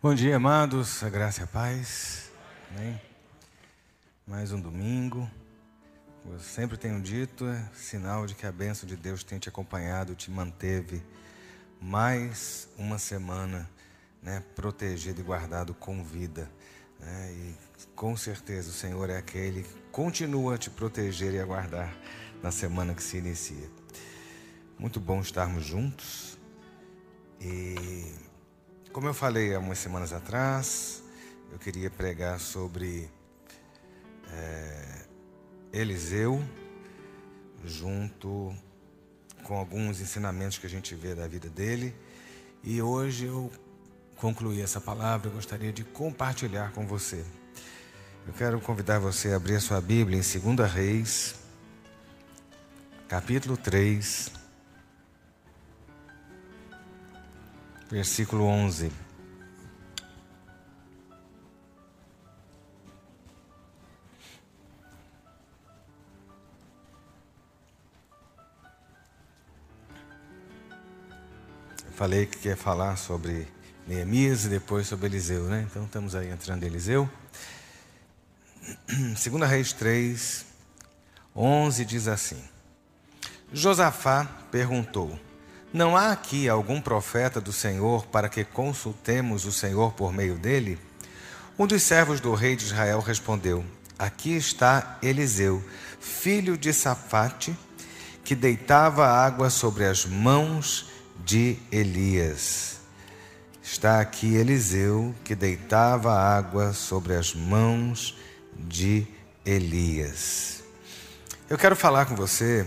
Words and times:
Bom 0.00 0.14
dia, 0.14 0.36
amados, 0.36 1.02
a 1.02 1.08
graça 1.10 1.40
e 1.40 1.44
a 1.44 1.46
paz. 1.48 2.30
Amém? 2.70 3.00
Mais 4.24 4.52
um 4.52 4.60
domingo. 4.60 5.28
Eu 6.24 6.38
sempre 6.38 6.76
tenho 6.76 7.00
dito, 7.00 7.44
é 7.48 7.68
sinal 7.74 8.24
de 8.24 8.36
que 8.36 8.46
a 8.46 8.52
bênção 8.52 8.88
de 8.88 8.94
Deus 8.94 9.24
tem 9.24 9.40
te 9.40 9.48
acompanhado, 9.48 10.14
te 10.14 10.30
manteve 10.30 11.02
mais 11.80 12.68
uma 12.78 12.96
semana 12.96 13.68
né, 14.22 14.40
protegido 14.54 15.20
e 15.20 15.24
guardado 15.24 15.74
com 15.74 16.04
vida. 16.04 16.48
Né? 17.00 17.32
E 17.32 17.54
com 17.96 18.16
certeza 18.16 18.70
o 18.70 18.72
Senhor 18.72 19.10
é 19.10 19.16
aquele 19.16 19.64
que 19.64 19.74
continua 19.90 20.54
a 20.54 20.58
te 20.58 20.70
proteger 20.70 21.34
e 21.34 21.40
a 21.40 21.44
guardar 21.44 21.92
na 22.40 22.52
semana 22.52 22.94
que 22.94 23.02
se 23.02 23.16
inicia. 23.16 23.68
Muito 24.78 25.00
bom 25.00 25.20
estarmos 25.20 25.66
juntos. 25.66 26.38
E 27.40 28.27
como 28.92 29.06
eu 29.06 29.14
falei 29.14 29.54
há 29.54 29.58
umas 29.58 29.78
semanas 29.78 30.12
atrás, 30.12 31.02
eu 31.52 31.58
queria 31.58 31.90
pregar 31.90 32.40
sobre 32.40 33.10
é, 34.32 35.04
Eliseu, 35.72 36.42
junto 37.64 38.54
com 39.44 39.56
alguns 39.56 40.00
ensinamentos 40.00 40.58
que 40.58 40.66
a 40.66 40.70
gente 40.70 40.94
vê 40.94 41.14
da 41.14 41.26
vida 41.26 41.48
dele. 41.48 41.94
E 42.62 42.82
hoje 42.82 43.26
eu 43.26 43.50
concluí 44.16 44.60
essa 44.60 44.80
palavra, 44.80 45.28
eu 45.28 45.34
gostaria 45.34 45.72
de 45.72 45.84
compartilhar 45.84 46.72
com 46.72 46.86
você. 46.86 47.24
Eu 48.26 48.32
quero 48.34 48.60
convidar 48.60 48.98
você 48.98 49.32
a 49.32 49.36
abrir 49.36 49.56
a 49.56 49.60
sua 49.60 49.80
Bíblia 49.80 50.18
em 50.18 50.54
2 50.54 50.70
Reis, 50.70 51.34
capítulo 53.08 53.56
3. 53.56 54.37
Versículo 57.90 58.44
11. 58.44 58.92
Eu 71.86 71.92
falei 71.92 72.26
que 72.26 72.38
quer 72.38 72.56
falar 72.56 72.96
sobre 72.96 73.48
Neemias 73.86 74.44
e 74.44 74.48
depois 74.48 74.86
sobre 74.86 75.06
Eliseu, 75.06 75.44
né? 75.44 75.66
Então 75.68 75.84
estamos 75.84 76.14
aí 76.14 76.28
entrando 76.30 76.62
em 76.62 76.66
Eliseu. 76.66 77.10
2 78.86 79.48
Reis 79.48 79.72
3, 79.72 80.46
11 81.34 81.84
diz 81.84 82.06
assim: 82.06 82.42
Josafá 83.52 84.26
perguntou: 84.50 85.18
não 85.72 85.96
há 85.96 86.12
aqui 86.12 86.48
algum 86.48 86.80
profeta 86.80 87.40
do 87.40 87.52
Senhor 87.52 88.06
para 88.06 88.28
que 88.28 88.44
consultemos 88.44 89.44
o 89.44 89.52
Senhor 89.52 89.92
por 89.92 90.12
meio 90.12 90.36
dele? 90.36 90.78
Um 91.58 91.66
dos 91.66 91.82
servos 91.82 92.20
do 92.20 92.34
rei 92.34 92.56
de 92.56 92.64
Israel 92.64 93.00
respondeu: 93.00 93.64
Aqui 93.98 94.36
está 94.36 94.98
Eliseu, 95.02 95.62
filho 96.00 96.56
de 96.56 96.72
Safate, 96.72 97.56
que 98.24 98.34
deitava 98.34 99.06
água 99.06 99.50
sobre 99.50 99.84
as 99.84 100.06
mãos 100.06 100.90
de 101.24 101.58
Elias. 101.70 102.78
Está 103.62 104.00
aqui 104.00 104.34
Eliseu, 104.34 105.14
que 105.24 105.34
deitava 105.34 106.14
água 106.18 106.72
sobre 106.72 107.14
as 107.14 107.34
mãos 107.34 108.16
de 108.56 109.06
Elias. 109.44 110.62
Eu 111.50 111.58
quero 111.58 111.76
falar 111.76 112.06
com 112.06 112.14
você, 112.14 112.66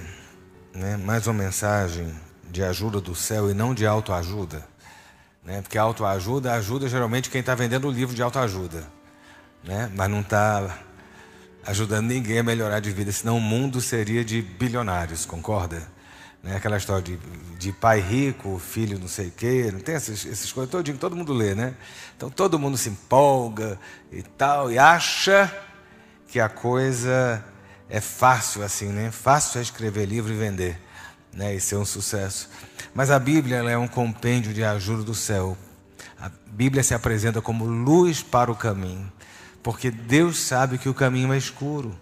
né, 0.74 0.98
mais 0.98 1.26
uma 1.26 1.34
mensagem 1.34 2.14
de 2.52 2.64
ajuda 2.64 3.00
do 3.00 3.16
céu 3.16 3.50
e 3.50 3.54
não 3.54 3.74
de 3.74 3.86
autoajuda. 3.86 4.68
Né? 5.44 5.62
Porque 5.62 5.78
autoajuda 5.78 6.54
ajuda 6.54 6.88
geralmente 6.88 7.30
quem 7.30 7.40
está 7.40 7.56
vendendo 7.56 7.88
o 7.88 7.92
livro 7.92 8.14
de 8.14 8.22
autoajuda. 8.22 8.86
Né? 9.64 9.90
Mas 9.96 10.10
não 10.10 10.22
está 10.22 10.78
ajudando 11.66 12.08
ninguém 12.08 12.40
a 12.40 12.44
melhorar 12.44 12.80
de 12.80 12.92
vida, 12.92 13.12
senão 13.12 13.38
o 13.38 13.42
mundo 13.42 13.80
seria 13.80 14.26
de 14.26 14.42
bilionários, 14.42 15.26
concorda? 15.26 15.88
Né? 16.44 16.56
Aquela 16.56 16.78
história 16.78 17.04
de, 17.04 17.18
de 17.58 17.72
pai 17.72 18.00
rico, 18.00 18.60
filho 18.60 19.00
não 19.00 19.08
sei 19.08 19.28
o 19.28 19.32
quê, 19.32 19.70
não 19.72 19.80
tem 19.80 19.96
essas, 19.96 20.26
essas 20.26 20.52
coisas 20.52 20.72
todinho, 20.72 20.98
todo 20.98 21.16
mundo 21.16 21.34
lê, 21.34 21.54
né? 21.54 21.76
Então 22.18 22.32
todo 22.32 22.58
mundo 22.58 22.78
se 22.78 22.90
empolga 22.90 23.80
e 24.12 24.24
tal, 24.24 24.72
e 24.72 24.80
acha 24.80 25.56
que 26.28 26.40
a 26.40 26.50
coisa 26.50 27.44
é 27.88 28.02
fácil 28.02 28.64
assim, 28.64 28.88
né? 28.88 29.12
Fácil 29.12 29.60
é 29.60 29.62
escrever 29.62 30.06
livro 30.06 30.34
e 30.34 30.36
vender 30.36 30.80
né, 31.34 31.56
e 31.56 31.60
ser 31.60 31.78
um 31.78 31.86
sucesso. 31.86 32.50
Mas 32.94 33.10
a 33.10 33.20
Bíblia 33.20 33.58
é 33.58 33.78
um 33.78 33.88
compêndio 33.88 34.54
de 34.54 34.64
ajuda 34.64 35.04
do 35.04 35.16
céu. 35.16 35.58
A 36.20 36.30
Bíblia 36.48 36.84
se 36.84 36.94
apresenta 36.94 37.42
como 37.42 37.66
luz 37.66 38.22
para 38.22 38.52
o 38.52 38.56
caminho, 38.56 39.12
porque 39.64 39.90
Deus 39.90 40.40
sabe 40.40 40.78
que 40.78 40.90
o 40.90 40.94
caminho 40.94 41.34
é 41.34 41.38
escuro. 41.38 41.98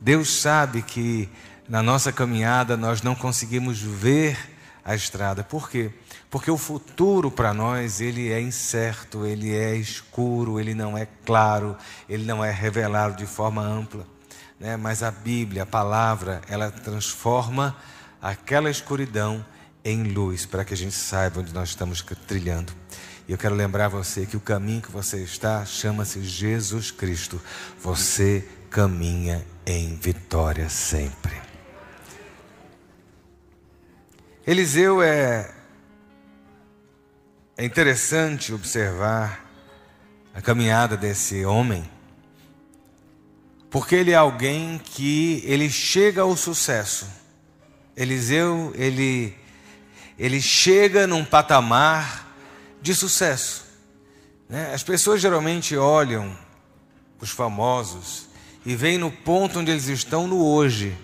Deus 0.00 0.40
sabe 0.40 0.82
que 0.82 1.28
na 1.68 1.82
nossa 1.82 2.12
caminhada 2.12 2.76
nós 2.76 3.02
não 3.02 3.14
conseguimos 3.14 3.80
ver 3.80 4.38
a 4.84 4.94
estrada. 4.94 5.44
Por 5.44 5.68
quê? 5.68 5.90
Porque 6.30 6.50
o 6.50 6.56
futuro 6.56 7.30
para 7.30 7.52
nós 7.52 8.00
ele 8.00 8.32
é 8.32 8.40
incerto, 8.40 9.26
ele 9.26 9.54
é 9.54 9.74
escuro, 9.74 10.58
ele 10.58 10.74
não 10.74 10.96
é 10.96 11.06
claro, 11.26 11.76
ele 12.08 12.24
não 12.24 12.42
é 12.44 12.50
revelado 12.50 13.16
de 13.16 13.26
forma 13.26 13.62
ampla. 13.62 14.06
Né? 14.58 14.76
Mas 14.76 15.02
a 15.02 15.10
Bíblia, 15.10 15.64
a 15.64 15.66
palavra, 15.66 16.40
ela 16.48 16.70
transforma 16.70 17.76
aquela 18.20 18.70
escuridão 18.70 19.44
em 19.84 20.02
luz, 20.02 20.44
para 20.44 20.64
que 20.64 20.74
a 20.74 20.76
gente 20.76 20.94
saiba 20.94 21.40
onde 21.40 21.52
nós 21.54 21.70
estamos 21.70 22.02
trilhando. 22.26 22.72
E 23.26 23.32
eu 23.32 23.38
quero 23.38 23.54
lembrar 23.54 23.88
você 23.88 24.26
que 24.26 24.36
o 24.36 24.40
caminho 24.40 24.82
que 24.82 24.90
você 24.90 25.22
está 25.22 25.64
chama-se 25.64 26.22
Jesus 26.22 26.90
Cristo. 26.90 27.40
Você 27.80 28.46
caminha 28.70 29.44
em 29.66 29.96
vitória 29.96 30.68
sempre. 30.68 31.36
Eliseu 34.46 35.02
é, 35.02 35.54
é 37.56 37.64
interessante 37.64 38.52
observar 38.52 39.44
a 40.34 40.40
caminhada 40.40 40.96
desse 40.96 41.44
homem, 41.44 41.84
porque 43.68 43.94
ele 43.94 44.12
é 44.12 44.14
alguém 44.14 44.78
que 44.78 45.42
ele 45.44 45.68
chega 45.68 46.22
ao 46.22 46.34
sucesso 46.34 47.06
Eliseu, 47.98 48.72
ele, 48.76 49.36
ele 50.16 50.40
chega 50.40 51.04
num 51.04 51.24
patamar 51.24 52.32
de 52.80 52.94
sucesso. 52.94 53.64
Né? 54.48 54.72
As 54.72 54.84
pessoas 54.84 55.20
geralmente 55.20 55.76
olham 55.76 56.32
os 57.20 57.30
famosos 57.30 58.28
e 58.64 58.76
veem 58.76 58.98
no 58.98 59.10
ponto 59.10 59.58
onde 59.58 59.72
eles 59.72 59.88
estão 59.88 60.28
no 60.28 60.46
hoje, 60.46 60.96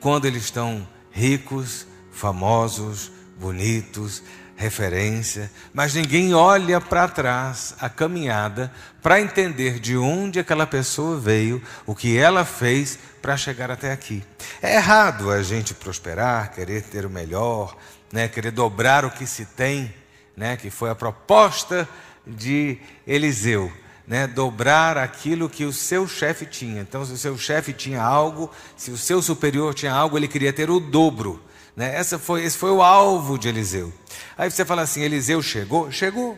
quando 0.00 0.24
eles 0.24 0.42
estão 0.42 0.86
ricos, 1.12 1.86
famosos, 2.10 3.12
bonitos, 3.38 4.20
referência, 4.56 5.50
mas 5.72 5.94
ninguém 5.94 6.34
olha 6.34 6.80
para 6.80 7.06
trás 7.06 7.76
a 7.80 7.88
caminhada 7.88 8.72
para 9.00 9.20
entender 9.20 9.78
de 9.78 9.96
onde 9.96 10.40
aquela 10.40 10.66
pessoa 10.66 11.16
veio, 11.16 11.62
o 11.86 11.94
que 11.94 12.18
ela 12.18 12.44
fez 12.44 12.98
para 13.20 13.36
chegar 13.36 13.70
até 13.70 13.92
aqui. 13.92 14.22
É 14.62 14.76
errado 14.76 15.30
a 15.30 15.42
gente 15.42 15.74
prosperar, 15.74 16.52
querer 16.52 16.82
ter 16.82 17.04
o 17.04 17.10
melhor, 17.10 17.76
né, 18.12 18.28
querer 18.28 18.50
dobrar 18.50 19.04
o 19.04 19.10
que 19.10 19.26
se 19.26 19.44
tem, 19.44 19.94
né, 20.36 20.56
que 20.56 20.70
foi 20.70 20.90
a 20.90 20.94
proposta 20.94 21.88
de 22.26 22.78
Eliseu. 23.06 23.72
Né, 24.06 24.26
dobrar 24.26 24.98
aquilo 24.98 25.48
que 25.48 25.64
o 25.64 25.72
seu 25.72 26.08
chefe 26.08 26.44
tinha. 26.44 26.80
Então, 26.80 27.04
se 27.06 27.12
o 27.12 27.16
seu 27.16 27.38
chefe 27.38 27.72
tinha 27.72 28.02
algo, 28.02 28.50
se 28.76 28.90
o 28.90 28.98
seu 28.98 29.22
superior 29.22 29.72
tinha 29.72 29.92
algo, 29.92 30.16
ele 30.16 30.26
queria 30.26 30.52
ter 30.52 30.68
o 30.68 30.80
dobro. 30.80 31.40
Né? 31.76 31.94
Essa 31.94 32.18
foi, 32.18 32.44
esse 32.44 32.58
foi 32.58 32.72
o 32.72 32.82
alvo 32.82 33.38
de 33.38 33.46
Eliseu. 33.46 33.92
Aí 34.36 34.50
você 34.50 34.64
fala 34.64 34.82
assim: 34.82 35.02
Eliseu 35.02 35.40
chegou? 35.40 35.92
Chegou. 35.92 36.36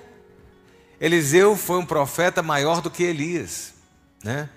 Eliseu 1.00 1.56
foi 1.56 1.78
um 1.78 1.87
profeta 1.87 2.43
maior 2.43 2.81
do 2.81 2.90
que 2.90 3.02
Elias. 3.02 3.73
Né? 4.23 4.49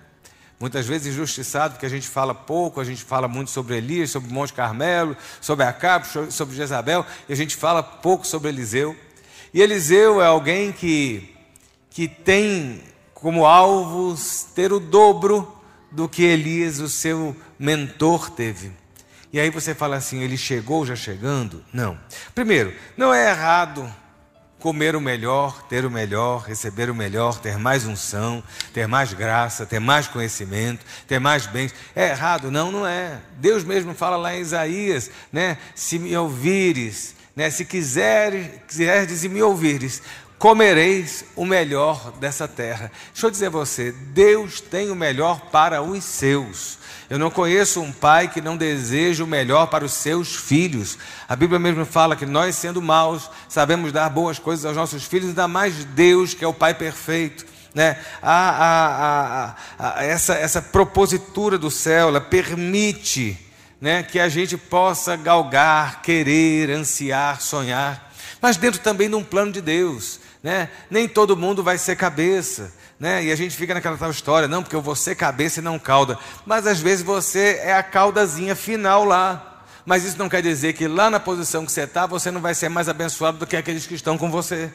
Muitas 0.58 0.86
vezes 0.86 1.12
injustiçado, 1.12 1.74
porque 1.74 1.84
a 1.84 1.90
gente 1.90 2.08
fala 2.08 2.34
pouco, 2.34 2.80
a 2.80 2.84
gente 2.84 3.04
fala 3.04 3.28
muito 3.28 3.50
sobre 3.50 3.76
Elias, 3.76 4.10
sobre 4.10 4.32
Monte 4.32 4.54
Carmelo, 4.54 5.14
sobre 5.40 5.66
Acabe, 5.66 6.06
sobre 6.30 6.56
Jezabel, 6.56 7.04
e 7.28 7.32
a 7.32 7.36
gente 7.36 7.54
fala 7.54 7.82
pouco 7.82 8.26
sobre 8.26 8.48
Eliseu. 8.48 8.96
E 9.52 9.60
Eliseu 9.60 10.22
é 10.22 10.26
alguém 10.26 10.72
que, 10.72 11.34
que 11.90 12.08
tem 12.08 12.82
como 13.12 13.44
alvo 13.44 14.14
ter 14.54 14.72
o 14.72 14.80
dobro 14.80 15.60
do 15.90 16.08
que 16.08 16.22
Elias, 16.22 16.80
o 16.80 16.88
seu 16.88 17.36
mentor, 17.58 18.30
teve. 18.30 18.72
E 19.32 19.40
aí 19.40 19.50
você 19.50 19.74
fala 19.74 19.96
assim, 19.96 20.22
ele 20.22 20.38
chegou 20.38 20.86
já 20.86 20.96
chegando? 20.96 21.62
Não. 21.72 21.98
Primeiro, 22.34 22.72
não 22.96 23.12
é 23.12 23.30
errado 23.30 23.92
comer 24.66 24.96
o 24.96 25.00
melhor, 25.00 25.62
ter 25.68 25.84
o 25.84 25.90
melhor, 25.92 26.42
receber 26.42 26.90
o 26.90 26.94
melhor, 26.94 27.38
ter 27.38 27.56
mais 27.56 27.86
unção, 27.86 28.42
ter 28.74 28.88
mais 28.88 29.12
graça, 29.12 29.64
ter 29.64 29.78
mais 29.78 30.08
conhecimento, 30.08 30.84
ter 31.06 31.20
mais 31.20 31.46
bens. 31.46 31.72
É 31.94 32.08
errado? 32.08 32.50
Não, 32.50 32.72
não 32.72 32.84
é. 32.84 33.20
Deus 33.38 33.62
mesmo 33.62 33.94
fala 33.94 34.16
lá 34.16 34.34
em 34.34 34.40
Isaías, 34.40 35.08
né? 35.32 35.56
Se 35.72 36.00
me 36.00 36.16
ouvires, 36.16 37.14
né? 37.36 37.48
Se 37.48 37.64
quiseres, 37.64 38.48
quiseres 38.66 39.22
e 39.22 39.28
me 39.28 39.40
ouvires, 39.40 40.02
comereis 40.36 41.24
o 41.36 41.44
melhor 41.44 42.10
dessa 42.18 42.48
terra. 42.48 42.90
Deixa 43.12 43.28
eu 43.28 43.30
dizer 43.30 43.46
a 43.46 43.50
você, 43.50 43.92
Deus 43.92 44.60
tem 44.60 44.90
o 44.90 44.96
melhor 44.96 45.42
para 45.52 45.80
os 45.80 46.02
seus. 46.02 46.76
Eu 47.08 47.18
não 47.18 47.30
conheço 47.30 47.80
um 47.80 47.92
pai 47.92 48.26
que 48.26 48.40
não 48.40 48.56
deseja 48.56 49.22
o 49.22 49.28
melhor 49.28 49.66
para 49.66 49.84
os 49.84 49.92
seus 49.92 50.34
filhos. 50.34 50.98
A 51.28 51.36
Bíblia 51.36 51.58
mesmo 51.58 51.86
fala 51.86 52.16
que 52.16 52.26
nós, 52.26 52.56
sendo 52.56 52.82
maus, 52.82 53.30
sabemos 53.48 53.92
dar 53.92 54.08
boas 54.10 54.40
coisas 54.40 54.64
aos 54.64 54.76
nossos 54.76 55.04
filhos, 55.04 55.28
ainda 55.28 55.46
mais 55.46 55.84
Deus, 55.84 56.34
que 56.34 56.44
é 56.44 56.48
o 56.48 56.52
Pai 56.52 56.74
perfeito. 56.74 57.46
Né? 57.72 57.96
A, 58.20 59.54
a, 59.78 59.98
a, 59.98 60.04
essa, 60.04 60.34
essa 60.34 60.60
propositura 60.60 61.56
do 61.56 61.70
céu, 61.70 62.08
ela 62.08 62.20
permite 62.20 63.38
né, 63.80 64.02
que 64.02 64.18
a 64.18 64.28
gente 64.28 64.56
possa 64.56 65.14
galgar, 65.14 66.02
querer, 66.02 66.70
ansiar, 66.70 67.40
sonhar, 67.40 68.12
mas 68.40 68.56
dentro 68.56 68.80
também 68.80 69.08
de 69.08 69.14
um 69.14 69.22
plano 69.22 69.52
de 69.52 69.60
Deus. 69.60 70.18
Né? 70.42 70.68
Nem 70.90 71.06
todo 71.06 71.36
mundo 71.36 71.62
vai 71.62 71.78
ser 71.78 71.96
cabeça. 71.96 72.72
Né? 72.98 73.24
E 73.24 73.32
a 73.32 73.36
gente 73.36 73.54
fica 73.54 73.74
naquela 73.74 73.96
tal 73.96 74.10
história, 74.10 74.48
não, 74.48 74.62
porque 74.62 74.74
eu 74.74 74.80
vou 74.80 74.96
ser 74.96 75.14
cabeça 75.14 75.60
e 75.60 75.62
não 75.62 75.78
cauda. 75.78 76.18
Mas 76.46 76.66
às 76.66 76.80
vezes 76.80 77.04
você 77.04 77.60
é 77.62 77.74
a 77.74 77.82
caudazinha 77.82 78.56
final 78.56 79.04
lá. 79.04 79.64
Mas 79.84 80.04
isso 80.04 80.18
não 80.18 80.28
quer 80.28 80.42
dizer 80.42 80.72
que 80.72 80.88
lá 80.88 81.08
na 81.10 81.20
posição 81.20 81.64
que 81.64 81.70
você 81.70 81.82
está, 81.82 82.06
você 82.06 82.30
não 82.30 82.40
vai 82.40 82.54
ser 82.54 82.68
mais 82.68 82.88
abençoado 82.88 83.38
do 83.38 83.46
que 83.46 83.56
aqueles 83.56 83.86
que 83.86 83.94
estão 83.94 84.18
com 84.18 84.30
você. 84.30 84.70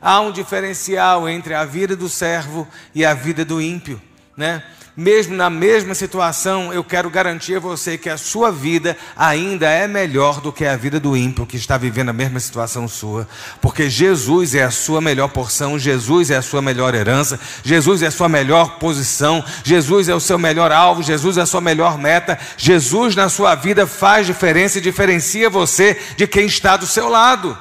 Há 0.00 0.20
um 0.20 0.32
diferencial 0.32 1.28
entre 1.28 1.54
a 1.54 1.64
vida 1.64 1.94
do 1.94 2.08
servo 2.08 2.66
e 2.94 3.04
a 3.04 3.14
vida 3.14 3.44
do 3.44 3.60
ímpio. 3.60 4.00
Né? 4.36 4.62
mesmo 4.96 5.36
na 5.36 5.50
mesma 5.50 5.94
situação, 5.94 6.72
eu 6.72 6.82
quero 6.82 7.10
garantir 7.10 7.56
a 7.56 7.60
você 7.60 7.98
que 7.98 8.08
a 8.08 8.16
sua 8.16 8.50
vida 8.50 8.96
ainda 9.14 9.68
é 9.68 9.86
melhor 9.86 10.40
do 10.40 10.50
que 10.50 10.64
a 10.64 10.74
vida 10.74 10.98
do 10.98 11.14
ímpio 11.14 11.44
que 11.44 11.56
está 11.56 11.76
vivendo 11.76 12.08
a 12.08 12.14
mesma 12.14 12.40
situação 12.40 12.88
sua, 12.88 13.28
porque 13.60 13.90
Jesus 13.90 14.54
é 14.54 14.62
a 14.62 14.70
sua 14.70 15.00
melhor 15.00 15.28
porção, 15.28 15.78
Jesus 15.78 16.30
é 16.30 16.36
a 16.36 16.42
sua 16.42 16.62
melhor 16.62 16.94
herança, 16.94 17.38
Jesus 17.62 18.02
é 18.02 18.06
a 18.06 18.10
sua 18.10 18.28
melhor 18.28 18.78
posição, 18.78 19.44
Jesus 19.62 20.08
é 20.08 20.14
o 20.14 20.20
seu 20.20 20.38
melhor 20.38 20.72
alvo, 20.72 21.02
Jesus 21.02 21.36
é 21.36 21.42
a 21.42 21.46
sua 21.46 21.60
melhor 21.60 21.98
meta, 21.98 22.38
Jesus 22.56 23.14
na 23.14 23.28
sua 23.28 23.54
vida 23.54 23.86
faz 23.86 24.26
diferença 24.26 24.78
e 24.78 24.82
diferencia 24.82 25.50
você 25.50 26.00
de 26.16 26.26
quem 26.26 26.46
está 26.46 26.76
do 26.76 26.86
seu 26.86 27.10
lado. 27.10 27.56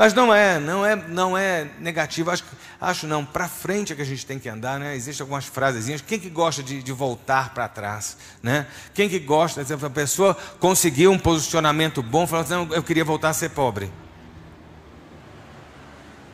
Mas 0.00 0.14
não 0.14 0.32
é, 0.32 0.58
não 0.58 0.86
é, 0.86 0.96
não 0.96 1.36
é 1.36 1.68
negativo. 1.78 2.30
Acho, 2.30 2.42
acho 2.80 3.06
não, 3.06 3.22
para 3.22 3.46
frente 3.46 3.92
é 3.92 3.96
que 3.96 4.00
a 4.00 4.04
gente 4.06 4.24
tem 4.24 4.38
que 4.38 4.48
andar, 4.48 4.80
né? 4.80 4.96
Existem 4.96 5.22
algumas 5.22 5.44
frasezinhas. 5.44 6.00
Quem 6.00 6.18
que 6.18 6.30
gosta 6.30 6.62
de, 6.62 6.82
de 6.82 6.90
voltar 6.90 7.52
para 7.52 7.68
trás, 7.68 8.16
né? 8.42 8.66
Quem 8.94 9.10
que 9.10 9.18
gosta, 9.18 9.60
exemplo, 9.60 9.86
a 9.86 9.90
pessoa 9.90 10.34
conseguiu 10.58 11.12
um 11.12 11.18
posicionamento 11.18 12.02
bom, 12.02 12.26
falou 12.26 12.46
assim, 12.46 12.74
eu 12.74 12.82
queria 12.82 13.04
voltar 13.04 13.28
a 13.28 13.34
ser 13.34 13.50
pobre. 13.50 13.92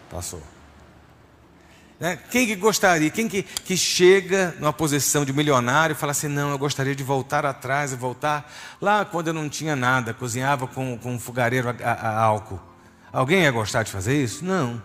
Passou. 0.09 0.45
Né? 1.99 2.21
Quem 2.31 2.47
que 2.47 2.55
gostaria, 2.55 3.11
quem 3.11 3.29
que, 3.29 3.43
que 3.43 3.77
chega 3.77 4.55
numa 4.61 4.73
posição 4.73 5.25
de 5.25 5.33
milionário 5.33 5.93
e 5.95 5.97
fala 5.97 6.13
assim, 6.13 6.29
não, 6.29 6.51
eu 6.51 6.59
gostaria 6.59 6.95
de 6.95 7.03
voltar 7.03 7.45
atrás 7.45 7.93
e 7.93 7.97
voltar 7.97 8.49
lá 8.81 9.05
quando 9.05 9.27
eu 9.27 9.35
não 9.35 9.49
tinha 9.49 9.75
nada, 9.75 10.15
cozinhava 10.15 10.69
com, 10.69 10.97
com 10.97 11.15
um 11.15 11.19
fogareiro 11.19 11.69
a, 11.69 11.75
a, 11.83 12.11
a 12.11 12.23
álcool. 12.23 12.76
Alguém 13.17 13.45
ia 13.45 13.51
gostar 13.51 13.83
de 13.83 13.91
fazer 13.91 14.23
isso? 14.23 14.45
Não. 14.45 14.83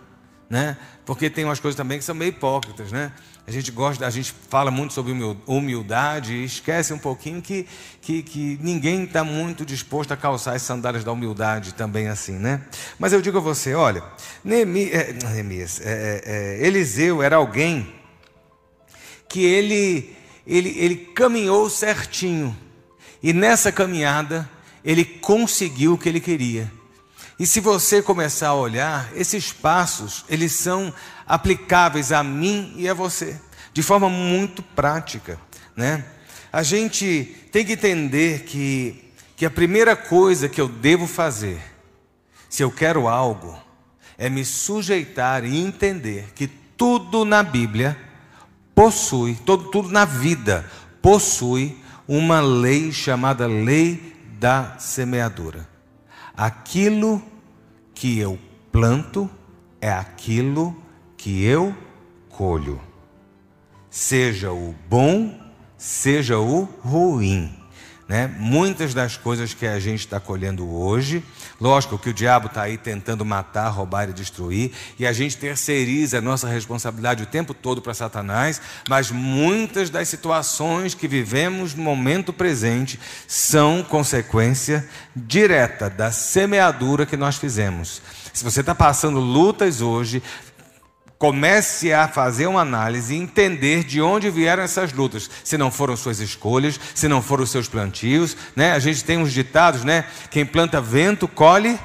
Né? 0.48 0.78
Porque 1.04 1.28
tem 1.28 1.44
umas 1.44 1.60
coisas 1.60 1.76
também 1.76 1.98
que 1.98 2.04
são 2.04 2.14
meio 2.14 2.30
hipócritas, 2.30 2.90
né? 2.90 3.12
A 3.46 3.50
gente 3.50 3.70
gosta, 3.70 4.06
a 4.06 4.10
gente 4.10 4.32
fala 4.48 4.70
muito 4.70 4.94
sobre 4.94 5.12
humildade 5.46 6.32
e 6.32 6.44
esquece 6.44 6.94
um 6.94 6.98
pouquinho 6.98 7.42
que, 7.42 7.66
que, 8.00 8.22
que 8.22 8.58
ninguém 8.62 9.04
está 9.04 9.22
muito 9.22 9.66
disposto 9.66 10.12
a 10.12 10.16
calçar 10.16 10.54
as 10.54 10.62
sandálias 10.62 11.04
da 11.04 11.12
humildade 11.12 11.74
também 11.74 12.08
assim, 12.08 12.32
né? 12.32 12.62
Mas 12.98 13.12
eu 13.12 13.20
digo 13.20 13.36
a 13.36 13.40
você, 13.42 13.74
olha, 13.74 14.02
Neemias, 14.42 15.80
é, 15.82 15.84
é, 15.84 16.22
é, 16.24 16.66
Eliseu 16.66 17.22
era 17.22 17.36
alguém 17.36 17.92
que 19.28 19.44
ele, 19.44 20.16
ele, 20.46 20.70
ele 20.78 20.96
caminhou 20.96 21.68
certinho 21.68 22.56
e 23.22 23.34
nessa 23.34 23.70
caminhada 23.70 24.48
ele 24.82 25.04
conseguiu 25.04 25.94
o 25.94 25.98
que 25.98 26.08
ele 26.08 26.20
queria. 26.20 26.70
E 27.38 27.46
se 27.46 27.60
você 27.60 28.02
começar 28.02 28.48
a 28.48 28.54
olhar, 28.54 29.10
esses 29.14 29.52
passos, 29.52 30.24
eles 30.28 30.52
são 30.52 30.92
aplicáveis 31.26 32.12
a 32.12 32.22
mim 32.22 32.74
e 32.76 32.88
a 32.88 32.94
você, 32.94 33.40
de 33.72 33.82
forma 33.82 34.08
muito 34.08 34.62
prática, 34.62 35.38
né? 35.74 36.04
A 36.52 36.62
gente 36.62 37.34
tem 37.50 37.64
que 37.64 37.72
entender 37.72 38.44
que, 38.44 39.12
que 39.36 39.46
a 39.46 39.50
primeira 39.50 39.96
coisa 39.96 40.48
que 40.48 40.60
eu 40.60 40.68
devo 40.68 41.06
fazer, 41.06 41.60
se 42.48 42.62
eu 42.62 42.70
quero 42.70 43.08
algo, 43.08 43.58
é 44.18 44.28
me 44.28 44.44
sujeitar 44.44 45.44
e 45.44 45.58
entender 45.58 46.32
que 46.34 46.46
tudo 46.46 47.24
na 47.24 47.42
Bíblia 47.42 47.96
possui, 48.74 49.34
todo, 49.46 49.70
tudo 49.70 49.88
na 49.88 50.04
vida 50.04 50.68
possui 51.00 51.78
uma 52.06 52.40
lei 52.40 52.92
chamada 52.92 53.46
lei 53.46 54.14
da 54.38 54.76
semeadura. 54.78 55.71
Aquilo 56.36 57.22
que 57.94 58.18
eu 58.18 58.38
planto 58.70 59.28
é 59.80 59.92
aquilo 59.92 60.74
que 61.16 61.44
eu 61.44 61.76
colho. 62.28 62.80
Seja 63.90 64.52
o 64.52 64.74
bom, 64.88 65.38
seja 65.76 66.38
o 66.38 66.64
ruim. 66.64 67.61
Né? 68.08 68.30
Muitas 68.38 68.92
das 68.92 69.16
coisas 69.16 69.54
que 69.54 69.66
a 69.66 69.78
gente 69.78 70.00
está 70.00 70.18
colhendo 70.18 70.68
hoje, 70.68 71.24
lógico 71.60 71.98
que 71.98 72.10
o 72.10 72.14
diabo 72.14 72.46
está 72.48 72.62
aí 72.62 72.76
tentando 72.76 73.24
matar, 73.24 73.68
roubar 73.68 74.10
e 74.10 74.12
destruir, 74.12 74.72
e 74.98 75.06
a 75.06 75.12
gente 75.12 75.36
terceiriza 75.36 76.18
a 76.18 76.20
nossa 76.20 76.48
responsabilidade 76.48 77.22
o 77.22 77.26
tempo 77.26 77.54
todo 77.54 77.80
para 77.80 77.94
Satanás, 77.94 78.60
mas 78.88 79.10
muitas 79.10 79.88
das 79.88 80.08
situações 80.08 80.94
que 80.94 81.06
vivemos 81.06 81.74
no 81.74 81.82
momento 81.82 82.32
presente 82.32 82.98
são 83.26 83.82
consequência 83.82 84.86
direta 85.14 85.88
da 85.88 86.10
semeadura 86.10 87.06
que 87.06 87.16
nós 87.16 87.36
fizemos. 87.36 88.02
Se 88.32 88.42
você 88.42 88.60
está 88.60 88.74
passando 88.74 89.20
lutas 89.20 89.82
hoje, 89.82 90.22
Comece 91.22 91.92
a 91.92 92.08
fazer 92.08 92.48
uma 92.48 92.62
análise 92.62 93.14
e 93.14 93.16
entender 93.16 93.84
de 93.84 94.02
onde 94.02 94.28
vieram 94.28 94.60
essas 94.60 94.92
lutas. 94.92 95.30
Se 95.44 95.56
não 95.56 95.70
foram 95.70 95.96
suas 95.96 96.18
escolhas, 96.18 96.80
se 96.96 97.06
não 97.06 97.22
foram 97.22 97.46
seus 97.46 97.68
plantios. 97.68 98.36
Né? 98.56 98.72
A 98.72 98.80
gente 98.80 99.04
tem 99.04 99.18
uns 99.18 99.32
ditados, 99.32 99.84
né? 99.84 100.04
Quem 100.32 100.44
planta 100.44 100.80
vento, 100.80 101.28
colhe 101.28 101.78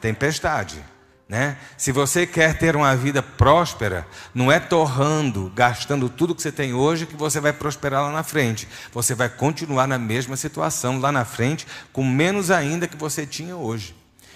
tempestade. 0.00 0.84
Né? 1.28 1.56
Se 1.76 1.92
você 1.92 2.26
quer 2.26 2.58
ter 2.58 2.74
uma 2.74 2.96
vida 2.96 3.22
próspera, 3.22 4.04
não 4.34 4.50
é 4.50 4.58
torrando, 4.58 5.52
gastando 5.54 6.08
tudo 6.08 6.34
que 6.34 6.42
você 6.42 6.50
tem 6.50 6.74
hoje 6.74 7.06
que 7.06 7.14
você 7.14 7.38
vai 7.38 7.52
prosperar 7.52 8.02
lá 8.02 8.10
na 8.10 8.24
frente. 8.24 8.66
Você 8.92 9.14
vai 9.14 9.28
continuar 9.28 9.86
na 9.86 9.98
mesma 9.98 10.36
situação 10.36 10.98
lá 10.98 11.12
na 11.12 11.24
frente, 11.24 11.64
com 11.92 12.02
menos 12.02 12.50
ainda 12.50 12.88
que 12.88 12.96
você 12.96 13.24
tinha 13.24 13.54
hoje. 13.54 13.94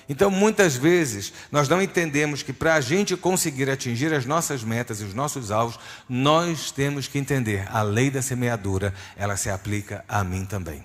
Então, 0.09 0.31
muitas 0.31 0.77
vezes, 0.77 1.33
nós 1.51 1.69
não 1.69 1.81
entendemos 1.81 2.43
que 2.43 2.53
para 2.53 2.75
a 2.75 2.81
gente 2.81 3.17
conseguir 3.17 3.71
atingir 3.71 4.13
as 4.13 4.27
nossas 4.27 4.65
metas 4.65 5.01
e 5.01 5.05
os 5.05 5.15
nossos 5.15 5.51
alvos, 5.51 5.79
nós 6.09 6.71
temos 6.71 7.07
que 7.07 7.19
entender 7.19 7.67
a 7.71 7.83
lei 7.83 8.11
da 8.11 8.21
semeadura, 8.21 8.93
ela 9.17 9.37
se 9.37 9.49
aplica 9.49 10.05
a 10.09 10.25
mim 10.25 10.45
também. 10.45 10.85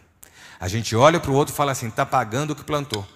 A 0.60 0.68
gente 0.68 0.96
olha 0.96 1.20
para 1.20 1.32
o 1.32 1.34
outro 1.34 1.54
e 1.54 1.58
fala 1.58 1.72
assim: 1.72 1.88
está 1.88 2.06
pagando 2.06 2.52
o 2.52 2.56
que 2.56 2.64
plantou, 2.64 3.08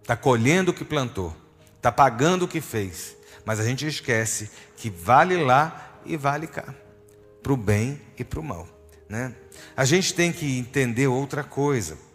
está 0.00 0.16
colhendo 0.16 0.70
o 0.70 0.74
que 0.74 0.84
plantou, 0.84 1.34
está 1.76 1.90
pagando 1.90 2.44
o 2.44 2.48
que 2.48 2.60
fez. 2.60 3.16
Mas 3.44 3.60
a 3.60 3.64
gente 3.64 3.86
esquece 3.86 4.50
que 4.76 4.90
vale 4.90 5.36
lá 5.36 6.00
e 6.04 6.16
vale 6.16 6.46
cá, 6.46 6.74
para 7.42 7.52
o 7.52 7.56
bem 7.56 8.00
e 8.18 8.24
para 8.24 8.40
o 8.40 8.42
mal. 8.42 8.68
Né? 9.08 9.32
A 9.76 9.84
gente 9.84 10.12
tem 10.12 10.32
que 10.32 10.58
entender 10.58 11.06
outra 11.06 11.44
coisa 11.44 12.05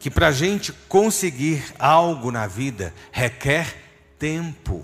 que 0.00 0.10
para 0.10 0.28
a 0.28 0.32
gente 0.32 0.72
conseguir 0.88 1.62
algo 1.78 2.32
na 2.32 2.46
vida 2.46 2.92
requer 3.12 3.76
tempo. 4.18 4.82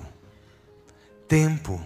Tempo. 1.26 1.84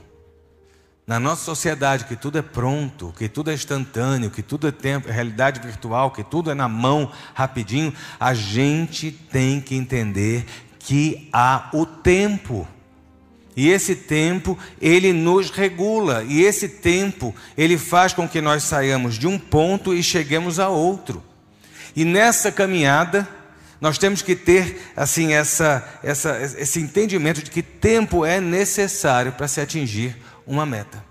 Na 1.06 1.18
nossa 1.18 1.44
sociedade, 1.44 2.04
que 2.04 2.16
tudo 2.16 2.38
é 2.38 2.42
pronto, 2.42 3.14
que 3.16 3.28
tudo 3.28 3.50
é 3.50 3.54
instantâneo, 3.54 4.30
que 4.30 4.42
tudo 4.42 4.66
é 4.66 4.72
tempo, 4.72 5.08
é 5.08 5.12
realidade 5.12 5.60
virtual, 5.60 6.10
que 6.10 6.24
tudo 6.24 6.50
é 6.50 6.54
na 6.54 6.68
mão, 6.68 7.10
rapidinho, 7.32 7.94
a 8.18 8.34
gente 8.34 9.12
tem 9.12 9.60
que 9.60 9.76
entender 9.76 10.44
que 10.80 11.28
há 11.32 11.70
o 11.72 11.86
tempo. 11.86 12.66
E 13.56 13.68
esse 13.68 13.94
tempo, 13.94 14.58
ele 14.80 15.12
nos 15.12 15.50
regula, 15.50 16.24
e 16.24 16.42
esse 16.42 16.68
tempo, 16.68 17.34
ele 17.56 17.78
faz 17.78 18.12
com 18.12 18.28
que 18.28 18.40
nós 18.40 18.64
saiamos 18.64 19.16
de 19.16 19.26
um 19.28 19.38
ponto 19.38 19.94
e 19.94 20.02
cheguemos 20.02 20.58
a 20.58 20.68
outro. 20.68 21.29
E 22.00 22.04
nessa 22.06 22.50
caminhada, 22.50 23.28
nós 23.78 23.98
temos 23.98 24.22
que 24.22 24.34
ter 24.34 24.90
assim 24.96 25.34
essa, 25.34 25.86
essa, 26.02 26.40
esse 26.40 26.80
entendimento 26.80 27.42
de 27.42 27.50
que 27.50 27.62
tempo 27.62 28.24
é 28.24 28.40
necessário 28.40 29.32
para 29.32 29.46
se 29.46 29.60
atingir 29.60 30.16
uma 30.46 30.64
meta. 30.64 31.04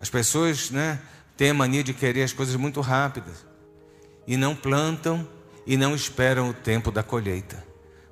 As 0.00 0.08
pessoas 0.08 0.70
né, 0.70 0.98
têm 1.36 1.50
a 1.50 1.54
mania 1.54 1.84
de 1.84 1.92
querer 1.92 2.22
as 2.22 2.32
coisas 2.32 2.56
muito 2.56 2.80
rápidas 2.80 3.44
e 4.26 4.34
não 4.34 4.56
plantam 4.56 5.28
e 5.66 5.76
não 5.76 5.94
esperam 5.94 6.48
o 6.48 6.54
tempo 6.54 6.90
da 6.90 7.02
colheita. 7.02 7.62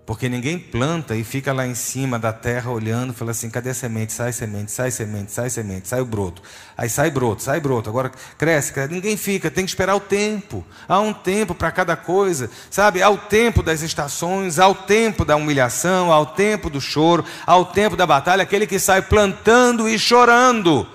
Porque 0.09 0.27
ninguém 0.27 0.59
planta 0.59 1.15
e 1.15 1.23
fica 1.23 1.53
lá 1.53 1.67
em 1.67 1.75
cima 1.75 2.19
da 2.19 2.33
terra 2.33 2.71
olhando, 2.71 3.13
fala 3.13 3.33
assim: 3.33 3.51
cadê 3.51 3.69
a 3.69 3.75
semente? 3.75 4.11
Sai 4.11 4.33
semente, 4.33 4.73
sai 4.73 4.91
semente, 4.91 5.31
sai 5.31 5.51
semente, 5.51 5.87
sai 5.87 6.01
o 6.01 6.07
broto. 6.07 6.41
Aí 6.79 6.89
sai 6.89 7.11
broto, 7.11 7.43
sai 7.43 7.61
broto. 7.61 7.91
Agora 7.91 8.11
cresce, 8.39 8.73
cresce. 8.73 8.91
Ninguém 8.91 9.19
fica, 9.19 9.51
tem 9.51 9.67
que 9.67 9.71
esperar 9.71 9.95
o 9.95 10.01
tempo. 10.01 10.65
Há 10.89 10.99
um 10.99 11.13
tempo 11.13 11.55
para 11.55 11.71
cada 11.71 11.95
coisa, 11.95 12.49
sabe? 12.71 13.03
Há 13.03 13.11
o 13.11 13.19
tempo 13.19 13.63
das 13.63 13.83
estações, 13.83 14.59
há 14.59 14.67
o 14.67 14.75
tempo 14.75 15.27
da 15.27 15.37
humilhação, 15.37 16.11
há 16.11 16.19
o 16.19 16.25
tempo 16.25 16.71
do 16.71 16.81
choro, 16.81 17.23
há 17.47 17.59
o 17.59 17.67
tempo 17.67 17.95
da 17.95 18.07
batalha. 18.07 18.45
Aquele 18.45 18.67
que 18.67 18.79
sai 18.79 19.03
plantando 19.03 19.87
e 19.91 19.99
chorando 19.99 20.89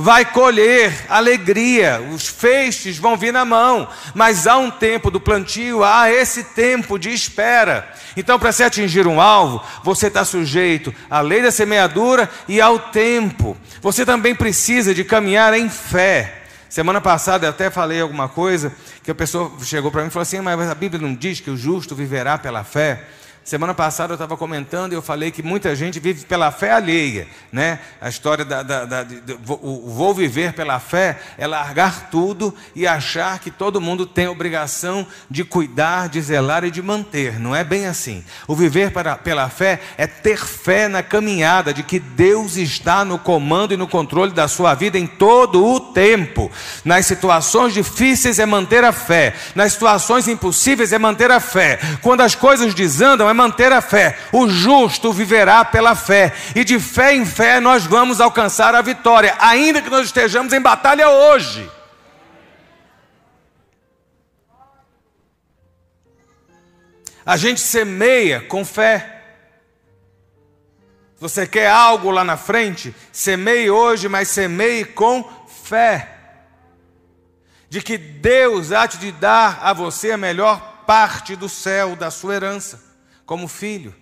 vai 0.00 0.24
colher 0.24 1.06
alegria, 1.08 2.00
os 2.14 2.28
feixes 2.28 2.98
vão 2.98 3.16
vir 3.16 3.32
na 3.32 3.44
mão, 3.44 3.88
mas 4.14 4.46
há 4.46 4.56
um 4.56 4.70
tempo 4.70 5.10
do 5.10 5.18
plantio, 5.18 5.82
há 5.82 6.08
esse 6.08 6.44
tempo 6.44 6.96
de 6.96 7.12
espera. 7.12 7.92
Então, 8.16 8.38
para 8.38 8.52
se 8.52 8.62
atingir 8.62 9.08
um 9.08 9.20
alvo, 9.20 9.60
você 9.82 10.06
está 10.06 10.24
sujeito 10.24 10.94
à 11.10 11.20
lei 11.20 11.42
da 11.42 11.50
semeadura 11.50 12.30
e 12.46 12.60
ao 12.60 12.78
tempo. 12.78 13.56
Você 13.82 14.06
também 14.06 14.36
precisa 14.36 14.94
de 14.94 15.02
caminhar 15.02 15.52
em 15.52 15.68
fé. 15.68 16.42
Semana 16.68 17.00
passada 17.00 17.46
eu 17.46 17.50
até 17.50 17.68
falei 17.68 18.00
alguma 18.00 18.28
coisa 18.28 18.72
que 19.02 19.10
a 19.10 19.14
pessoa 19.16 19.50
chegou 19.64 19.90
para 19.90 20.02
mim 20.02 20.08
e 20.08 20.10
falou 20.12 20.22
assim: 20.22 20.40
Mas 20.40 20.70
a 20.70 20.76
Bíblia 20.76 21.02
não 21.02 21.12
diz 21.12 21.40
que 21.40 21.50
o 21.50 21.56
justo 21.56 21.96
viverá 21.96 22.38
pela 22.38 22.62
fé? 22.62 23.02
Semana 23.48 23.72
passada 23.72 24.12
eu 24.12 24.14
estava 24.14 24.36
comentando 24.36 24.92
e 24.92 24.94
eu 24.94 25.00
falei 25.00 25.30
que 25.30 25.42
muita 25.42 25.74
gente 25.74 25.98
vive 25.98 26.26
pela 26.26 26.52
fé 26.52 26.70
alheia, 26.70 27.26
né? 27.50 27.78
A 27.98 28.10
história 28.10 28.44
da, 28.44 28.62
da, 28.62 28.84
da 28.84 29.02
de, 29.02 29.22
o 29.48 29.90
vou 29.90 30.12
viver 30.12 30.52
pela 30.52 30.78
fé 30.78 31.18
é 31.38 31.46
largar 31.46 32.10
tudo 32.10 32.54
e 32.76 32.86
achar 32.86 33.38
que 33.38 33.50
todo 33.50 33.80
mundo 33.80 34.04
tem 34.04 34.26
a 34.26 34.30
obrigação 34.30 35.06
de 35.30 35.44
cuidar, 35.44 36.10
de 36.10 36.20
zelar 36.20 36.62
e 36.62 36.70
de 36.70 36.82
manter. 36.82 37.40
Não 37.40 37.56
é 37.56 37.64
bem 37.64 37.86
assim. 37.86 38.22
O 38.46 38.54
viver 38.54 38.90
para, 38.90 39.16
pela 39.16 39.48
fé 39.48 39.80
é 39.96 40.06
ter 40.06 40.36
fé 40.36 40.86
na 40.86 41.02
caminhada 41.02 41.72
de 41.72 41.82
que 41.82 41.98
Deus 41.98 42.58
está 42.58 43.02
no 43.02 43.18
comando 43.18 43.72
e 43.72 43.78
no 43.78 43.88
controle 43.88 44.32
da 44.32 44.46
sua 44.46 44.74
vida 44.74 44.98
em 44.98 45.06
todo 45.06 45.64
o 45.64 45.80
tempo. 45.80 46.52
Nas 46.84 47.06
situações 47.06 47.72
difíceis 47.72 48.38
é 48.38 48.44
manter 48.44 48.84
a 48.84 48.92
fé, 48.92 49.34
nas 49.54 49.72
situações 49.72 50.28
impossíveis 50.28 50.92
é 50.92 50.98
manter 50.98 51.30
a 51.30 51.40
fé. 51.40 51.80
Quando 52.02 52.20
as 52.20 52.34
coisas 52.34 52.74
desandam 52.74 53.26
é 53.26 53.37
manter 53.38 53.72
a 53.72 53.80
fé. 53.80 54.18
O 54.32 54.48
justo 54.48 55.12
viverá 55.12 55.64
pela 55.64 55.94
fé, 55.94 56.34
e 56.54 56.64
de 56.64 56.78
fé 56.78 57.14
em 57.14 57.24
fé 57.24 57.60
nós 57.60 57.86
vamos 57.86 58.20
alcançar 58.20 58.74
a 58.74 58.82
vitória, 58.82 59.36
ainda 59.38 59.80
que 59.80 59.88
nós 59.88 60.06
estejamos 60.06 60.52
em 60.52 60.60
batalha 60.60 61.08
hoje. 61.08 61.70
A 67.24 67.36
gente 67.36 67.60
semeia 67.60 68.40
com 68.40 68.64
fé. 68.64 69.14
Você 71.20 71.46
quer 71.46 71.70
algo 71.70 72.10
lá 72.10 72.24
na 72.24 72.36
frente? 72.36 72.94
Semeie 73.12 73.70
hoje, 73.70 74.08
mas 74.08 74.28
semeie 74.28 74.84
com 74.84 75.28
fé. 75.64 76.16
De 77.68 77.82
que 77.82 77.98
Deus 77.98 78.72
há 78.72 78.86
de 78.86 79.12
dar 79.12 79.58
a 79.62 79.74
você 79.74 80.12
a 80.12 80.16
melhor 80.16 80.84
parte 80.86 81.36
do 81.36 81.48
céu, 81.48 81.94
da 81.94 82.10
sua 82.10 82.34
herança 82.34 82.87
como 83.28 83.46
filho. 83.46 83.94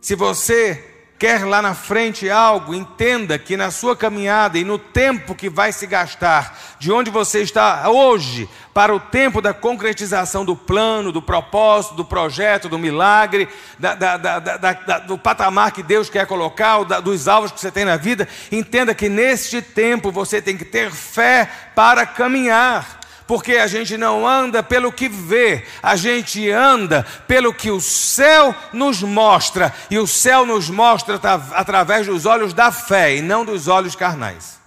Se 0.00 0.14
você 0.14 1.10
quer 1.18 1.44
lá 1.44 1.60
na 1.60 1.74
frente 1.74 2.30
algo, 2.30 2.72
entenda 2.72 3.36
que 3.40 3.56
na 3.56 3.72
sua 3.72 3.96
caminhada 3.96 4.56
e 4.56 4.62
no 4.62 4.78
tempo 4.78 5.34
que 5.34 5.50
vai 5.50 5.72
se 5.72 5.84
gastar, 5.84 6.76
de 6.78 6.92
onde 6.92 7.10
você 7.10 7.42
está 7.42 7.90
hoje, 7.90 8.48
para 8.72 8.94
o 8.94 9.00
tempo 9.00 9.42
da 9.42 9.52
concretização 9.52 10.44
do 10.44 10.54
plano, 10.54 11.10
do 11.10 11.20
propósito, 11.20 11.96
do 11.96 12.04
projeto, 12.04 12.68
do 12.68 12.78
milagre, 12.78 13.48
da, 13.76 13.96
da, 13.96 14.16
da, 14.16 14.98
do 15.00 15.18
patamar 15.18 15.72
que 15.72 15.82
Deus 15.82 16.08
quer 16.08 16.24
colocar, 16.24 16.84
dos 16.84 17.26
alvos 17.26 17.50
que 17.50 17.60
você 17.60 17.72
tem 17.72 17.84
na 17.84 17.96
vida, 17.96 18.28
entenda 18.52 18.94
que 18.94 19.08
neste 19.08 19.60
tempo 19.60 20.12
você 20.12 20.40
tem 20.40 20.56
que 20.56 20.64
ter 20.64 20.92
fé 20.92 21.50
para 21.74 22.06
caminhar 22.06 23.01
porque 23.32 23.52
a 23.52 23.66
gente 23.66 23.96
não 23.96 24.28
anda 24.28 24.62
pelo 24.62 24.92
que 24.92 25.08
vê, 25.08 25.64
a 25.82 25.96
gente 25.96 26.50
anda 26.50 27.02
pelo 27.26 27.54
que 27.54 27.70
o 27.70 27.80
céu 27.80 28.54
nos 28.74 29.02
mostra, 29.02 29.74
e 29.90 29.98
o 29.98 30.06
céu 30.06 30.44
nos 30.44 30.68
mostra 30.68 31.18
através 31.54 32.06
dos 32.06 32.26
olhos 32.26 32.52
da 32.52 32.70
fé 32.70 33.16
e 33.16 33.22
não 33.22 33.42
dos 33.42 33.68
olhos 33.68 33.96
carnais. 33.96 34.60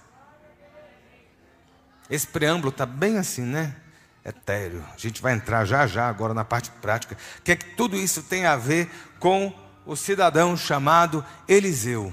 Esse 2.10 2.26
preâmbulo 2.26 2.70
está 2.70 2.84
bem 2.84 3.18
assim, 3.18 3.42
né? 3.42 3.76
Etéreo. 4.24 4.84
A 4.92 4.98
gente 4.98 5.22
vai 5.22 5.34
entrar 5.34 5.64
já 5.64 5.86
já 5.86 6.08
agora 6.08 6.34
na 6.34 6.44
parte 6.44 6.68
prática. 6.82 7.16
O 7.38 7.42
que 7.42 7.52
é 7.52 7.56
que 7.56 7.76
tudo 7.76 7.94
isso 7.94 8.24
tem 8.24 8.46
a 8.46 8.56
ver 8.56 8.90
com 9.20 9.54
o 9.86 9.94
cidadão 9.94 10.56
chamado 10.56 11.24
Eliseu? 11.46 12.12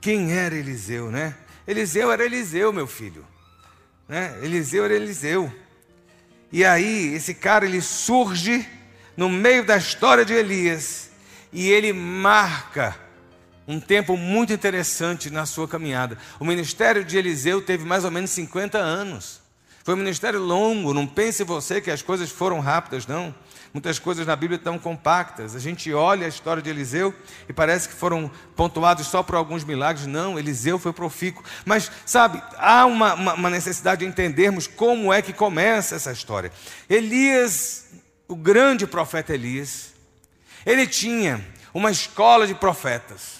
Quem 0.00 0.32
era 0.32 0.54
Eliseu, 0.54 1.10
né? 1.10 1.34
Eliseu 1.66 2.12
era 2.12 2.24
Eliseu, 2.24 2.72
meu 2.72 2.86
filho. 2.86 3.26
Né? 4.06 4.38
Eliseu 4.42 4.84
era 4.84 4.94
Eliseu. 4.94 5.52
E 6.50 6.64
aí, 6.64 7.14
esse 7.14 7.34
cara 7.34 7.66
ele 7.66 7.80
surge 7.80 8.66
no 9.16 9.28
meio 9.28 9.64
da 9.64 9.76
história 9.76 10.24
de 10.24 10.32
Elias 10.32 11.10
e 11.52 11.68
ele 11.70 11.92
marca 11.92 12.96
um 13.66 13.78
tempo 13.78 14.16
muito 14.16 14.52
interessante 14.52 15.28
na 15.28 15.44
sua 15.44 15.68
caminhada. 15.68 16.16
O 16.40 16.44
ministério 16.44 17.04
de 17.04 17.18
Eliseu 17.18 17.60
teve 17.60 17.84
mais 17.84 18.04
ou 18.04 18.10
menos 18.10 18.30
50 18.30 18.78
anos. 18.78 19.40
Foi 19.84 19.94
um 19.94 19.98
ministério 19.98 20.40
longo, 20.40 20.94
não 20.94 21.06
pense 21.06 21.44
você 21.44 21.80
que 21.80 21.90
as 21.90 22.00
coisas 22.00 22.30
foram 22.30 22.60
rápidas, 22.60 23.06
não. 23.06 23.34
Muitas 23.72 23.98
coisas 23.98 24.26
na 24.26 24.34
Bíblia 24.34 24.56
estão 24.56 24.78
compactas. 24.78 25.54
A 25.54 25.58
gente 25.58 25.92
olha 25.92 26.24
a 26.24 26.28
história 26.28 26.62
de 26.62 26.70
Eliseu 26.70 27.14
e 27.48 27.52
parece 27.52 27.88
que 27.88 27.94
foram 27.94 28.30
pontuados 28.56 29.06
só 29.06 29.22
por 29.22 29.34
alguns 29.34 29.62
milagres. 29.62 30.06
Não, 30.06 30.38
Eliseu 30.38 30.78
foi 30.78 30.92
profícuo. 30.92 31.44
Mas, 31.66 31.90
sabe, 32.06 32.42
há 32.56 32.86
uma, 32.86 33.14
uma, 33.14 33.34
uma 33.34 33.50
necessidade 33.50 34.00
de 34.00 34.10
entendermos 34.10 34.66
como 34.66 35.12
é 35.12 35.20
que 35.20 35.34
começa 35.34 35.96
essa 35.96 36.10
história. 36.10 36.50
Elias, 36.88 37.90
o 38.26 38.34
grande 38.34 38.86
profeta 38.86 39.34
Elias, 39.34 39.92
ele 40.64 40.86
tinha 40.86 41.44
uma 41.74 41.90
escola 41.90 42.46
de 42.46 42.54
profetas. 42.54 43.38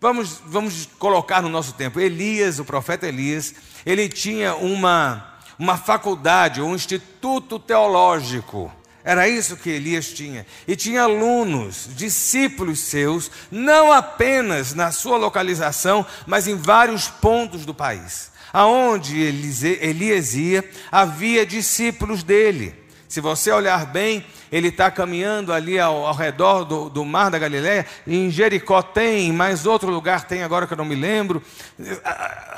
Vamos, 0.00 0.40
vamos 0.46 0.88
colocar 0.98 1.42
no 1.42 1.48
nosso 1.48 1.74
tempo. 1.74 1.98
Elias, 1.98 2.60
o 2.60 2.64
profeta 2.64 3.08
Elias, 3.08 3.52
ele 3.84 4.08
tinha 4.08 4.54
uma, 4.54 5.38
uma 5.58 5.76
faculdade, 5.76 6.62
um 6.62 6.74
instituto 6.74 7.58
teológico 7.58 8.72
era 9.04 9.28
isso 9.28 9.56
que 9.56 9.70
Elias 9.70 10.08
tinha. 10.08 10.46
E 10.68 10.76
tinha 10.76 11.02
alunos, 11.02 11.88
discípulos 11.96 12.80
seus, 12.80 13.30
não 13.50 13.92
apenas 13.92 14.74
na 14.74 14.92
sua 14.92 15.16
localização, 15.16 16.04
mas 16.26 16.46
em 16.46 16.56
vários 16.56 17.08
pontos 17.08 17.64
do 17.64 17.74
país. 17.74 18.30
Aonde 18.52 19.18
Elias 19.20 20.34
ia, 20.34 20.68
havia 20.90 21.46
discípulos 21.46 22.22
dele. 22.22 22.74
Se 23.10 23.20
você 23.20 23.50
olhar 23.50 23.86
bem, 23.86 24.24
ele 24.52 24.68
está 24.68 24.88
caminhando 24.88 25.52
ali 25.52 25.80
ao, 25.80 26.06
ao 26.06 26.14
redor 26.14 26.62
do, 26.62 26.88
do, 26.88 27.04
mar 27.04 27.28
da 27.28 27.40
Galileia. 27.40 27.84
Em 28.06 28.30
Jericó 28.30 28.82
tem, 28.82 29.32
mais 29.32 29.66
outro 29.66 29.90
lugar 29.90 30.28
tem 30.28 30.44
agora 30.44 30.64
que 30.64 30.72
eu 30.74 30.76
não 30.76 30.84
me 30.84 30.94
lembro. 30.94 31.42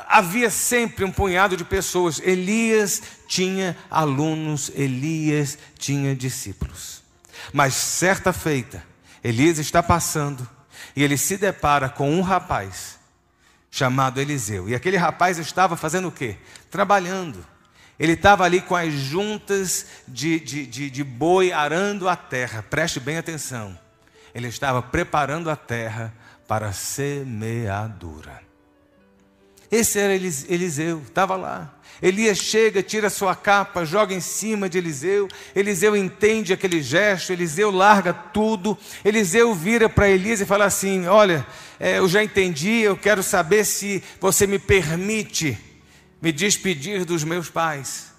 Havia 0.07 0.51
sempre 0.51 1.07
um 1.07 1.11
punhado 1.11 1.57
de 1.57 1.65
pessoas. 1.65 2.21
Elias 2.23 3.03
tinha 3.27 3.75
alunos, 3.91 4.71
Elias 4.75 5.57
tinha 5.79 6.15
discípulos. 6.15 7.03
Mas 7.51 7.73
certa 7.73 8.31
feita, 8.31 8.85
Elias 9.25 9.57
está 9.57 9.83
passando 9.83 10.47
e 10.95 11.03
ele 11.03 11.17
se 11.17 11.39
depara 11.39 11.89
com 11.89 12.11
um 12.13 12.21
rapaz 12.21 12.99
chamado 13.71 14.21
Eliseu. 14.21 14.69
E 14.69 14.75
aquele 14.75 14.99
rapaz 14.99 15.39
estava 15.39 15.79
fazendo 15.79 16.09
o 16.09 16.13
quê? 16.13 16.37
Trabalhando. 16.71 17.52
Ele 17.99 18.13
estava 18.13 18.45
ali 18.45 18.61
com 18.61 18.75
as 18.75 18.93
juntas 18.93 19.87
de, 20.09 20.41
de, 20.41 20.67
de, 20.67 20.91
de 20.91 21.05
boi 21.05 21.53
arando 21.53 22.09
a 22.09 22.17
terra. 22.17 22.65
Preste 22.69 22.99
bem 22.99 23.19
atenção. 23.19 23.79
Ele 24.35 24.49
estava 24.49 24.83
preparando 24.83 25.51
a 25.51 25.57
terra 25.57 26.13
para 26.49 26.69
a 26.69 26.73
semeadura. 26.73 28.41
Esse 29.71 29.99
era 29.99 30.15
Eliseu, 30.15 31.03
estava 31.07 31.35
lá. 31.35 31.73
Elias 32.03 32.37
chega, 32.37 32.83
tira 32.83 33.09
sua 33.09 33.35
capa, 33.35 33.87
joga 33.87 34.13
em 34.13 34.21
cima 34.21 34.69
de 34.69 34.77
Eliseu. 34.77 35.29
Eliseu 35.55 35.97
entende 35.97 36.53
aquele 36.53 36.83
gesto, 36.83 37.33
Eliseu 37.33 37.71
larga 37.71 38.13
tudo. 38.13 38.77
Eliseu 39.05 39.55
vira 39.55 39.89
para 39.89 40.11
Elias 40.11 40.41
e 40.41 40.45
fala 40.45 40.65
assim: 40.65 41.07
Olha, 41.07 41.47
é, 41.81 41.99
eu 41.99 42.09
já 42.09 42.23
entendi, 42.23 42.81
eu 42.81 42.97
quero 42.97 43.23
saber 43.23 43.65
se 43.65 44.03
você 44.21 44.47
me 44.47 44.59
permite 44.59 45.57
me 46.23 46.31
despedir 46.31 47.05
dos 47.05 47.25
meus 47.25 47.51
pais. 47.51 48.13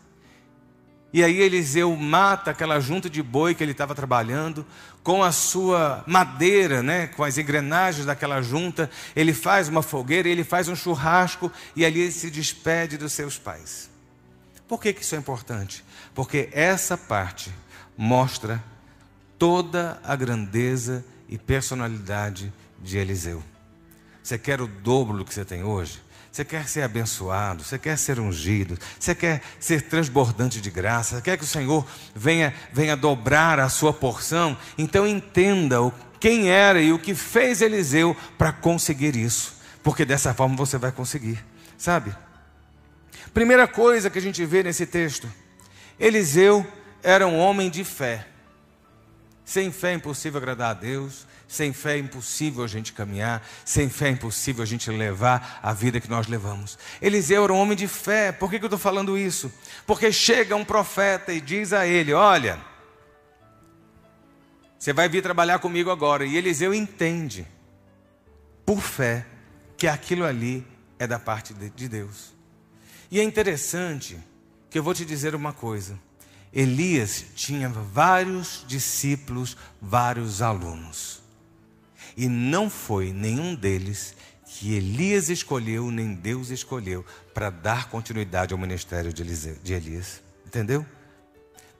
E 1.13 1.23
aí 1.23 1.39
Eliseu 1.39 1.95
mata 1.95 2.51
aquela 2.51 2.79
junta 2.79 3.09
de 3.09 3.21
boi 3.23 3.55
que 3.55 3.63
ele 3.63 3.71
estava 3.71 3.95
trabalhando, 3.95 4.65
com 5.03 5.23
a 5.23 5.31
sua 5.31 6.03
madeira, 6.07 6.81
né, 6.81 7.07
com 7.07 7.23
as 7.23 7.37
engrenagens 7.37 8.05
daquela 8.05 8.41
junta, 8.41 8.89
ele 9.15 9.33
faz 9.33 9.69
uma 9.69 9.81
fogueira, 9.81 10.27
ele 10.27 10.43
faz 10.43 10.67
um 10.67 10.75
churrasco 10.75 11.51
e 11.75 11.85
ali 11.85 12.01
ele 12.01 12.11
se 12.11 12.31
despede 12.31 12.97
dos 12.97 13.13
seus 13.13 13.37
pais. 13.37 13.89
Por 14.67 14.81
que, 14.81 14.93
que 14.93 15.01
isso 15.01 15.13
é 15.13 15.17
importante? 15.17 15.83
Porque 16.15 16.49
essa 16.51 16.97
parte 16.97 17.53
mostra 17.97 18.63
toda 19.37 20.01
a 20.03 20.15
grandeza 20.15 21.05
e 21.29 21.37
personalidade 21.37 22.51
de 22.81 22.97
Eliseu. 22.97 23.43
Você 24.23 24.37
quer 24.37 24.61
o 24.61 24.67
dobro 24.67 25.17
do 25.17 25.25
que 25.25 25.33
você 25.33 25.43
tem 25.45 25.63
hoje? 25.63 26.01
Você 26.33 26.43
quer 26.43 26.67
ser 26.67 26.81
abençoado, 26.81 27.63
você 27.63 27.77
quer 27.77 27.95
ser 27.95 28.19
ungido, 28.19 28.75
você 28.99 29.13
quer 29.13 29.39
ser 29.59 29.83
transbordante 29.83 30.59
de 30.59 30.71
graça, 30.71 31.17
você 31.17 31.21
quer 31.21 31.37
que 31.37 31.43
o 31.43 31.47
Senhor 31.47 31.85
venha, 32.15 32.51
venha 32.73 32.97
dobrar 32.97 33.59
a 33.59 33.69
sua 33.69 33.93
porção? 33.93 34.57
Então 34.75 35.05
entenda 35.05 35.79
o, 35.79 35.93
quem 36.19 36.49
era 36.49 36.81
e 36.81 36.91
o 36.91 36.97
que 36.97 37.13
fez 37.13 37.61
Eliseu 37.61 38.17
para 38.35 38.51
conseguir 38.51 39.15
isso, 39.15 39.61
porque 39.83 40.03
dessa 40.03 40.33
forma 40.33 40.55
você 40.55 40.75
vai 40.75 40.91
conseguir, 40.91 41.37
sabe? 41.77 42.15
Primeira 43.31 43.67
coisa 43.67 44.09
que 44.09 44.17
a 44.17 44.21
gente 44.21 44.43
vê 44.43 44.63
nesse 44.63 44.87
texto: 44.87 45.31
Eliseu 45.99 46.65
era 47.03 47.27
um 47.27 47.37
homem 47.37 47.69
de 47.69 47.83
fé. 47.83 48.27
Sem 49.45 49.71
fé 49.71 49.91
é 49.91 49.95
impossível 49.95 50.39
agradar 50.39 50.71
a 50.71 50.73
Deus, 50.73 51.27
sem 51.53 51.71
fé 51.71 51.95
é 51.95 51.99
impossível 51.99 52.63
a 52.63 52.67
gente 52.67 52.93
caminhar, 52.93 53.47
sem 53.63 53.89
fé 53.89 54.07
é 54.07 54.11
impossível 54.11 54.63
a 54.63 54.65
gente 54.65 54.89
levar 54.89 55.59
a 55.61 55.71
vida 55.71 56.01
que 56.01 56.09
nós 56.09 56.27
levamos. 56.27 56.77
Eliseu 57.01 57.43
era 57.43 57.53
um 57.53 57.57
homem 57.57 57.77
de 57.77 57.87
fé, 57.87 58.31
por 58.31 58.49
que, 58.49 58.57
eu 58.57 58.65
estou 58.65 58.79
falando 58.79 59.17
isso? 59.17 59.51
Porque 59.85 60.11
chega 60.11 60.55
um 60.55 60.65
profeta 60.65 61.31
e 61.31 61.39
diz 61.39 61.71
a 61.71 61.85
ele: 61.85 62.11
Olha, 62.11 62.59
você 64.77 64.91
vai 64.91 65.07
vir 65.07 65.23
trabalhar 65.23 65.59
comigo 65.59 65.89
agora. 65.89 66.25
E 66.25 66.35
Eliseu 66.35 66.73
entende, 66.73 67.47
por 68.65 68.81
fé, 68.81 69.25
que 69.77 69.87
aquilo 69.87 70.25
ali 70.25 70.65
é 70.99 71.07
da 71.07 71.19
parte 71.19 71.53
de 71.53 71.87
Deus. 71.87 72.33
E 73.09 73.19
é 73.19 73.23
interessante 73.23 74.19
que 74.69 74.79
eu 74.79 74.83
vou 74.83 74.93
te 74.93 75.05
dizer 75.05 75.35
uma 75.35 75.53
coisa. 75.53 75.97
Elias 76.51 77.25
tinha 77.35 77.69
vários 77.69 78.63
discípulos, 78.67 79.55
vários 79.81 80.41
alunos. 80.41 81.22
E 82.15 82.27
não 82.27 82.69
foi 82.69 83.11
nenhum 83.11 83.55
deles 83.55 84.15
que 84.45 84.75
Elias 84.75 85.29
escolheu, 85.29 85.89
nem 85.89 86.13
Deus 86.13 86.49
escolheu, 86.49 87.05
para 87.33 87.49
dar 87.49 87.89
continuidade 87.89 88.53
ao 88.53 88.59
ministério 88.59 89.11
de, 89.11 89.73
Elias. 89.73 90.21
Entendeu? 90.45 90.85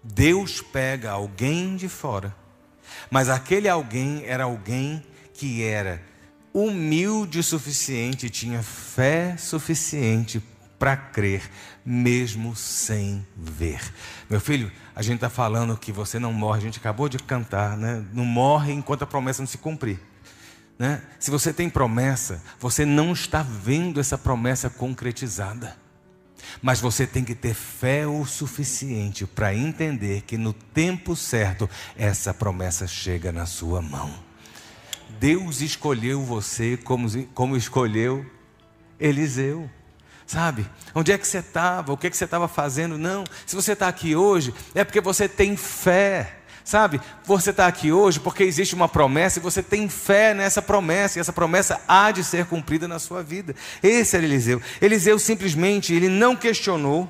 Deus 0.04 0.62
pega 0.62 1.12
alguém 1.12 1.76
de 1.76 1.88
fora, 1.88 2.36
mas 3.10 3.30
aquele 3.30 3.70
alguém 3.70 4.24
era 4.26 4.46
alguém 4.46 5.04
que 5.34 5.64
era 5.64 6.02
humilde 6.54 7.40
o 7.40 7.44
suficiente, 7.44 8.30
tinha 8.30 8.62
fé 8.62 9.38
suficiente 9.38 10.42
para 10.78 10.98
crer, 10.98 11.50
mesmo 11.86 12.56
sem 12.56 13.26
ver. 13.38 13.80
Meu 14.30 14.42
filho, 14.42 14.72
a 14.96 15.02
gente 15.02 15.16
está 15.16 15.30
falando 15.30 15.78
que 15.78 15.92
você 15.92 16.20
não 16.20 16.34
morre, 16.34 16.60
a 16.60 16.62
gente 16.62 16.80
acabou 16.80 17.08
de 17.08 17.18
cantar, 17.18 17.78
né? 17.78 18.06
Não 18.12 18.26
morre 18.26 18.74
enquanto 18.74 19.04
a 19.04 19.08
promessa 19.08 19.42
não 19.42 19.48
se 19.48 19.58
cumprir. 19.58 20.00
Né? 20.84 21.02
Se 21.18 21.32
você 21.32 21.54
tem 21.54 21.70
promessa, 21.70 22.44
você 22.60 22.86
não 22.86 23.14
está 23.14 23.42
vendo 23.42 24.02
essa 24.02 24.18
promessa 24.18 24.70
concretizada. 24.70 25.78
Mas 26.62 26.82
você 26.82 27.08
tem 27.08 27.24
que 27.24 27.34
ter 27.34 27.54
fé 27.54 28.06
o 28.06 28.26
suficiente 28.26 29.26
para 29.26 29.56
entender 29.56 30.24
que 30.24 30.38
no 30.38 30.52
tempo 30.52 31.16
certo 31.16 31.70
essa 31.96 32.34
promessa 32.34 32.86
chega 32.86 33.32
na 33.32 33.46
sua 33.46 33.82
mão. 33.82 34.14
Deus 35.22 35.62
escolheu 35.62 36.22
você 36.22 36.76
como, 36.76 37.08
como 37.28 37.56
escolheu 37.56 38.30
Eliseu. 39.00 39.72
Sabe? 40.28 40.70
Onde 40.94 41.14
é 41.14 41.18
que 41.18 41.26
você 41.26 41.38
estava? 41.38 41.94
O 41.94 41.98
que, 41.98 42.08
é 42.08 42.10
que 42.10 42.18
você 42.18 42.26
estava 42.26 42.50
fazendo? 42.50 42.98
Não. 42.98 43.24
Se 43.46 43.56
você 43.56 43.72
está 43.72 43.88
aqui 43.88 44.18
hoje, 44.18 44.54
é 44.76 44.84
porque 44.84 45.00
você 45.00 45.30
tem 45.30 45.56
fé. 45.56 46.43
Sabe, 46.64 47.02
você 47.26 47.50
está 47.50 47.68
aqui 47.68 47.92
hoje 47.92 48.20
porque 48.20 48.44
existe 48.44 48.74
uma 48.74 48.88
promessa 48.88 49.40
e 49.40 49.42
você 49.42 49.62
tem 49.62 49.90
fé 49.90 50.34
nessa 50.34 50.62
promessa, 50.62 51.20
e 51.20 51.22
essa 51.22 51.34
promessa 51.34 51.82
há 51.88 52.10
de 52.12 52.24
ser 52.24 52.46
cumprida 52.46 52.88
na 52.88 53.00
sua 53.00 53.22
vida. 53.22 53.54
Esse 53.82 54.16
era 54.16 54.26
Eliseu. 54.26 54.62
Eliseu 54.82 55.20
simplesmente, 55.20 55.94
ele 55.94 56.08
não 56.08 56.36
questionou, 56.36 57.10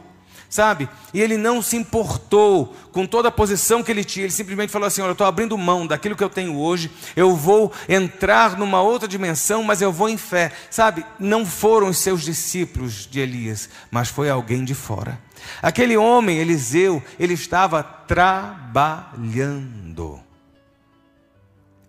sabe? 0.54 0.88
E 1.12 1.20
ele 1.20 1.36
não 1.36 1.64
se 1.64 1.76
importou 1.76 2.76
com 2.92 3.08
toda 3.08 3.30
a 3.30 3.32
posição 3.32 3.82
que 3.82 3.90
ele 3.90 4.04
tinha. 4.04 4.26
Ele 4.26 4.32
simplesmente 4.32 4.72
falou 4.72 4.88
assim: 4.88 5.02
Olha, 5.02 5.10
eu 5.10 5.14
estou 5.14 5.26
abrindo 5.26 5.58
mão 5.58 5.88
daquilo 5.88 6.16
que 6.16 6.24
eu 6.24 6.30
tenho 6.30 6.56
hoje, 6.56 6.92
eu 7.16 7.36
vou 7.36 7.74
entrar 7.90 8.56
numa 8.56 8.80
outra 8.80 9.08
dimensão, 9.08 9.64
mas 9.64 9.82
eu 9.82 9.92
vou 9.92 10.08
em 10.08 10.18
fé. 10.18 10.52
Sabe? 10.70 11.04
Não 11.18 11.44
foram 11.44 11.88
os 11.88 11.98
seus 11.98 12.22
discípulos 12.22 13.08
de 13.10 13.20
Elias, 13.20 13.68
mas 13.90 14.10
foi 14.10 14.30
alguém 14.30 14.64
de 14.64 14.76
fora. 14.76 15.20
Aquele 15.60 15.98
homem, 15.98 16.38
Eliseu, 16.38 17.02
ele 17.20 17.34
estava 17.34 17.82
trabalhando. 17.82 18.94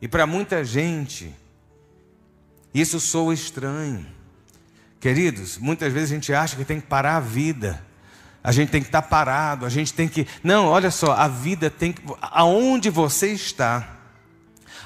E 0.00 0.08
para 0.08 0.26
muita 0.26 0.64
gente, 0.64 1.34
isso 2.72 2.98
soa 2.98 3.34
estranho. 3.34 4.06
Queridos, 4.98 5.58
muitas 5.58 5.92
vezes 5.92 6.10
a 6.10 6.14
gente 6.14 6.32
acha 6.32 6.56
que 6.56 6.64
tem 6.64 6.80
que 6.80 6.86
parar 6.86 7.16
a 7.16 7.20
vida. 7.20 7.84
A 8.44 8.52
gente 8.52 8.70
tem 8.70 8.82
que 8.82 8.88
estar 8.88 9.02
parado, 9.02 9.64
a 9.64 9.70
gente 9.70 9.94
tem 9.94 10.06
que. 10.06 10.26
Não, 10.42 10.66
olha 10.66 10.90
só, 10.90 11.12
a 11.12 11.26
vida 11.26 11.70
tem 11.70 11.92
que. 11.92 12.02
Aonde 12.20 12.90
você 12.90 13.32
está, 13.32 13.94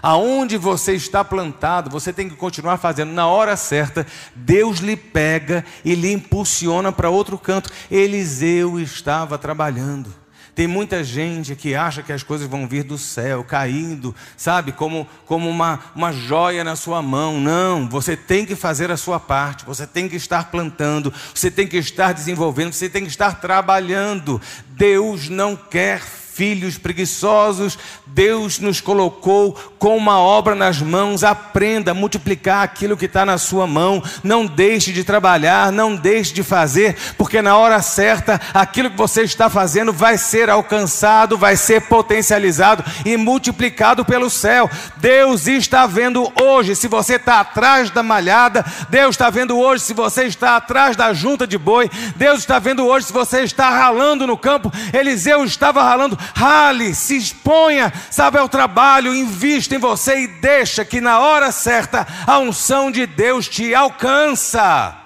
Aonde 0.03 0.57
você 0.57 0.95
está 0.95 1.25
plantado, 1.25 1.91
você 1.91 2.13
tem 2.13 2.29
que 2.29 2.37
continuar 2.37 2.77
fazendo 2.77 3.13
na 3.13 3.27
hora 3.27 3.57
certa. 3.57 4.07
Deus 4.35 4.79
lhe 4.79 4.97
pega 4.97 5.65
e 5.85 5.95
lhe 5.95 6.13
impulsiona 6.13 6.93
para 6.93 7.11
outro 7.11 7.37
canto. 7.37 7.71
Eliseu 7.91 8.79
estava 8.79 9.37
trabalhando. 9.37 10.15
Tem 10.59 10.67
muita 10.67 11.05
gente 11.05 11.55
que 11.55 11.77
acha 11.77 12.03
que 12.03 12.13
as 12.13 12.25
coisas 12.25 12.49
vão 12.49 12.67
vir 12.67 12.83
do 12.83 12.99
céu, 12.99 13.45
caindo, 13.45 14.13
sabe, 14.37 14.73
como, 14.73 15.07
como 15.25 15.49
uma, 15.49 15.79
uma 15.95 16.13
joia 16.13 16.65
na 16.65 16.75
sua 16.75 17.01
mão. 17.01 17.41
Não, 17.41 17.89
você 17.89 18.17
tem 18.17 18.45
que 18.45 18.57
fazer 18.57 18.91
a 18.91 18.97
sua 18.97 19.21
parte, 19.21 19.65
você 19.65 19.87
tem 19.87 20.09
que 20.09 20.17
estar 20.17 20.51
plantando, 20.51 21.15
você 21.33 21.49
tem 21.49 21.65
que 21.65 21.77
estar 21.77 22.13
desenvolvendo, 22.13 22.73
você 22.73 22.89
tem 22.89 23.05
que 23.05 23.09
estar 23.09 23.41
trabalhando. 23.41 24.43
Deus 24.71 25.29
não 25.29 25.55
quer 25.55 26.01
filhos 26.39 26.79
preguiçosos, 26.79 27.77
Deus 28.07 28.61
nos 28.61 28.81
colocou 28.81 29.53
com 29.77 29.97
uma 29.97 30.21
obra 30.21 30.55
nas 30.55 30.81
mãos. 30.81 31.25
Aprenda 31.25 31.91
a 31.91 31.95
multiplicar 31.95 32.63
aquilo 32.63 32.97
que 32.97 33.07
está 33.07 33.27
na 33.27 33.39
sua 33.39 33.67
mão. 33.67 34.01
Não 34.23 34.47
deixe 34.47 34.93
de 34.93 35.03
trabalhar, 35.03 35.73
não 35.73 35.97
deixe 35.97 36.33
de 36.33 36.45
fazer, 36.45 36.97
porque 37.19 37.43
na 37.43 37.57
hora 37.57 37.83
certa, 37.83 38.41
aquilo 38.55 38.89
que 38.89 38.97
você 38.97 39.23
está 39.23 39.51
fazendo 39.51 39.93
vai 39.93 40.17
ser 40.17 40.49
alcançado, 40.49 41.37
vai 41.37 41.57
ser 41.57 41.81
potencializado 41.83 42.85
e 43.05 43.17
multiplicado 43.17 44.05
pelo 44.05 44.31
céu. 44.31 44.71
Deus 44.99 45.49
está 45.49 45.89
vendo 45.89 46.33
hoje 46.41 46.77
se 46.77 46.87
você 46.87 47.17
está 47.17 47.41
atrás 47.41 47.91
da 47.91 48.05
malhada, 48.05 48.65
Deus 48.89 49.17
está 49.17 49.29
vendo 49.29 49.59
hoje 49.59 49.83
se 49.83 49.93
você 49.93 50.23
está 50.23 50.55
atrás 50.55 50.95
da 50.95 51.13
junta 51.13 51.49
de 51.49 51.59
boi, 51.59 51.91
Deus 52.15 52.39
está 52.39 52.61
vendo 52.61 52.87
hoje 52.87 53.07
se 53.07 53.13
você 53.13 53.43
está 53.43 53.71
ralando 53.71 54.25
no 54.25 54.39
campo. 54.39 54.73
Eliseu 54.93 55.45
estava 55.45 55.83
ralando 55.83 56.17
rale, 56.35 56.95
se 56.95 57.17
exponha, 57.17 57.93
sabe, 58.11 58.39
ao 58.39 58.49
trabalho, 58.49 59.15
invista 59.15 59.75
em 59.75 59.79
você 59.79 60.21
e 60.21 60.27
deixa 60.27 60.85
que 60.85 61.01
na 61.01 61.19
hora 61.19 61.53
certa 61.53 62.07
a 62.27 62.39
unção 62.39 62.91
de 62.91 63.07
Deus 63.07 63.49
te 63.49 63.75
alcança. 63.75 64.97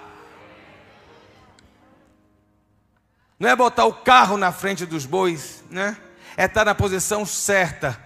Não 3.38 3.48
é 3.48 3.56
botar 3.56 3.86
o 3.86 3.92
carro 3.92 4.36
na 4.36 4.52
frente 4.52 4.86
dos 4.86 5.04
bois, 5.04 5.64
né? 5.68 5.96
É 6.36 6.44
estar 6.44 6.64
na 6.64 6.74
posição 6.74 7.26
certa, 7.26 8.00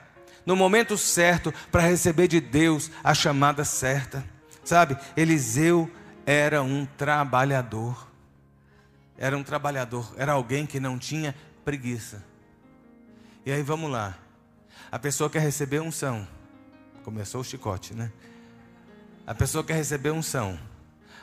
no 0.47 0.57
momento 0.57 0.97
certo, 0.97 1.53
para 1.71 1.83
receber 1.83 2.27
de 2.27 2.41
Deus 2.41 2.91
a 3.05 3.13
chamada 3.13 3.65
certa. 3.65 4.25
Sabe, 4.65 4.97
Eliseu 5.17 5.91
era 6.25 6.63
um 6.63 6.87
trabalhador. 6.97 8.09
Era 9.19 9.37
um 9.37 9.43
trabalhador, 9.43 10.13
era 10.17 10.33
alguém 10.33 10.67
que 10.67 10.81
não 10.81 10.99
tinha 10.99 11.35
preguiça. 11.65 12.25
E 13.47 13.53
aí 13.53 13.63
vamos 13.63 13.89
lá. 13.89 14.19
A 14.91 14.99
pessoa 14.99 15.31
quer 15.31 15.39
receber 15.39 15.81
unção. 15.81 16.27
Começou 17.05 17.43
o 17.43 17.45
chicote, 17.45 17.95
né? 17.95 18.11
A 19.25 19.33
pessoa 19.37 19.63
quer 19.63 19.75
receber 19.75 20.11
unção, 20.11 20.59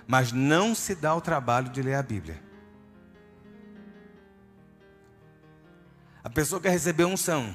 mas 0.07 0.31
não 0.31 0.73
se 0.73 0.95
dá 0.95 1.13
o 1.13 1.19
trabalho 1.19 1.67
de 1.67 1.81
ler 1.81 1.95
a 1.95 2.01
Bíblia. 2.01 2.41
A 6.23 6.29
pessoa 6.29 6.61
quer 6.61 6.69
receber 6.69 7.03
unção, 7.03 7.53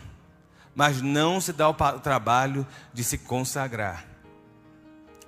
mas 0.74 1.00
não 1.00 1.40
se 1.40 1.54
dá 1.54 1.66
o 1.70 1.74
trabalho 2.00 2.66
de 2.92 3.02
se 3.02 3.16
consagrar. 3.16 4.04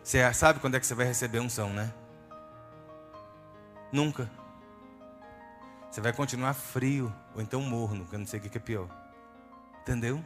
Você 0.03 0.33
sabe 0.35 0.61
quando 0.61 0.74
é 0.74 0.81
que 0.81 0.87
você 0.87 0.94
vai 0.94 1.07
receber 1.07 1.40
unção, 1.40 1.72
né? 1.72 1.90
Nunca. 3.90 4.31
Você 5.90 6.03
vai 6.03 6.12
continuar 6.12 6.53
frio, 6.53 7.11
ou 7.35 7.40
então 7.40 7.62
morno, 7.62 8.05
que 8.05 8.14
eu 8.14 8.18
não 8.18 8.26
sei 8.26 8.38
o 8.38 8.42
que 8.42 8.59
é 8.59 8.61
pior. 8.61 9.00
Entendeu? 9.83 10.23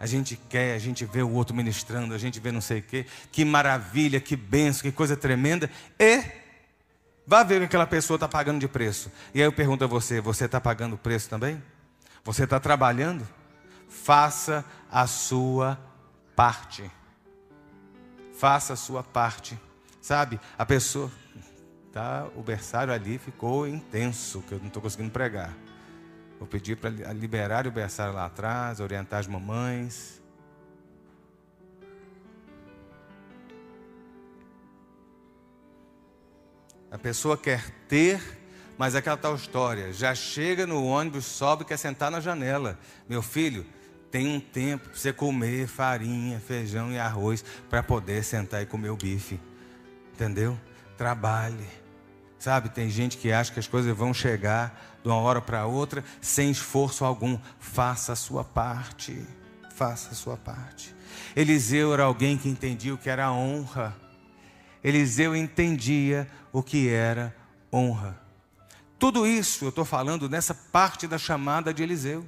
A 0.00 0.06
gente 0.06 0.36
quer, 0.48 0.74
a 0.74 0.78
gente 0.78 1.04
vê 1.04 1.22
o 1.22 1.30
outro 1.30 1.54
ministrando, 1.54 2.14
a 2.14 2.18
gente 2.18 2.38
vê 2.38 2.52
não 2.52 2.60
sei 2.60 2.78
o 2.78 2.82
quê. 2.82 3.06
Que 3.32 3.44
maravilha, 3.44 4.20
que 4.20 4.36
benção, 4.36 4.82
que 4.82 4.92
coisa 4.92 5.16
tremenda. 5.16 5.68
E 5.98 6.22
vá 7.26 7.42
ver 7.42 7.56
o 7.56 7.58
que 7.60 7.64
aquela 7.66 7.86
pessoa 7.86 8.16
está 8.16 8.28
pagando 8.28 8.60
de 8.60 8.68
preço. 8.68 9.10
E 9.34 9.40
aí 9.40 9.46
eu 9.46 9.52
pergunto 9.52 9.82
a 9.82 9.86
você: 9.86 10.20
você 10.20 10.44
está 10.44 10.60
pagando 10.60 10.96
preço 10.96 11.28
também? 11.28 11.62
Você 12.24 12.44
está 12.44 12.60
trabalhando? 12.60 13.26
faça 13.88 14.64
a 14.90 15.06
sua 15.06 15.78
parte. 16.36 16.88
Faça 18.38 18.74
a 18.74 18.76
sua 18.76 19.02
parte. 19.02 19.58
Sabe, 20.00 20.38
a 20.56 20.64
pessoa. 20.64 21.10
Tá, 21.92 22.28
o 22.36 22.42
berçário 22.42 22.92
ali 22.92 23.18
ficou 23.18 23.66
intenso, 23.66 24.42
que 24.42 24.52
eu 24.52 24.58
não 24.58 24.68
estou 24.68 24.82
conseguindo 24.82 25.10
pregar. 25.10 25.54
Vou 26.38 26.46
pedir 26.46 26.76
para 26.76 26.90
liberar 27.12 27.66
o 27.66 27.70
berçário 27.70 28.14
lá 28.14 28.26
atrás, 28.26 28.80
orientar 28.80 29.20
as 29.20 29.26
mamães. 29.26 30.22
A 36.90 36.96
pessoa 36.96 37.36
quer 37.36 37.70
ter, 37.88 38.20
mas 38.78 38.94
é 38.94 38.98
aquela 38.98 39.16
tal 39.16 39.34
história. 39.34 39.92
Já 39.92 40.14
chega 40.14 40.66
no 40.66 40.84
ônibus, 40.84 41.26
sobe 41.26 41.64
e 41.64 41.66
quer 41.66 41.76
sentar 41.76 42.10
na 42.10 42.20
janela. 42.20 42.78
Meu 43.08 43.20
filho, 43.20 43.66
tem 44.10 44.28
um 44.28 44.40
tempo 44.40 44.88
para 44.88 44.96
você 44.96 45.12
comer 45.12 45.66
farinha, 45.66 46.40
feijão 46.40 46.90
e 46.90 46.98
arroz 46.98 47.44
para 47.68 47.82
poder 47.82 48.24
sentar 48.24 48.62
e 48.62 48.66
comer 48.66 48.90
o 48.90 48.96
bife. 48.96 49.38
Entendeu? 50.14 50.58
Trabalhe. 50.96 51.66
Sabe, 52.38 52.68
tem 52.68 52.88
gente 52.88 53.18
que 53.18 53.32
acha 53.32 53.52
que 53.52 53.58
as 53.58 53.66
coisas 53.66 53.94
vão 53.94 54.14
chegar 54.14 54.97
de 55.08 55.12
uma 55.12 55.22
hora 55.22 55.40
para 55.40 55.64
outra 55.64 56.04
sem 56.20 56.50
esforço 56.50 57.02
algum. 57.02 57.38
Faça 57.58 58.12
a 58.12 58.16
sua 58.16 58.44
parte. 58.44 59.18
Faça 59.74 60.10
a 60.10 60.14
sua 60.14 60.36
parte. 60.36 60.94
Eliseu 61.34 61.94
era 61.94 62.02
alguém 62.02 62.36
que 62.36 62.46
entendia 62.46 62.92
o 62.92 62.98
que 62.98 63.08
era 63.08 63.32
honra. 63.32 63.96
Eliseu 64.84 65.34
entendia 65.34 66.28
o 66.52 66.62
que 66.62 66.90
era 66.90 67.34
honra. 67.72 68.20
Tudo 68.98 69.26
isso 69.26 69.64
eu 69.64 69.70
estou 69.70 69.84
falando 69.84 70.28
nessa 70.28 70.52
parte 70.52 71.06
da 71.06 71.16
chamada 71.16 71.72
de 71.72 71.82
Eliseu. 71.82 72.26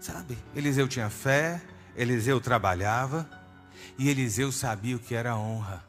Sabe? 0.00 0.36
Eliseu 0.54 0.88
tinha 0.88 1.08
fé, 1.08 1.62
Eliseu 1.96 2.40
trabalhava 2.40 3.28
e 3.96 4.08
Eliseu 4.08 4.50
sabia 4.50 4.96
o 4.96 4.98
que 4.98 5.14
era 5.14 5.36
honra. 5.36 5.84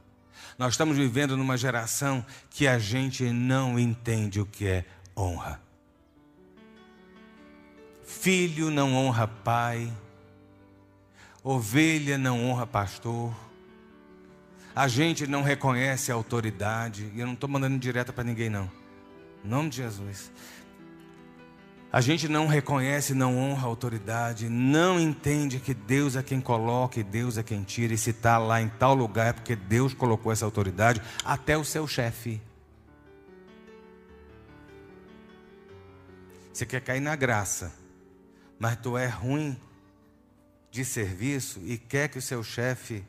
Nós 0.57 0.73
estamos 0.73 0.95
vivendo 0.95 1.35
numa 1.35 1.57
geração 1.57 2.23
que 2.49 2.67
a 2.67 2.77
gente 2.77 3.23
não 3.31 3.79
entende 3.79 4.39
o 4.39 4.45
que 4.45 4.67
é 4.67 4.85
honra. 5.17 5.62
Filho 8.04 8.69
não 8.69 8.95
honra 8.95 9.28
pai, 9.28 9.91
ovelha 11.43 12.17
não 12.17 12.43
honra 12.45 12.65
pastor, 12.65 13.34
a 14.75 14.88
gente 14.88 15.25
não 15.25 15.41
reconhece 15.41 16.12
a 16.12 16.15
autoridade, 16.15 17.10
e 17.15 17.19
eu 17.19 17.25
não 17.25 17.34
estou 17.34 17.49
mandando 17.49 17.78
direta 17.80 18.12
para 18.12 18.23
ninguém, 18.23 18.49
não. 18.49 18.69
Em 19.43 19.47
nome 19.47 19.69
de 19.69 19.78
Jesus. 19.78 20.32
A 21.93 22.01
gente 22.01 22.28
não 22.28 22.45
reconhece, 22.45 23.13
não 23.13 23.38
honra 23.38 23.67
a 23.67 23.69
autoridade, 23.69 24.49
não 24.49 24.99
entende 24.99 25.60
que 25.60 25.73
Deus 25.73 26.17
é 26.17 26.21
quem 26.21 26.41
coloca 26.41 26.99
e 26.99 27.04
Deus 27.04 27.38
é 27.38 27.43
quem 27.43 27.63
tira, 27.63 27.93
e 27.93 27.97
se 27.97 28.10
está 28.10 28.38
lá 28.38 28.62
em 28.62 28.67
tal 28.67 28.93
lugar 28.93 29.28
é 29.28 29.34
porque 29.34 29.56
Deus 29.56 29.93
colocou 29.93 30.30
essa 30.30 30.43
autoridade, 30.43 31.01
até 31.23 31.58
o 31.58 31.63
seu 31.63 31.88
chefe. 31.88 32.41
Você 36.56 36.65
quer 36.65 36.80
cair 36.80 37.02
na 37.02 37.18
graça, 37.18 37.74
mas 38.58 38.78
tu 38.78 38.98
é 38.98 39.08
ruim 39.08 39.60
de 40.72 40.86
serviço 40.86 41.60
e 41.65 41.78
quer 41.78 42.08
que 42.08 42.18
o 42.18 42.22
seu 42.22 42.41
chefe 42.41 43.06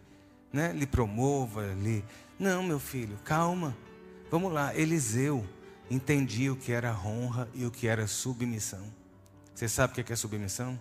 né, 0.52 0.72
lhe 0.72 0.84
promova, 0.84 1.64
lhe. 1.74 2.04
Não, 2.40 2.60
meu 2.64 2.80
filho, 2.80 3.16
calma. 3.24 3.76
Vamos 4.32 4.52
lá, 4.52 4.76
Eliseu 4.76 5.48
entendia 5.88 6.52
o 6.52 6.56
que 6.56 6.72
era 6.72 6.92
honra 6.92 7.48
e 7.54 7.64
o 7.64 7.70
que 7.70 7.86
era 7.86 8.08
submissão. 8.08 8.92
Você 9.54 9.68
sabe 9.68 9.92
o 9.92 10.04
que 10.04 10.12
é 10.12 10.16
submissão? 10.16 10.76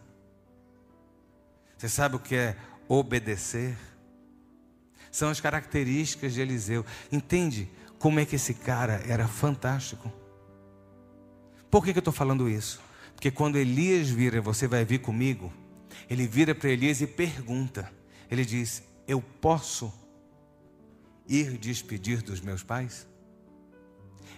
Você 1.77 1.87
sabe 1.87 2.15
o 2.15 2.19
que 2.19 2.33
é 2.33 2.57
obedecer? 2.87 3.77
São 5.11 5.29
as 5.29 5.39
características 5.39 6.33
de 6.33 6.41
Eliseu. 6.41 6.83
Entende 7.11 7.69
como 7.99 8.19
é 8.19 8.25
que 8.25 8.37
esse 8.37 8.55
cara 8.55 9.03
era 9.05 9.27
fantástico? 9.27 10.11
Por 11.75 11.83
que, 11.83 11.91
que 11.91 11.97
eu 11.97 11.99
estou 11.99 12.13
falando 12.13 12.47
isso? 12.47 12.79
Porque 13.15 13.29
quando 13.29 13.57
Elias 13.57 14.07
vira, 14.07 14.39
você 14.39 14.65
vai 14.65 14.85
vir 14.85 14.99
comigo, 14.99 15.51
ele 16.09 16.25
vira 16.25 16.55
para 16.55 16.69
Elias 16.69 17.01
e 17.01 17.05
pergunta. 17.05 17.91
Ele 18.31 18.45
diz: 18.45 18.81
Eu 19.05 19.21
posso 19.21 19.93
ir 21.27 21.57
despedir 21.57 22.21
dos 22.21 22.39
meus 22.39 22.63
pais? 22.63 23.05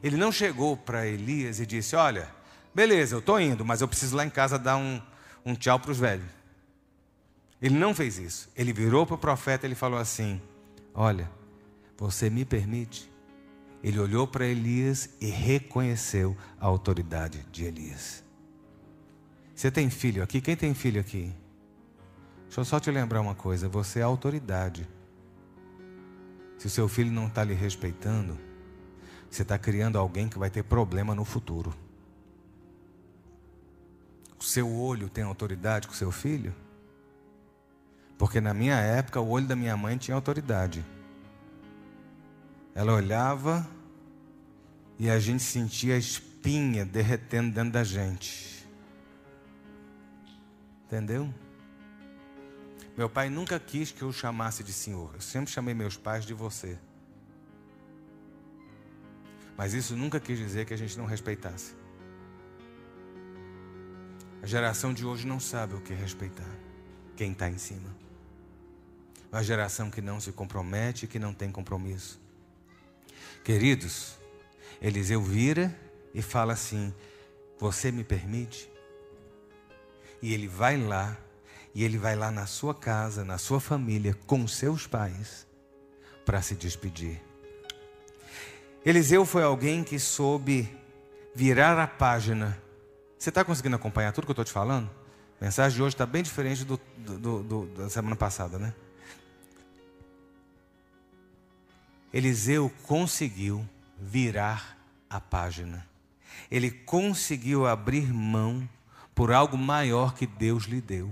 Ele 0.01 0.17
não 0.17 0.31
chegou 0.31 0.75
para 0.75 1.05
Elias 1.05 1.59
e 1.59 1.65
disse: 1.67 1.95
Olha, 1.95 2.27
beleza, 2.73 3.13
eu 3.13 3.19
estou 3.19 3.39
indo, 3.39 3.63
mas 3.63 3.81
eu 3.81 3.87
preciso 3.87 4.15
lá 4.15 4.25
em 4.25 4.31
casa 4.31 4.57
dar 4.57 4.77
um, 4.77 4.99
um 5.45 5.53
tchau 5.53 5.79
para 5.79 5.91
os 5.91 5.99
velhos. 5.99 6.25
Ele 7.61 7.77
não 7.77 7.93
fez 7.93 8.17
isso. 8.17 8.49
Ele 8.55 8.73
virou 8.73 9.05
para 9.05 9.13
o 9.13 9.19
profeta 9.19 9.63
e 9.63 9.67
ele 9.67 9.75
falou 9.75 9.99
assim: 9.99 10.41
Olha, 10.91 11.29
você 11.99 12.31
me 12.31 12.43
permite? 12.43 13.07
Ele 13.87 13.99
olhou 13.99 14.27
para 14.27 14.45
Elias 14.45 15.11
e 15.21 15.27
reconheceu 15.27 16.35
a 16.59 16.65
autoridade 16.65 17.45
de 17.49 17.63
Elias. 17.63 18.21
Você 19.55 19.71
tem 19.71 19.89
filho 19.89 20.21
aqui? 20.21 20.41
Quem 20.41 20.57
tem 20.57 20.73
filho 20.73 20.99
aqui? 20.99 21.33
Deixa 22.43 22.59
eu 22.59 22.65
só 22.65 22.81
te 22.81 22.91
lembrar 22.91 23.21
uma 23.21 23.33
coisa: 23.33 23.69
você 23.69 24.01
é 24.01 24.03
autoridade. 24.03 24.85
Se 26.57 26.67
o 26.67 26.69
seu 26.69 26.89
filho 26.89 27.13
não 27.13 27.27
está 27.27 27.45
lhe 27.45 27.53
respeitando, 27.53 28.37
você 29.31 29.43
está 29.43 29.57
criando 29.57 29.97
alguém 29.97 30.27
que 30.27 30.37
vai 30.37 30.49
ter 30.49 30.63
problema 30.63 31.15
no 31.15 31.23
futuro. 31.23 31.73
O 34.37 34.43
seu 34.43 34.69
olho 34.69 35.07
tem 35.07 35.23
autoridade 35.23 35.87
com 35.87 35.93
o 35.93 35.97
seu 35.97 36.11
filho? 36.11 36.53
Porque 38.17 38.41
na 38.41 38.53
minha 38.53 38.75
época, 38.75 39.21
o 39.21 39.29
olho 39.29 39.47
da 39.47 39.55
minha 39.55 39.77
mãe 39.77 39.95
tinha 39.95 40.15
autoridade. 40.15 40.85
Ela 42.75 42.93
olhava 42.93 43.76
e 44.99 45.09
a 45.09 45.19
gente 45.19 45.43
sentia 45.43 45.95
a 45.95 45.97
espinha 45.97 46.85
derretendo 46.85 47.53
dentro 47.53 47.71
da 47.71 47.83
gente. 47.83 48.67
Entendeu? 50.85 51.33
Meu 52.95 53.09
pai 53.09 53.29
nunca 53.29 53.59
quis 53.59 53.91
que 53.91 54.01
eu 54.01 54.11
chamasse 54.11 54.63
de 54.63 54.73
senhor. 54.73 55.11
Eu 55.13 55.21
sempre 55.21 55.51
chamei 55.51 55.73
meus 55.73 55.95
pais 55.95 56.25
de 56.25 56.33
você. 56.33 56.79
Mas 59.55 59.73
isso 59.73 59.95
nunca 59.95 60.19
quis 60.19 60.37
dizer 60.37 60.65
que 60.65 60.73
a 60.73 60.77
gente 60.77 60.97
não 60.97 61.05
respeitasse. 61.05 61.75
A 64.41 64.45
geração 64.45 64.93
de 64.93 65.05
hoje 65.05 65.27
não 65.27 65.39
sabe 65.39 65.75
o 65.75 65.81
que 65.81 65.93
é 65.93 65.95
respeitar 65.95 66.67
quem 67.15 67.31
está 67.31 67.49
em 67.49 67.57
cima. 67.57 67.95
Uma 69.31 69.43
geração 69.43 69.89
que 69.89 69.99
não 69.99 70.21
se 70.21 70.31
compromete, 70.31 71.07
que 71.07 71.19
não 71.19 71.33
tem 71.33 71.51
compromisso. 71.51 72.21
Queridos, 73.43 74.17
Eliseu 74.81 75.21
vira 75.21 75.75
e 76.13 76.21
fala 76.21 76.53
assim: 76.53 76.93
Você 77.59 77.91
me 77.91 78.03
permite? 78.03 78.69
E 80.21 80.33
ele 80.33 80.47
vai 80.47 80.77
lá, 80.77 81.17
e 81.73 81.83
ele 81.83 81.97
vai 81.97 82.15
lá 82.15 82.31
na 82.31 82.45
sua 82.45 82.73
casa, 82.73 83.23
na 83.23 83.37
sua 83.37 83.59
família, 83.59 84.15
com 84.25 84.47
seus 84.47 84.87
pais, 84.87 85.45
para 86.25 86.41
se 86.41 86.55
despedir. 86.55 87.21
Eliseu 88.85 89.25
foi 89.25 89.43
alguém 89.43 89.83
que 89.83 89.99
soube 89.99 90.69
virar 91.35 91.77
a 91.77 91.87
página. 91.87 92.57
Você 93.17 93.29
está 93.29 93.43
conseguindo 93.43 93.75
acompanhar 93.75 94.11
tudo 94.11 94.25
que 94.25 94.31
eu 94.31 94.33
estou 94.33 94.45
te 94.45 94.51
falando? 94.51 94.89
A 95.39 95.45
mensagem 95.45 95.75
de 95.75 95.83
hoje 95.83 95.93
está 95.93 96.05
bem 96.05 96.23
diferente 96.23 96.63
do, 96.63 96.79
do, 96.97 97.43
do, 97.43 97.65
da 97.67 97.89
semana 97.89 98.15
passada, 98.15 98.57
né? 98.57 98.73
Eliseu 102.11 102.71
conseguiu 102.83 103.67
virar 103.99 104.77
a 105.09 105.19
página. 105.19 105.87
Ele 106.49 106.69
conseguiu 106.69 107.65
abrir 107.65 108.13
mão 108.13 108.67
por 109.13 109.31
algo 109.31 109.57
maior 109.57 110.13
que 110.13 110.27
Deus 110.27 110.65
lhe 110.65 110.79
deu. 110.79 111.11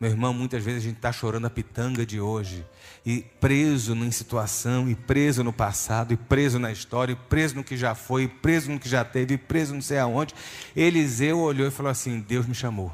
Meu 0.00 0.10
irmão, 0.10 0.34
muitas 0.34 0.62
vezes 0.62 0.82
a 0.82 0.88
gente 0.88 0.96
está 0.96 1.12
chorando 1.12 1.46
a 1.46 1.50
pitanga 1.50 2.04
de 2.04 2.20
hoje, 2.20 2.66
e 3.06 3.22
preso 3.40 3.94
em 3.94 4.10
situação, 4.10 4.90
e 4.90 4.94
preso 4.94 5.44
no 5.44 5.52
passado, 5.52 6.12
e 6.12 6.16
preso 6.16 6.58
na 6.58 6.72
história, 6.72 7.12
e 7.12 7.16
preso 7.16 7.54
no 7.54 7.64
que 7.64 7.76
já 7.76 7.94
foi, 7.94 8.24
e 8.24 8.28
preso 8.28 8.70
no 8.70 8.80
que 8.80 8.88
já 8.88 9.04
teve, 9.04 9.34
e 9.34 9.38
preso 9.38 9.72
não 9.72 9.80
sei 9.80 9.98
aonde. 9.98 10.34
Eliseu 10.74 11.38
olhou 11.38 11.66
e 11.66 11.70
falou 11.70 11.90
assim: 11.90 12.20
Deus 12.20 12.44
me 12.44 12.54
chamou. 12.54 12.92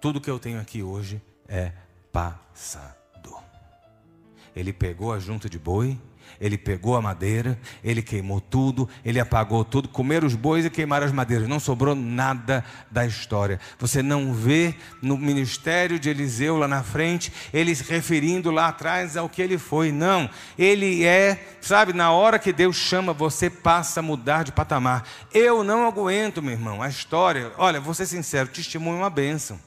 Tudo 0.00 0.20
que 0.20 0.30
eu 0.30 0.38
tenho 0.38 0.60
aqui 0.60 0.82
hoje 0.82 1.20
é 1.46 1.72
passado. 2.12 3.36
Ele 4.54 4.72
pegou 4.72 5.12
a 5.12 5.18
junta 5.18 5.50
de 5.50 5.58
boi, 5.58 5.98
ele 6.40 6.58
pegou 6.58 6.96
a 6.96 7.02
madeira, 7.02 7.58
ele 7.82 8.02
queimou 8.02 8.40
tudo, 8.40 8.88
ele 9.04 9.18
apagou 9.18 9.64
tudo, 9.64 9.88
comeram 9.88 10.26
os 10.26 10.34
bois 10.34 10.64
e 10.64 10.70
queimaram 10.70 11.06
as 11.06 11.12
madeiras. 11.12 11.48
Não 11.48 11.58
sobrou 11.58 11.94
nada 11.94 12.64
da 12.90 13.06
história. 13.06 13.58
Você 13.78 14.02
não 14.02 14.34
vê 14.34 14.74
no 15.00 15.16
ministério 15.16 15.98
de 15.98 16.10
Eliseu 16.10 16.56
lá 16.56 16.68
na 16.68 16.82
frente, 16.82 17.32
ele 17.52 17.74
se 17.74 17.84
referindo 17.84 18.50
lá 18.50 18.68
atrás 18.68 19.16
ao 19.16 19.28
que 19.28 19.40
ele 19.40 19.58
foi. 19.58 19.92
Não, 19.92 20.28
ele 20.58 21.04
é, 21.04 21.56
sabe, 21.60 21.92
na 21.92 22.10
hora 22.10 22.38
que 22.38 22.52
Deus 22.52 22.76
chama, 22.76 23.12
você 23.12 23.48
passa 23.48 24.00
a 24.00 24.02
mudar 24.02 24.44
de 24.44 24.52
patamar. 24.52 25.06
Eu 25.32 25.64
não 25.64 25.86
aguento, 25.86 26.42
meu 26.42 26.52
irmão, 26.52 26.82
a 26.82 26.88
história. 26.88 27.52
Olha, 27.56 27.80
vou 27.80 27.94
ser 27.94 28.06
sincero, 28.06 28.48
testemunho 28.48 28.96
é 28.96 29.00
uma 29.00 29.10
bênção. 29.10 29.58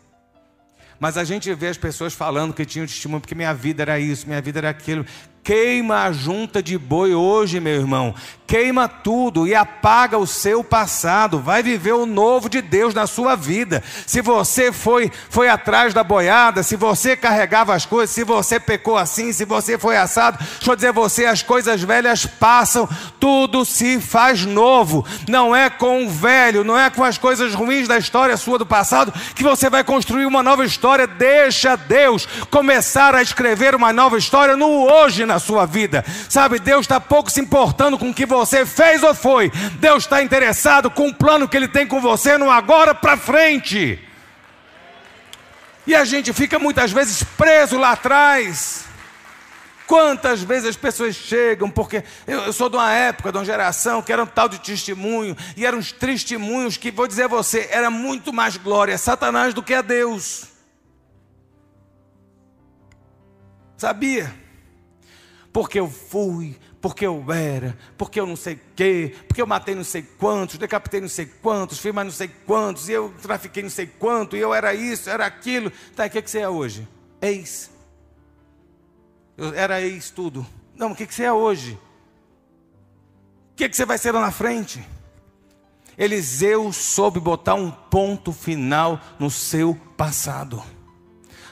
Mas 1.00 1.18
a 1.18 1.24
gente 1.24 1.54
vê 1.54 1.68
as 1.68 1.78
pessoas 1.78 2.14
falando 2.14 2.54
que 2.54 2.66
tinham 2.66 2.88
testemunho 2.88 3.20
porque 3.20 3.36
minha 3.36 3.54
vida 3.54 3.82
era 3.82 4.00
isso, 4.00 4.26
minha 4.26 4.42
vida 4.42 4.60
era 4.60 4.70
aquilo. 4.70 5.06
Queima 5.44 6.04
a 6.04 6.12
junta 6.14 6.64
de 6.64 6.78
boi 6.78 7.14
hoje, 7.14 7.60
meu 7.60 7.74
irmão. 7.74 8.16
Queima 8.54 8.88
tudo 8.88 9.48
e 9.48 9.56
apaga 9.56 10.16
o 10.16 10.28
seu 10.28 10.64
passado. 10.64 11.40
Vai 11.40 11.64
viver 11.64 11.94
o 11.94 12.06
novo 12.06 12.48
de 12.48 12.62
Deus 12.62 12.94
na 12.94 13.08
sua 13.08 13.36
vida. 13.36 13.82
Se 14.06 14.22
você 14.22 14.72
foi 14.72 15.12
foi 15.28 15.50
atrás 15.50 15.92
da 15.92 16.04
boiada, 16.04 16.62
se 16.62 16.76
você 16.76 17.18
carregava 17.18 17.74
as 17.74 17.84
coisas, 17.84 18.14
se 18.14 18.24
você 18.24 18.60
pecou 18.60 18.96
assim, 18.96 19.34
se 19.34 19.44
você 19.44 19.76
foi 19.80 19.98
assado, 19.98 20.38
deixa 20.38 20.70
eu 20.70 20.76
dizer 20.76 20.92
você, 20.92 21.26
as 21.26 21.42
coisas 21.42 21.82
velhas 21.82 22.28
passam, 22.28 22.88
tudo 23.20 23.66
se 23.66 24.00
faz 24.00 24.46
novo. 24.46 25.04
Não 25.28 25.56
é 25.56 25.68
com 25.68 26.06
o 26.06 26.10
velho, 26.12 26.64
não 26.64 26.78
é 26.78 26.92
com 26.92 27.04
as 27.04 27.18
coisas 27.18 27.56
ruins 27.56 27.88
da 27.88 27.98
história 27.98 28.38
sua 28.38 28.60
do 28.60 28.68
passado 28.68 29.12
que 29.34 29.42
você 29.42 29.68
vai 29.68 29.84
construir 29.84 30.28
uma 30.28 30.44
nova 30.44 30.64
história. 30.64 31.08
Deixa 31.08 31.76
Deus 31.76 32.28
começar 32.52 33.16
a 33.16 33.22
escrever 33.24 33.74
uma 33.74 33.92
nova 33.92 34.16
história 34.16 34.56
no 34.56 34.88
hoje, 34.88 35.26
na 35.26 35.40
sua 35.40 35.66
vida. 35.66 36.06
Sabe, 36.30 36.60
Deus 36.60 36.82
está 36.82 37.00
pouco 37.00 37.32
se 37.32 37.42
importando 37.42 37.98
com 37.98 38.12
o 38.12 38.14
que 38.14 38.28
você 38.28 38.43
fez 38.66 39.04
ou 39.04 39.14
foi. 39.14 39.50
Deus 39.80 40.04
está 40.04 40.22
interessado 40.22 40.90
com 40.90 41.08
o 41.08 41.14
plano 41.14 41.48
que 41.48 41.58
Ele 41.58 41.68
tem 41.68 41.88
com 41.88 42.02
você 42.02 42.38
no 42.38 42.50
agora 42.50 42.94
para 42.94 43.18
frente. 43.18 44.00
E 45.86 45.94
a 45.94 46.06
gente 46.06 46.32
fica 46.34 46.58
muitas 46.58 46.92
vezes 46.92 47.24
preso 47.24 47.78
lá 47.78 47.92
atrás. 47.92 48.86
Quantas 49.86 50.42
vezes 50.42 50.70
as 50.70 50.78
pessoas 50.78 51.16
chegam, 51.16 51.70
porque 51.70 52.04
eu, 52.26 52.54
sou 52.54 52.70
de 52.70 52.78
uma 52.78 52.92
época, 52.92 53.32
de 53.32 53.38
uma 53.38 53.46
geração 53.46 54.02
que 54.02 54.14
era 54.14 54.24
um 54.24 54.28
tal 54.28 54.48
de 54.48 54.60
testemunho, 54.60 55.36
e 55.58 55.66
eram 55.66 55.78
uns 55.78 55.92
testemunhos 55.92 56.78
que, 56.78 56.90
vou 56.90 57.08
dizer 57.08 57.24
a 57.24 57.28
você, 57.28 57.68
era 57.70 57.90
muito 57.90 58.32
mais 58.32 58.56
glória 58.56 58.96
a 58.96 58.98
Satanás 58.98 59.54
do 59.54 59.62
que 59.62 59.74
a 59.74 59.82
Deus. 59.82 60.46
Sabia? 63.78 64.44
porque 65.54 65.80
eu 65.80 65.88
fui, 65.88 66.58
porque 66.84 67.08
eu 67.08 67.24
era, 67.32 67.78
porque 67.98 68.20
eu 68.20 68.28
não 68.28 68.36
sei 68.36 68.60
quê, 68.76 69.16
porque 69.26 69.42
eu 69.42 69.48
matei 69.48 69.74
não 69.74 69.86
sei 69.86 70.02
quantos, 70.02 70.58
decapitei 70.58 71.00
não 71.00 71.08
sei 71.08 71.26
quantos, 71.26 71.80
fiz 71.80 71.94
mais 71.94 72.06
não 72.06 72.14
sei 72.14 72.28
quantos, 72.28 72.90
e 72.90 72.92
eu 72.92 73.14
trafiquei 73.22 73.64
não 73.64 73.70
sei 73.70 73.88
quanto, 73.88 74.36
e 74.36 74.42
eu 74.42 74.54
era 74.54 74.76
isso, 74.76 75.10
era 75.10 75.26
aquilo. 75.26 75.72
Tá, 75.96 76.06
o 76.06 76.10
que, 76.10 76.18
é 76.18 76.22
que 76.22 76.30
você 76.30 76.40
é 76.40 76.50
hoje? 76.50 76.86
Ex. 77.22 77.72
Eu 79.38 79.54
era 79.54 79.80
ex 79.80 80.12
tudo. 80.12 80.46
Não, 80.76 80.92
o 80.92 80.96
que, 80.96 81.04
é 81.04 81.06
que 81.06 81.16
você 81.16 81.24
é 81.24 81.32
hoje? 81.32 81.80
O 83.54 83.56
que, 83.56 83.64
é 83.64 83.70
que 83.70 83.78
você 83.78 83.86
vai 83.86 83.98
ser 83.98 84.12
lá 84.12 84.20
na 84.20 84.32
frente? 84.32 84.86
Eliseu 85.98 86.74
soube 86.74 87.18
botar 87.18 87.54
um 87.54 87.72
ponto 87.72 88.34
final 88.34 89.00
no 89.18 89.32
seu 89.32 89.74
passado. 89.96 90.62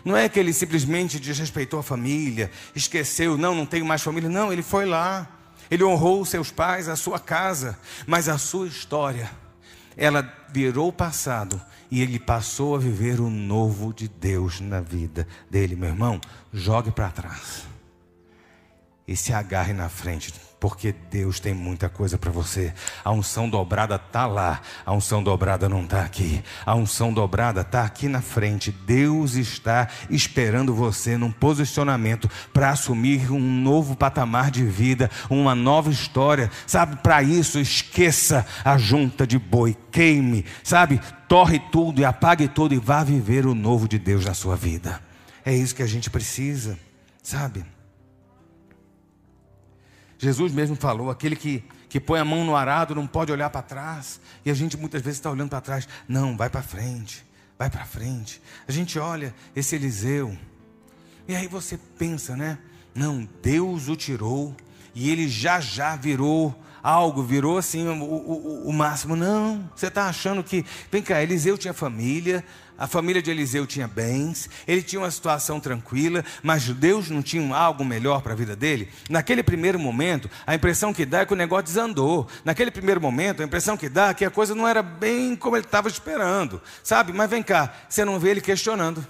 Não 0.04 0.16
é 0.18 0.28
que 0.28 0.40
ele 0.40 0.54
simplesmente 0.54 1.20
desrespeitou 1.20 1.80
a 1.80 1.84
família, 1.84 2.52
esqueceu, 2.76 3.38
não, 3.38 3.54
não 3.54 3.66
tenho 3.66 3.86
mais 3.86 4.02
família. 4.02 4.30
Não, 4.30 4.52
ele 4.52 4.64
foi 4.64 4.86
lá, 4.86 5.28
ele 5.70 5.84
honrou 5.84 6.26
seus 6.26 6.52
pais, 6.52 6.90
a 6.90 6.96
sua 6.96 7.20
casa, 7.20 7.78
mas 8.06 8.28
a 8.28 8.38
sua 8.38 8.68
história, 8.68 9.30
ela 9.96 10.28
virou 10.52 10.90
o 10.90 10.94
passado 10.94 11.62
e 11.90 12.02
ele 12.02 12.20
passou 12.20 12.76
a 12.76 12.80
viver 12.80 13.20
o 13.20 13.30
novo 13.30 13.94
de 13.94 14.08
Deus 14.08 14.60
na 14.60 14.80
vida 14.80 15.28
dele, 15.50 15.76
meu 15.76 15.90
irmão. 15.90 16.20
Jogue 16.54 16.92
para 16.92 17.10
trás 17.10 17.66
e 19.08 19.16
se 19.16 19.34
agarre 19.34 19.74
na 19.74 19.90
frente 19.90 20.34
porque 20.62 20.94
Deus 21.10 21.40
tem 21.40 21.56
muita 21.56 21.90
coisa 21.90 22.20
para 22.20 22.30
você. 22.30 22.72
A 23.04 23.12
unção 23.12 23.50
dobrada 23.50 23.96
está 23.96 24.28
lá, 24.28 24.62
a 24.86 24.94
unção 24.94 25.24
dobrada 25.24 25.68
não 25.68 25.86
está 25.86 26.04
aqui. 26.04 26.44
A 26.64 26.76
unção 26.76 27.12
dobrada 27.12 27.62
está 27.62 27.84
aqui 27.84 28.08
na 28.08 28.22
frente. 28.22 28.72
Deus 28.72 29.34
está 29.34 29.88
esperando 30.08 30.76
você 30.76 31.18
num 31.18 31.32
posicionamento 31.32 32.30
para 32.54 32.70
assumir 32.70 33.32
um 33.32 33.40
novo 33.40 33.96
patamar 33.96 34.52
de 34.52 34.64
vida, 34.64 35.10
uma 35.32 35.56
nova 35.56 35.90
história. 35.90 36.52
Sabe, 36.68 36.98
para 36.98 37.24
isso, 37.24 37.58
esqueça 37.58 38.46
a 38.64 38.78
junta 38.78 39.26
de 39.26 39.40
boi, 39.40 39.76
queime, 39.92 40.46
sabe, 40.64 41.02
torre 41.28 41.58
tudo 41.72 42.02
e 42.02 42.06
apague 42.06 42.48
tudo 42.48 42.76
e 42.76 42.78
vá 42.78 43.04
viver 43.04 43.48
o 43.48 43.56
novo 43.56 43.88
de 43.88 43.98
Deus 43.98 44.26
na 44.26 44.36
sua 44.36 44.56
vida. 44.56 45.02
É 45.44 45.56
isso 45.56 45.74
que 45.74 45.82
a 45.82 45.88
gente 45.88 46.08
precisa, 46.12 46.78
sabe? 47.24 47.66
Jesus 50.22 50.54
mesmo 50.54 50.76
falou: 50.76 51.10
aquele 51.10 51.36
que, 51.36 51.64
que 51.90 52.00
põe 52.00 52.20
a 52.20 52.26
mão 52.26 52.46
no 52.46 52.56
arado 52.56 52.94
não 52.94 53.08
pode 53.08 53.32
olhar 53.32 53.50
para 53.50 53.64
trás. 53.64 54.22
E 54.46 54.52
a 54.52 54.54
gente 54.54 54.78
muitas 54.78 55.02
vezes 55.02 55.18
está 55.18 55.32
olhando 55.32 55.50
para 55.50 55.62
trás. 55.62 55.88
Não, 56.08 56.38
vai 56.38 56.48
para 56.48 56.62
frente, 56.62 57.26
vai 57.58 57.72
para 57.72 57.84
frente. 57.86 58.40
A 58.68 58.72
gente 58.72 59.00
olha 59.00 59.34
esse 59.56 59.76
Eliseu. 59.76 60.38
E 61.28 61.36
aí 61.36 61.48
você 61.48 61.76
pensa, 61.98 62.36
né? 62.36 62.60
Não, 62.94 63.28
Deus 63.42 63.90
o 63.90 63.96
tirou 63.96 64.56
e 64.94 65.10
ele 65.10 65.28
já 65.28 65.60
já 65.60 65.96
virou 65.96 66.56
algo, 66.84 67.24
virou 67.24 67.58
assim 67.58 67.88
o, 67.88 68.04
o, 68.04 68.70
o 68.70 68.74
máximo. 68.74 69.16
Não, 69.16 69.68
você 69.76 69.88
está 69.88 70.06
achando 70.06 70.44
que. 70.44 70.64
Vem 70.92 71.02
cá, 71.02 71.24
Eliseu 71.24 71.58
tinha 71.58 71.74
família, 71.74 72.46
a 72.82 72.88
família 72.88 73.22
de 73.22 73.30
Eliseu 73.30 73.68
tinha 73.68 73.88
bens, 73.88 74.50
ele 74.68 74.82
tinha 74.82 75.00
uma 75.00 75.12
situação 75.12 75.60
tranquila, 75.60 76.26
mas 76.42 76.68
Deus 76.68 77.12
não 77.12 77.22
tinha 77.22 77.56
algo 77.56 77.86
melhor 77.86 78.24
para 78.24 78.34
a 78.34 78.36
vida 78.36 78.56
dele? 78.56 78.90
Naquele 79.08 79.44
primeiro 79.44 79.78
momento, 79.78 80.28
a 80.48 80.56
impressão 80.56 80.92
que 80.92 81.06
dá 81.06 81.20
é 81.20 81.26
que 81.28 81.34
o 81.34 81.36
negócio 81.36 81.66
desandou. 81.66 82.28
Naquele 82.44 82.72
primeiro 82.72 83.00
momento, 83.00 83.44
a 83.44 83.46
impressão 83.46 83.78
que 83.78 83.88
dá 83.88 84.08
é 84.08 84.14
que 84.16 84.26
a 84.26 84.32
coisa 84.32 84.56
não 84.56 84.68
era 84.68 84.82
bem 84.82 85.36
como 85.36 85.56
ele 85.56 85.64
estava 85.64 85.88
esperando, 85.88 86.60
sabe? 86.82 87.14
Mas 87.14 87.30
vem 87.30 87.44
cá, 87.44 87.72
você 87.88 88.04
não 88.04 88.20
vê 88.20 88.32
ele 88.32 88.42
questionando. 88.42 89.06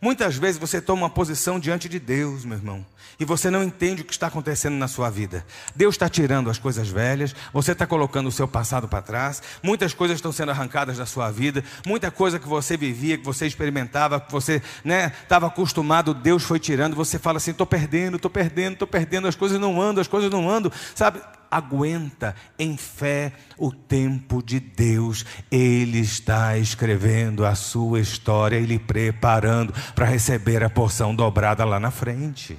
Muitas 0.00 0.36
vezes 0.36 0.58
você 0.58 0.80
toma 0.80 1.02
uma 1.02 1.10
posição 1.10 1.58
diante 1.58 1.88
de 1.88 1.98
Deus, 1.98 2.44
meu 2.44 2.58
irmão, 2.58 2.84
e 3.18 3.24
você 3.24 3.50
não 3.50 3.62
entende 3.62 4.02
o 4.02 4.04
que 4.04 4.12
está 4.12 4.26
acontecendo 4.26 4.74
na 4.74 4.88
sua 4.88 5.08
vida. 5.08 5.44
Deus 5.74 5.94
está 5.94 6.08
tirando 6.08 6.50
as 6.50 6.58
coisas 6.58 6.88
velhas, 6.88 7.34
você 7.52 7.72
está 7.72 7.86
colocando 7.86 8.28
o 8.28 8.32
seu 8.32 8.46
passado 8.46 8.86
para 8.86 9.00
trás, 9.00 9.42
muitas 9.62 9.94
coisas 9.94 10.18
estão 10.18 10.32
sendo 10.32 10.50
arrancadas 10.50 10.98
da 10.98 11.06
sua 11.06 11.30
vida, 11.30 11.64
muita 11.86 12.10
coisa 12.10 12.38
que 12.38 12.46
você 12.46 12.76
vivia, 12.76 13.16
que 13.16 13.24
você 13.24 13.46
experimentava, 13.46 14.20
que 14.20 14.30
você 14.30 14.62
estava 14.84 15.46
né, 15.46 15.52
acostumado, 15.52 16.12
Deus 16.12 16.42
foi 16.42 16.58
tirando, 16.58 16.94
você 16.94 17.18
fala 17.18 17.38
assim: 17.38 17.52
estou 17.52 17.66
perdendo, 17.66 18.16
estou 18.16 18.30
perdendo, 18.30 18.74
estou 18.74 18.88
perdendo, 18.88 19.28
as 19.28 19.34
coisas 19.34 19.58
não 19.58 19.80
andam, 19.80 20.00
as 20.02 20.08
coisas 20.08 20.30
não 20.30 20.50
andam, 20.50 20.70
sabe? 20.94 21.20
Aguenta 21.50 22.34
em 22.58 22.76
fé 22.76 23.32
o 23.56 23.72
tempo 23.72 24.42
de 24.42 24.60
Deus. 24.60 25.24
Ele 25.50 25.98
está 26.00 26.56
escrevendo 26.58 27.44
a 27.44 27.54
sua 27.54 28.00
história 28.00 28.58
e 28.58 28.66
lhe 28.66 28.78
preparando 28.78 29.72
para 29.94 30.06
receber 30.06 30.62
a 30.62 30.70
porção 30.70 31.14
dobrada 31.14 31.64
lá 31.64 31.80
na 31.80 31.90
frente. 31.90 32.58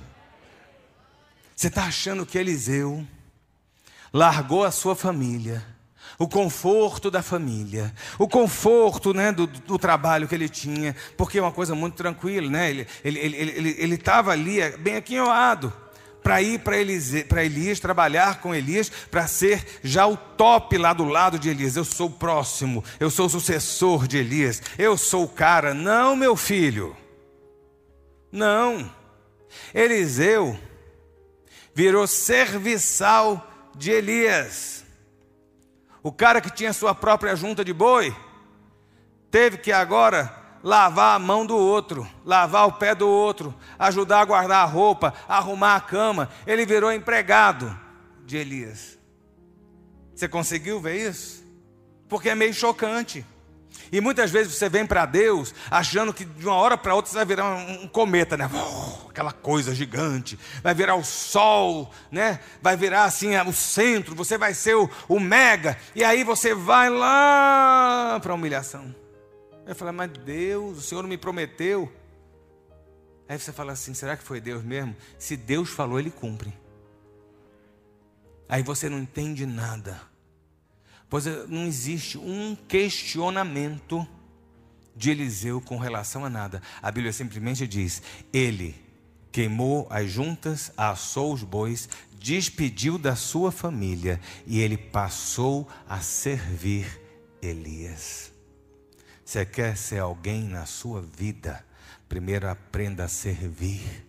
Você 1.55 1.67
está 1.67 1.85
achando 1.85 2.25
que 2.25 2.37
Eliseu 2.37 3.05
largou 4.13 4.63
a 4.63 4.71
sua 4.71 4.95
família, 4.95 5.65
o 6.19 6.27
conforto 6.27 7.11
da 7.11 7.21
família, 7.21 7.93
o 8.17 8.27
conforto 8.27 9.13
né, 9.13 9.31
do, 9.31 9.47
do, 9.47 9.77
trabalho 9.77 10.27
que 10.27 10.35
ele 10.35 10.49
tinha, 10.49 10.95
porque 11.17 11.37
é 11.37 11.41
uma 11.41 11.51
coisa 11.51 11.75
muito 11.75 11.95
tranquila, 11.95 12.49
né? 12.49 12.69
Ele 12.69 12.81
estava 12.81 13.03
ele, 13.03 13.19
ele, 13.19 13.35
ele, 13.51 13.75
ele 13.79 14.03
ali, 14.31 14.77
bem 14.77 14.95
aquinhoado 14.95 15.73
para 16.23 16.41
ir 16.41 16.59
para 16.59 16.77
Elias, 17.43 17.79
trabalhar 17.79 18.41
com 18.41 18.53
Elias, 18.53 18.89
para 18.89 19.27
ser 19.27 19.79
já 19.81 20.05
o 20.05 20.17
top 20.17 20.77
lá 20.77 20.93
do 20.93 21.05
lado 21.05 21.39
de 21.39 21.49
Elias. 21.49 21.75
Eu 21.75 21.85
sou 21.85 22.07
o 22.07 22.11
próximo, 22.11 22.83
eu 22.99 23.09
sou 23.09 23.27
o 23.27 23.29
sucessor 23.29 24.07
de 24.07 24.17
Elias, 24.17 24.61
eu 24.77 24.97
sou 24.97 25.23
o 25.23 25.29
cara. 25.29 25.73
Não, 25.73 26.15
meu 26.15 26.35
filho. 26.35 26.95
Não. 28.31 28.93
Eliseu 29.73 30.59
virou 31.73 32.07
serviçal 32.07 33.49
de 33.75 33.91
Elias. 33.91 34.83
O 36.03 36.11
cara 36.11 36.41
que 36.41 36.49
tinha 36.49 36.73
sua 36.73 36.95
própria 36.95 37.35
junta 37.35 37.63
de 37.63 37.73
boi, 37.73 38.15
teve 39.29 39.57
que 39.57 39.71
agora 39.71 40.46
lavar 40.67 41.15
a 41.15 41.19
mão 41.19 41.45
do 41.45 41.55
outro, 41.55 42.05
lavar 42.25 42.67
o 42.67 42.73
pé 42.73 42.93
do 42.93 43.07
outro, 43.07 43.55
ajudar 43.79 44.19
a 44.19 44.25
guardar 44.25 44.63
a 44.63 44.65
roupa, 44.65 45.13
arrumar 45.25 45.77
a 45.77 45.79
cama. 45.79 46.29
Ele 46.45 46.65
virou 46.65 46.91
empregado 46.91 47.73
de 48.25 48.35
Elias. 48.35 48.99
Você 50.13 50.27
conseguiu 50.27 50.81
ver 50.81 51.09
isso? 51.09 51.41
Porque 52.09 52.27
é 52.27 52.35
meio 52.35 52.53
chocante. 52.53 53.25
E 53.93 54.01
muitas 54.01 54.29
vezes 54.29 54.55
você 54.55 54.67
vem 54.67 54.85
para 54.85 55.05
Deus 55.05 55.55
achando 55.71 56.13
que 56.13 56.25
de 56.25 56.45
uma 56.45 56.55
hora 56.55 56.77
para 56.77 56.93
outra 56.93 57.11
você 57.11 57.15
vai 57.15 57.25
virar 57.25 57.45
um, 57.45 57.87
cometa, 57.87 58.35
né? 58.35 58.49
Oh, 58.53 59.09
aquela 59.09 59.31
coisa 59.31 59.73
gigante. 59.73 60.37
Vai 60.61 60.73
virar 60.73 60.95
o 60.95 61.03
sol, 61.03 61.89
né? 62.11 62.41
Vai 62.61 62.75
virar 62.75 63.05
assim 63.05 63.37
o 63.37 63.53
centro, 63.53 64.13
você 64.13 64.37
vai 64.37 64.53
ser 64.53 64.75
o, 64.75 64.89
o 65.07 65.17
mega. 65.17 65.77
E 65.95 66.03
aí 66.03 66.25
você 66.25 66.53
vai 66.53 66.89
lá 66.89 68.19
para 68.21 68.33
a 68.33 68.35
humilhação. 68.35 69.06
Aí 69.67 69.73
fala, 69.73 69.91
mas 69.91 70.09
Deus, 70.09 70.77
o 70.77 70.81
Senhor 70.81 71.05
me 71.05 71.17
prometeu. 71.17 71.91
Aí 73.27 73.37
você 73.37 73.51
fala 73.51 73.73
assim: 73.73 73.93
será 73.93 74.15
que 74.15 74.23
foi 74.23 74.39
Deus 74.39 74.63
mesmo? 74.63 74.95
Se 75.19 75.35
Deus 75.35 75.69
falou, 75.69 75.99
Ele 75.99 76.09
cumpre. 76.09 76.53
Aí 78.47 78.63
você 78.63 78.87
não 78.87 78.97
entende 78.97 79.45
nada. 79.45 80.01
Pois 81.09 81.27
eh, 81.27 81.45
não 81.49 81.65
existe 81.65 82.17
um 82.17 82.55
questionamento 82.55 84.07
de 84.95 85.11
Eliseu 85.11 85.59
com 85.59 85.77
relação 85.77 86.23
a 86.23 86.29
nada. 86.29 86.61
A 86.81 86.89
Bíblia 86.89 87.11
simplesmente 87.11 87.67
diz: 87.67 88.01
Ele 88.31 88.73
queimou 89.33 89.85
as 89.89 90.09
juntas, 90.09 90.71
assou 90.77 91.33
os 91.33 91.43
bois, 91.43 91.89
despediu 92.17 92.97
da 92.97 93.17
sua 93.17 93.51
família 93.51 94.21
e 94.45 94.61
ele 94.61 94.77
passou 94.77 95.67
a 95.89 95.99
servir 95.99 97.01
Elias. 97.41 98.36
Você 99.27 99.45
quer 99.45 99.75
ser 99.75 99.99
alguém 99.99 100.45
na 100.45 100.65
sua 100.65 101.01
vida? 101.01 101.61
Primeiro 102.07 102.49
aprenda 102.49 103.03
a 103.03 103.07
servir. 103.09 104.07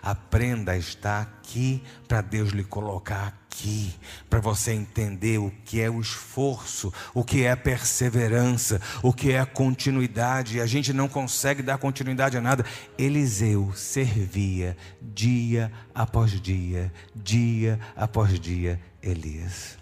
Aprenda 0.00 0.70
a 0.70 0.78
estar 0.78 1.22
aqui 1.22 1.82
para 2.06 2.20
Deus 2.20 2.50
lhe 2.50 2.62
colocar 2.62 3.26
aqui, 3.48 3.92
para 4.30 4.38
você 4.38 4.70
entender 4.70 5.38
o 5.38 5.50
que 5.64 5.80
é 5.80 5.90
o 5.90 6.00
esforço, 6.00 6.94
o 7.12 7.24
que 7.24 7.42
é 7.42 7.50
a 7.50 7.56
perseverança, 7.56 8.80
o 9.02 9.12
que 9.12 9.32
é 9.32 9.40
a 9.40 9.44
continuidade. 9.44 10.60
A 10.60 10.66
gente 10.66 10.92
não 10.92 11.08
consegue 11.08 11.64
dar 11.64 11.76
continuidade 11.76 12.36
a 12.38 12.40
nada. 12.40 12.64
Eliseu 12.96 13.72
servia 13.74 14.76
dia 15.02 15.72
após 15.92 16.40
dia, 16.40 16.92
dia 17.12 17.80
após 17.96 18.38
dia, 18.38 18.80
Elias. 19.02 19.76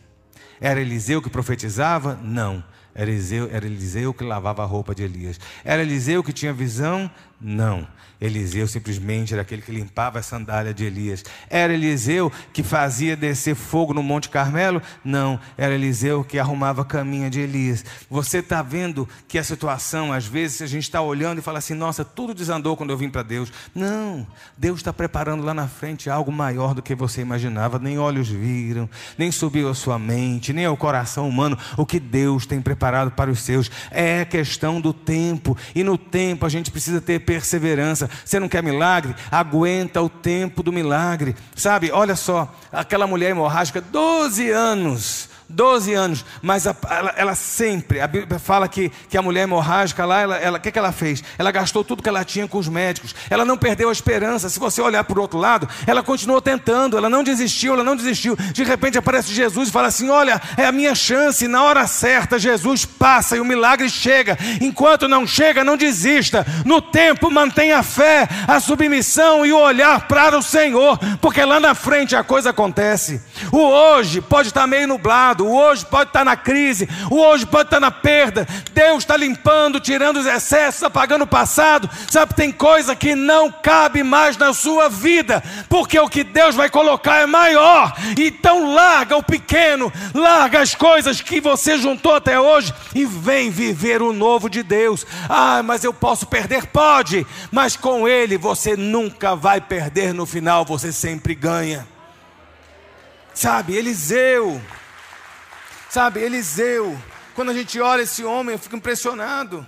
Era 0.58 0.80
Eliseu 0.80 1.20
que 1.20 1.28
profetizava? 1.28 2.14
Não. 2.14 2.64
Era 2.94 3.10
Eliseu, 3.10 3.48
era 3.52 3.66
Eliseu 3.66 4.12
que 4.12 4.24
lavava 4.24 4.62
a 4.62 4.66
roupa 4.66 4.94
de 4.94 5.02
Elias. 5.02 5.38
Era 5.64 5.82
Eliseu 5.82 6.22
que 6.22 6.32
tinha 6.32 6.52
visão? 6.52 7.10
Não. 7.40 7.86
Eliseu 8.20 8.66
simplesmente 8.66 9.32
era 9.32 9.42
aquele 9.42 9.62
que 9.62 9.70
limpava 9.70 10.18
a 10.18 10.22
sandália 10.22 10.74
de 10.74 10.84
Elias. 10.84 11.24
Era 11.48 11.72
Eliseu 11.72 12.32
que 12.52 12.64
fazia 12.64 13.16
descer 13.16 13.54
fogo 13.54 13.94
no 13.94 14.02
Monte 14.02 14.28
Carmelo? 14.28 14.82
Não. 15.04 15.38
Era 15.56 15.74
Eliseu 15.74 16.24
que 16.24 16.38
arrumava 16.38 16.82
a 16.82 16.84
caminha 16.84 17.30
de 17.30 17.40
Elias. 17.40 17.84
Você 18.10 18.38
está 18.38 18.60
vendo 18.60 19.08
que 19.28 19.38
a 19.38 19.44
situação, 19.44 20.12
às 20.12 20.26
vezes, 20.26 20.62
a 20.62 20.66
gente 20.66 20.82
está 20.82 21.00
olhando 21.00 21.38
e 21.38 21.42
fala 21.42 21.58
assim: 21.58 21.74
nossa, 21.74 22.04
tudo 22.04 22.34
desandou 22.34 22.76
quando 22.76 22.90
eu 22.90 22.96
vim 22.96 23.08
para 23.08 23.22
Deus. 23.22 23.52
Não. 23.72 24.26
Deus 24.56 24.80
está 24.80 24.92
preparando 24.92 25.44
lá 25.44 25.54
na 25.54 25.68
frente 25.68 26.10
algo 26.10 26.32
maior 26.32 26.74
do 26.74 26.82
que 26.82 26.96
você 26.96 27.20
imaginava. 27.20 27.78
Nem 27.78 28.00
olhos 28.00 28.28
viram, 28.28 28.90
nem 29.16 29.30
subiu 29.30 29.68
a 29.68 29.74
sua 29.74 29.98
mente, 29.98 30.52
nem 30.52 30.64
ao 30.64 30.76
coração 30.76 31.28
humano. 31.28 31.56
O 31.76 31.86
que 31.86 32.00
Deus 32.00 32.46
tem 32.46 32.60
preparado 32.60 33.12
para 33.12 33.30
os 33.30 33.40
seus 33.42 33.70
é 33.92 34.24
questão 34.24 34.80
do 34.80 34.92
tempo. 34.92 35.56
E 35.72 35.84
no 35.84 35.96
tempo 35.96 36.44
a 36.44 36.48
gente 36.48 36.72
precisa 36.72 37.00
ter 37.00 37.27
perseverança. 37.28 38.08
Você 38.24 38.40
não 38.40 38.48
quer 38.48 38.62
milagre? 38.62 39.14
Aguenta 39.30 40.00
o 40.00 40.08
tempo 40.08 40.62
do 40.62 40.72
milagre. 40.72 41.36
Sabe, 41.54 41.92
olha 41.92 42.16
só, 42.16 42.50
aquela 42.72 43.06
mulher 43.06 43.32
hemorrágica, 43.32 43.82
12 43.82 44.50
anos 44.50 45.27
12 45.50 45.94
anos, 45.94 46.24
mas 46.42 46.66
a, 46.66 46.76
ela, 46.90 47.14
ela, 47.16 47.34
sempre, 47.34 48.00
a 48.02 48.06
Bíblia 48.06 48.38
fala 48.38 48.68
que, 48.68 48.92
que 49.08 49.16
a 49.16 49.22
mulher 49.22 49.44
hemorrágica 49.44 50.04
lá, 50.04 50.20
ela, 50.20 50.36
ela, 50.36 50.58
o 50.58 50.60
que, 50.60 50.70
que 50.70 50.78
ela 50.78 50.92
fez? 50.92 51.24
Ela 51.38 51.50
gastou 51.50 51.82
tudo 51.82 52.02
que 52.02 52.08
ela 52.08 52.22
tinha 52.22 52.46
com 52.46 52.58
os 52.58 52.68
médicos, 52.68 53.14
ela 53.30 53.46
não 53.46 53.56
perdeu 53.56 53.88
a 53.88 53.92
esperança. 53.92 54.50
Se 54.50 54.58
você 54.58 54.82
olhar 54.82 55.02
para 55.04 55.18
o 55.18 55.22
outro 55.22 55.38
lado, 55.38 55.66
ela 55.86 56.02
continuou 56.02 56.42
tentando, 56.42 56.98
ela 56.98 57.08
não 57.08 57.24
desistiu, 57.24 57.72
ela 57.72 57.82
não 57.82 57.96
desistiu. 57.96 58.36
De 58.52 58.62
repente 58.62 58.98
aparece 58.98 59.32
Jesus 59.32 59.70
e 59.70 59.72
fala 59.72 59.88
assim: 59.88 60.10
Olha, 60.10 60.40
é 60.56 60.66
a 60.66 60.72
minha 60.72 60.94
chance, 60.94 61.48
na 61.48 61.62
hora 61.62 61.86
certa, 61.86 62.38
Jesus 62.38 62.84
passa 62.84 63.36
e 63.36 63.40
o 63.40 63.44
milagre 63.44 63.88
chega. 63.88 64.36
Enquanto 64.60 65.08
não 65.08 65.26
chega, 65.26 65.64
não 65.64 65.78
desista. 65.78 66.46
No 66.66 66.82
tempo, 66.82 67.30
mantenha 67.30 67.78
a 67.78 67.82
fé, 67.82 68.28
a 68.46 68.60
submissão 68.60 69.46
e 69.46 69.52
o 69.52 69.58
olhar 69.58 70.06
para 70.06 70.36
o 70.36 70.42
Senhor, 70.42 70.98
porque 71.22 71.42
lá 71.42 71.58
na 71.58 71.74
frente 71.74 72.14
a 72.14 72.22
coisa 72.22 72.50
acontece. 72.50 73.22
O 73.50 73.58
hoje 73.58 74.20
pode 74.20 74.48
estar 74.48 74.66
meio 74.66 74.86
nublado 74.86 75.37
o 75.44 75.54
hoje 75.54 75.84
pode 75.86 76.10
estar 76.10 76.24
na 76.24 76.36
crise, 76.36 76.88
o 77.10 77.16
hoje 77.16 77.46
pode 77.46 77.66
estar 77.66 77.80
na 77.80 77.90
perda. 77.90 78.46
Deus 78.72 78.98
está 78.98 79.16
limpando, 79.16 79.80
tirando 79.80 80.18
os 80.18 80.26
excessos, 80.26 80.82
apagando 80.82 81.22
o 81.22 81.26
passado. 81.26 81.88
Sabe, 82.10 82.34
tem 82.34 82.52
coisa 82.52 82.94
que 82.94 83.14
não 83.14 83.50
cabe 83.50 84.02
mais 84.02 84.36
na 84.36 84.52
sua 84.52 84.88
vida, 84.88 85.42
porque 85.68 85.98
o 85.98 86.08
que 86.08 86.24
Deus 86.24 86.54
vai 86.54 86.68
colocar 86.70 87.20
é 87.20 87.26
maior. 87.26 87.94
Então 88.18 88.74
larga 88.74 89.16
o 89.16 89.22
pequeno, 89.22 89.92
larga 90.14 90.60
as 90.60 90.74
coisas 90.74 91.20
que 91.20 91.40
você 91.40 91.78
juntou 91.78 92.14
até 92.14 92.38
hoje 92.38 92.72
e 92.94 93.04
vem 93.04 93.50
viver 93.50 94.02
o 94.02 94.12
novo 94.12 94.48
de 94.48 94.62
Deus. 94.62 95.06
Ah, 95.28 95.62
mas 95.62 95.84
eu 95.84 95.92
posso 95.92 96.26
perder? 96.26 96.66
Pode, 96.66 97.26
mas 97.50 97.76
com 97.76 98.06
Ele 98.08 98.36
você 98.36 98.76
nunca 98.76 99.34
vai 99.34 99.60
perder 99.60 100.12
no 100.12 100.26
final, 100.26 100.64
você 100.64 100.92
sempre 100.92 101.34
ganha. 101.34 101.86
Sabe, 103.34 103.76
Eliseu. 103.76 104.60
Sabe, 105.90 106.20
Eliseu, 106.20 107.00
quando 107.34 107.50
a 107.50 107.54
gente 107.54 107.80
olha 107.80 108.02
esse 108.02 108.22
homem, 108.22 108.54
eu 108.54 108.58
fico 108.58 108.76
impressionado. 108.76 109.66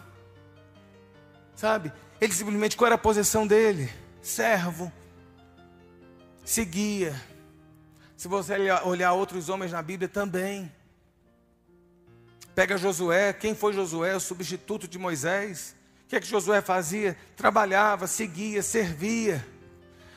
Sabe, 1.56 1.92
ele 2.20 2.32
simplesmente, 2.32 2.76
qual 2.76 2.86
era 2.86 2.94
a 2.96 2.98
posição 2.98 3.46
dele? 3.46 3.90
Servo, 4.20 4.92
seguia. 6.44 7.14
Se 8.16 8.28
você 8.28 8.54
olhar 8.84 9.12
outros 9.14 9.48
homens 9.48 9.72
na 9.72 9.80
Bíblia 9.80 10.08
também. 10.08 10.70
Pega 12.54 12.76
Josué, 12.76 13.32
quem 13.32 13.54
foi 13.54 13.72
Josué? 13.72 14.14
O 14.14 14.20
substituto 14.20 14.86
de 14.86 14.98
Moisés. 14.98 15.74
O 16.04 16.08
que 16.08 16.16
é 16.16 16.20
que 16.20 16.26
Josué 16.26 16.60
fazia? 16.60 17.16
Trabalhava, 17.34 18.06
seguia, 18.06 18.62
servia. 18.62 19.46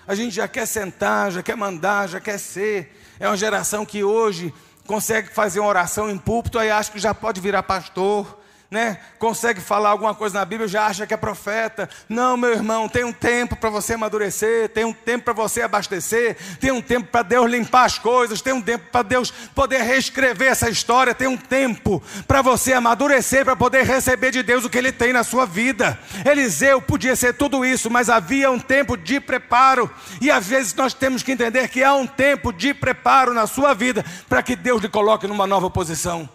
A 0.06 0.16
gente 0.16 0.36
já 0.36 0.50
quer 0.50 0.66
sentar, 0.66 1.32
já 1.32 1.42
quer 1.42 1.56
mandar, 1.56 2.10
já 2.10 2.20
quer 2.20 2.38
ser. 2.38 2.94
É 3.18 3.28
uma 3.28 3.38
geração 3.38 3.86
que 3.86 4.04
hoje 4.04 4.54
consegue 4.86 5.30
fazer 5.30 5.60
uma 5.60 5.69
oração 5.69 6.10
em 6.10 6.17
púlpito, 6.17 6.60
aí 6.60 6.69
acha 6.69 6.91
que 6.91 7.00
já 7.00 7.13
pode 7.13 7.39
virar 7.39 7.63
pastor 7.63 8.42
né, 8.74 8.98
consegue 9.20 9.62
falar 9.62 9.90
alguma 9.90 10.16
coisa 10.16 10.40
na 10.40 10.44
Bíblia, 10.44 10.68
já 10.68 10.88
acha 10.88 11.06
que 11.06 11.14
é 11.14 11.18
profeta. 11.18 11.88
Não, 12.10 12.36
meu 12.36 12.50
irmão, 12.50 12.90
tem 12.90 13.04
um 13.04 13.14
tempo 13.14 13.56
para 13.56 13.70
você 13.70 13.94
amadurecer, 13.94 14.68
tem 14.70 14.84
um 14.84 14.92
tempo 14.92 15.26
para 15.26 15.34
você 15.34 15.62
abastecer, 15.62 16.36
tem 16.60 16.72
um 16.72 16.82
tempo 16.82 17.08
para 17.12 17.22
Deus 17.22 17.52
limpar 17.52 17.86
as 17.86 18.00
coisas, 18.00 18.42
tem 18.42 18.52
um 18.52 18.62
tempo 18.62 18.86
para 18.92 19.04
Deus 19.04 19.30
poder 19.54 19.84
reescrever 19.84 20.52
essa 20.52 20.72
história, 20.72 21.14
tem 21.14 21.28
um 21.28 21.38
tempo 21.38 22.02
para 22.28 22.42
você 22.42 22.74
amadurecer, 22.74 23.46
para 23.46 23.56
poder 23.56 23.86
receber 23.86 24.32
de 24.32 24.42
Deus 24.42 24.66
o 24.66 24.70
que 24.72 24.80
Ele 24.80 24.92
tem 24.92 25.14
na 25.14 25.24
sua 25.24 25.46
vida. 25.46 26.00
Eliseu 26.26 26.82
podia 26.82 27.16
ser 27.16 27.36
tudo 27.36 27.64
isso, 27.64 27.92
mas 27.92 28.10
havia 28.10 28.50
um 28.50 28.60
tempo 28.60 28.98
de 28.98 29.20
preparo, 29.20 29.88
e 30.20 30.32
às 30.32 30.48
vezes 30.48 30.74
nós 30.74 30.96
temos 30.96 31.22
que 31.22 31.32
entender 31.32 31.68
que 31.68 31.84
há 31.84 31.94
um 31.94 32.08
tempo 32.08 32.52
de 32.52 32.74
preparo 32.74 33.36
na 33.36 33.46
sua 33.46 33.76
vida 33.76 34.04
para 34.28 34.42
que 34.42 34.56
Deus 34.56 34.82
lhe 34.82 34.90
coloque 34.90 35.28
numa 35.28 35.46
nova 35.46 35.70
posição. 35.70 36.28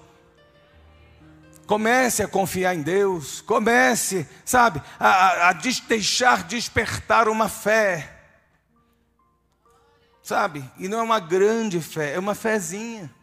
Comece 1.68 2.22
a 2.22 2.26
confiar 2.26 2.74
em 2.74 2.80
Deus. 2.80 3.42
Comece, 3.42 4.26
sabe, 4.42 4.80
a, 4.98 5.06
a, 5.06 5.48
a 5.50 5.52
deixar 5.52 6.44
despertar 6.44 7.28
uma 7.28 7.46
fé. 7.46 8.22
Sabe? 10.22 10.64
E 10.78 10.88
não 10.88 11.00
é 11.00 11.02
uma 11.02 11.20
grande 11.20 11.78
fé, 11.82 12.14
é 12.14 12.18
uma 12.18 12.34
fezinha. 12.34 13.14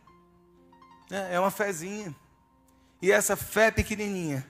É, 1.09 1.33
é 1.33 1.39
uma 1.39 1.49
fezinha. 1.49 2.15
E 3.01 3.11
essa 3.11 3.35
fé 3.35 3.71
pequenininha 3.71 4.45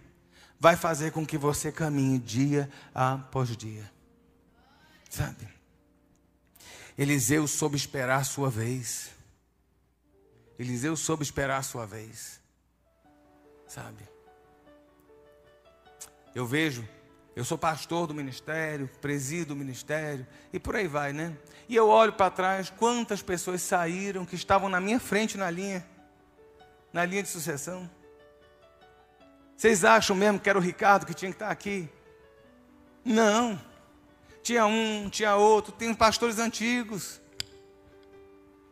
vai 0.60 0.75
fazer 0.75 1.13
com 1.13 1.25
que 1.25 1.38
você 1.38 1.71
caminhe 1.71 2.19
dia 2.19 2.69
após 2.93 3.55
dia. 3.55 3.89
Sabe? 5.10 5.47
Eliseu 6.97 7.47
soube 7.47 7.77
esperar 7.77 8.19
a 8.19 8.23
sua 8.25 8.49
vez. 8.49 9.12
Eliseu 10.60 10.97
soube 10.97 11.23
esperar 11.23 11.60
a 11.60 11.63
sua 11.63 11.86
vez 11.86 12.43
sabe? 13.75 14.07
Eu 16.33 16.45
vejo, 16.45 16.88
eu 17.35 17.43
sou 17.43 17.57
pastor 17.57 18.07
do 18.07 18.13
ministério, 18.13 18.89
presido 19.01 19.53
o 19.53 19.57
ministério 19.57 20.25
e 20.53 20.59
por 20.59 20.77
aí 20.77 20.88
vai, 20.88 21.11
né? 21.11 21.38
E 21.67 21.75
eu 21.75 21.89
olho 21.89 22.13
para 22.13 22.31
trás, 22.31 22.69
quantas 22.69 23.21
pessoas 23.21 23.61
saíram 23.61 24.25
que 24.25 24.35
estavam 24.35 24.69
na 24.69 24.79
minha 24.79 24.99
frente 24.99 25.38
na 25.38 25.51
linha, 25.51 25.86
na 26.93 27.03
linha 27.03 27.21
de 27.21 27.28
sucessão. 27.28 27.89
Vocês 29.57 29.84
acham 29.84 30.15
mesmo 30.15 30.39
que 30.39 30.49
era 30.49 30.57
o 30.57 30.61
Ricardo 30.61 31.05
que 31.05 31.13
tinha 31.13 31.32
que 31.32 31.36
estar 31.36 31.49
aqui? 31.49 31.89
Não. 33.03 33.59
Tinha 34.41 34.65
um, 34.65 35.09
tinha 35.09 35.36
outro, 35.36 35.73
tem 35.73 35.93
pastores 35.93 36.39
antigos 36.39 37.19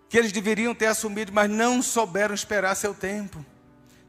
que 0.07 0.17
eles 0.17 0.31
deveriam 0.31 0.73
ter 0.73 0.85
assumido, 0.85 1.33
mas 1.33 1.49
não 1.49 1.81
souberam 1.81 2.33
esperar 2.33 2.75
seu 2.75 2.93
tempo. 2.93 3.43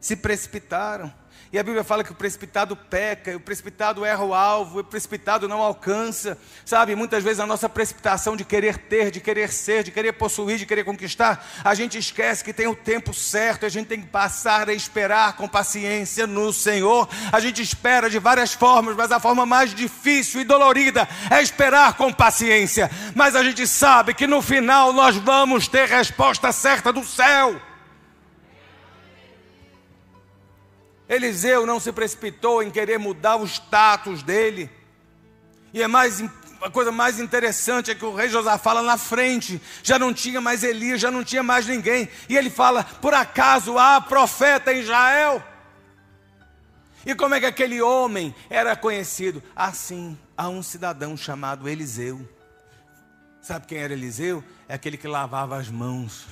Se 0.05 0.15
precipitaram. 0.15 1.11
E 1.51 1.57
a 1.57 1.63
Bíblia 1.63 1.83
fala 1.83 2.03
que 2.03 2.11
o 2.11 2.15
precipitado 2.15 2.75
peca, 2.75 3.35
o 3.35 3.39
precipitado 3.39 4.05
erra 4.05 4.23
o 4.23 4.33
alvo, 4.33 4.81
o 4.81 4.83
precipitado 4.83 5.47
não 5.47 5.61
alcança. 5.61 6.37
Sabe, 6.63 6.95
muitas 6.95 7.23
vezes 7.23 7.39
a 7.39 7.45
nossa 7.47 7.67
precipitação 7.67 8.35
de 8.35 8.43
querer 8.43 8.77
ter, 8.77 9.09
de 9.09 9.19
querer 9.19 9.51
ser, 9.51 9.83
de 9.83 9.89
querer 9.89 10.13
possuir, 10.13 10.59
de 10.59 10.65
querer 10.65 10.83
conquistar, 10.83 11.43
a 11.63 11.73
gente 11.73 11.97
esquece 11.97 12.43
que 12.43 12.53
tem 12.53 12.67
o 12.67 12.75
tempo 12.75 13.13
certo, 13.13 13.65
a 13.65 13.69
gente 13.69 13.87
tem 13.87 14.01
que 14.01 14.07
passar 14.07 14.69
a 14.69 14.73
esperar 14.73 15.37
com 15.37 15.47
paciência 15.47 16.27
no 16.27 16.53
Senhor. 16.53 17.09
A 17.31 17.39
gente 17.39 17.61
espera 17.63 18.09
de 18.09 18.19
várias 18.19 18.53
formas, 18.53 18.95
mas 18.95 19.11
a 19.11 19.19
forma 19.19 19.45
mais 19.45 19.73
difícil 19.73 20.41
e 20.41 20.43
dolorida 20.43 21.07
é 21.31 21.41
esperar 21.41 21.93
com 21.93 22.13
paciência. 22.13 22.91
Mas 23.15 23.35
a 23.35 23.43
gente 23.43 23.65
sabe 23.65 24.13
que 24.13 24.27
no 24.27 24.41
final 24.41 24.93
nós 24.93 25.15
vamos 25.15 25.67
ter 25.67 25.87
resposta 25.87 26.51
certa 26.51 26.93
do 26.93 27.03
céu. 27.03 27.59
Eliseu 31.07 31.65
não 31.65 31.79
se 31.79 31.91
precipitou 31.91 32.63
em 32.63 32.71
querer 32.71 32.97
mudar 32.97 33.35
o 33.35 33.45
status 33.45 34.23
dele. 34.23 34.69
E 35.73 35.81
é 35.81 35.87
mais 35.87 36.21
a 36.61 36.69
coisa 36.69 36.91
mais 36.91 37.19
interessante 37.19 37.91
é 37.91 37.95
que 37.95 38.05
o 38.05 38.15
rei 38.15 38.27
Josafá 38.27 38.57
fala 38.57 38.81
na 38.81 38.97
frente, 38.97 39.61
já 39.83 39.99
não 39.99 40.13
tinha 40.13 40.41
mais 40.41 40.63
Elias, 40.63 40.99
já 40.99 41.11
não 41.11 41.23
tinha 41.23 41.43
mais 41.43 41.67
ninguém. 41.67 42.09
E 42.27 42.35
ele 42.35 42.49
fala: 42.49 42.83
por 42.83 43.13
acaso 43.13 43.77
há 43.77 44.01
profeta 44.01 44.73
em 44.73 44.79
Israel? 44.79 45.43
E 47.05 47.13
como 47.13 47.35
é 47.35 47.39
que 47.39 47.45
aquele 47.45 47.81
homem 47.81 48.33
era 48.49 48.75
conhecido? 48.75 49.43
Assim, 49.55 50.17
há 50.35 50.49
um 50.49 50.63
cidadão 50.63 51.15
chamado 51.15 51.69
Eliseu. 51.69 52.27
Sabe 53.41 53.67
quem 53.67 53.77
era 53.77 53.93
Eliseu? 53.93 54.43
É 54.67 54.73
aquele 54.73 54.97
que 54.97 55.07
lavava 55.07 55.57
as 55.57 55.69
mãos 55.69 56.25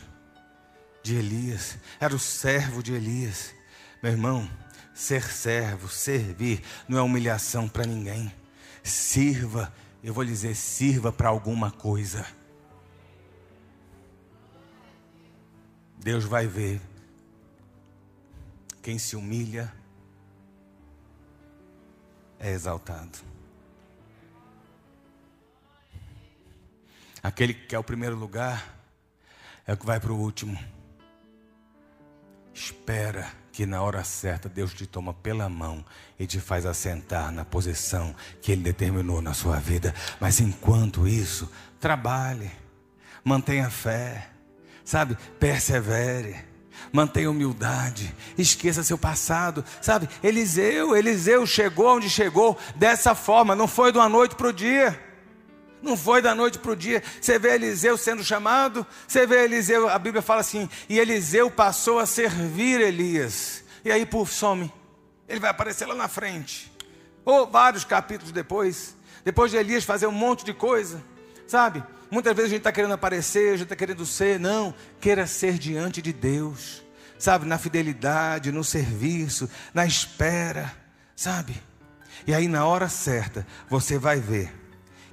de 1.04 1.16
Elias, 1.16 1.78
era 2.00 2.16
o 2.16 2.20
servo 2.20 2.82
de 2.82 2.94
Elias. 2.94 3.54
Meu 4.02 4.14
irmão, 4.14 4.50
Ser 4.94 5.24
servo, 5.24 5.90
servir, 5.90 6.64
não 6.88 6.98
é 6.98 7.02
humilhação 7.02 7.68
para 7.68 7.86
ninguém. 7.86 8.32
Sirva, 8.84 9.74
eu 10.04 10.14
vou 10.14 10.24
dizer, 10.24 10.56
sirva 10.56 11.12
para 11.12 11.30
alguma 11.30 11.72
coisa. 11.72 12.26
Deus 15.98 16.26
vai 16.26 16.46
ver 16.46 16.82
quem 18.82 19.00
se 19.00 19.16
humilha 19.16 19.74
é 22.38 22.52
exaltado. 22.52 23.18
Aquele 27.24 27.54
que 27.54 27.68
quer 27.68 27.80
o 27.80 27.84
primeiro 27.84 28.18
lugar 28.18 28.78
é 29.66 29.72
o 29.72 29.78
que 29.78 29.86
vai 29.86 29.98
para 29.98 30.12
o 30.12 30.20
último. 30.20 30.60
Espera 32.54 33.43
que 33.54 33.68
na 33.68 33.84
hora 33.84 34.04
certa 34.04 34.50
Deus 34.50 34.74
te 34.74 34.88
toma 34.88 35.14
pela 35.14 35.48
mão 35.48 35.86
e 36.20 36.26
te 36.26 36.40
faz 36.40 36.66
assentar 36.66 37.32
na 37.32 37.46
posição 37.46 38.16
que 38.42 38.52
Ele 38.52 38.64
determinou 38.64 39.22
na 39.22 39.34
sua 39.36 39.58
vida. 39.58 39.94
Mas 40.20 40.40
enquanto 40.40 41.08
isso, 41.08 41.50
trabalhe, 41.80 42.52
mantenha 43.24 43.70
fé, 43.70 44.28
sabe? 44.84 45.16
Persevere. 45.40 46.52
Mantenha 46.92 47.30
humildade, 47.30 48.14
esqueça 48.38 48.84
seu 48.84 48.98
passado, 48.98 49.64
sabe? 49.80 50.10
Eliseu, 50.24 50.96
Eliseu 50.96 51.46
chegou 51.46 51.96
onde 51.96 52.10
chegou 52.10 52.58
dessa 52.76 53.16
forma, 53.16 53.56
não 53.56 53.68
foi 53.68 53.92
de 53.92 54.00
uma 54.00 54.10
noite 54.10 54.36
para 54.36 54.48
o 54.48 54.54
dia. 54.54 55.00
Não 55.84 55.98
foi 55.98 56.22
da 56.22 56.34
noite 56.34 56.58
para 56.58 56.72
o 56.72 56.76
dia. 56.78 57.04
Você 57.20 57.38
vê 57.38 57.56
Eliseu 57.56 57.98
sendo 57.98 58.24
chamado, 58.24 58.88
você 59.06 59.28
vê 59.28 59.44
Eliseu, 59.44 59.90
a 59.90 60.00
Bíblia 60.00 60.22
fala 60.22 60.40
assim, 60.40 60.70
e 60.88 60.98
Eliseu 60.98 61.52
passou 61.52 62.00
a 62.00 62.06
servir 62.06 62.80
Elias. 62.80 63.66
E 63.84 63.92
aí, 63.92 64.06
puf, 64.06 64.34
some. 64.34 64.72
Ele 65.28 65.42
vai 65.42 65.50
aparecer 65.50 65.86
lá 65.86 65.94
na 65.94 66.08
frente. 66.08 66.72
Ou 67.26 67.46
vários 67.46 67.84
capítulos 67.84 68.32
depois. 68.32 68.96
Depois 69.26 69.52
de 69.52 69.58
Elias 69.58 69.84
fazer 69.84 70.08
um 70.08 70.12
monte 70.12 70.46
de 70.46 70.54
coisa. 70.54 71.04
Sabe? 71.46 71.84
Muitas 72.10 72.34
vezes 72.34 72.52
a 72.52 72.54
gente 72.54 72.60
está 72.60 72.72
querendo 72.72 72.94
aparecer, 72.94 73.50
a 73.50 73.58
gente 73.58 73.64
está 73.64 73.76
querendo 73.76 74.06
ser. 74.06 74.40
Não, 74.40 74.74
queira 75.02 75.28
ser 75.28 75.58
diante 75.58 76.02
de 76.02 76.14
Deus. 76.14 76.82
Sabe? 77.20 77.46
Na 77.46 77.58
fidelidade, 77.58 78.54
no 78.54 78.64
serviço, 78.64 79.50
na 79.74 79.86
espera. 79.86 80.74
Sabe? 81.14 81.62
E 82.26 82.34
aí, 82.34 82.48
na 82.48 82.66
hora 82.66 82.88
certa, 82.88 83.46
você 83.70 83.98
vai 83.98 84.22
ver 84.22 84.63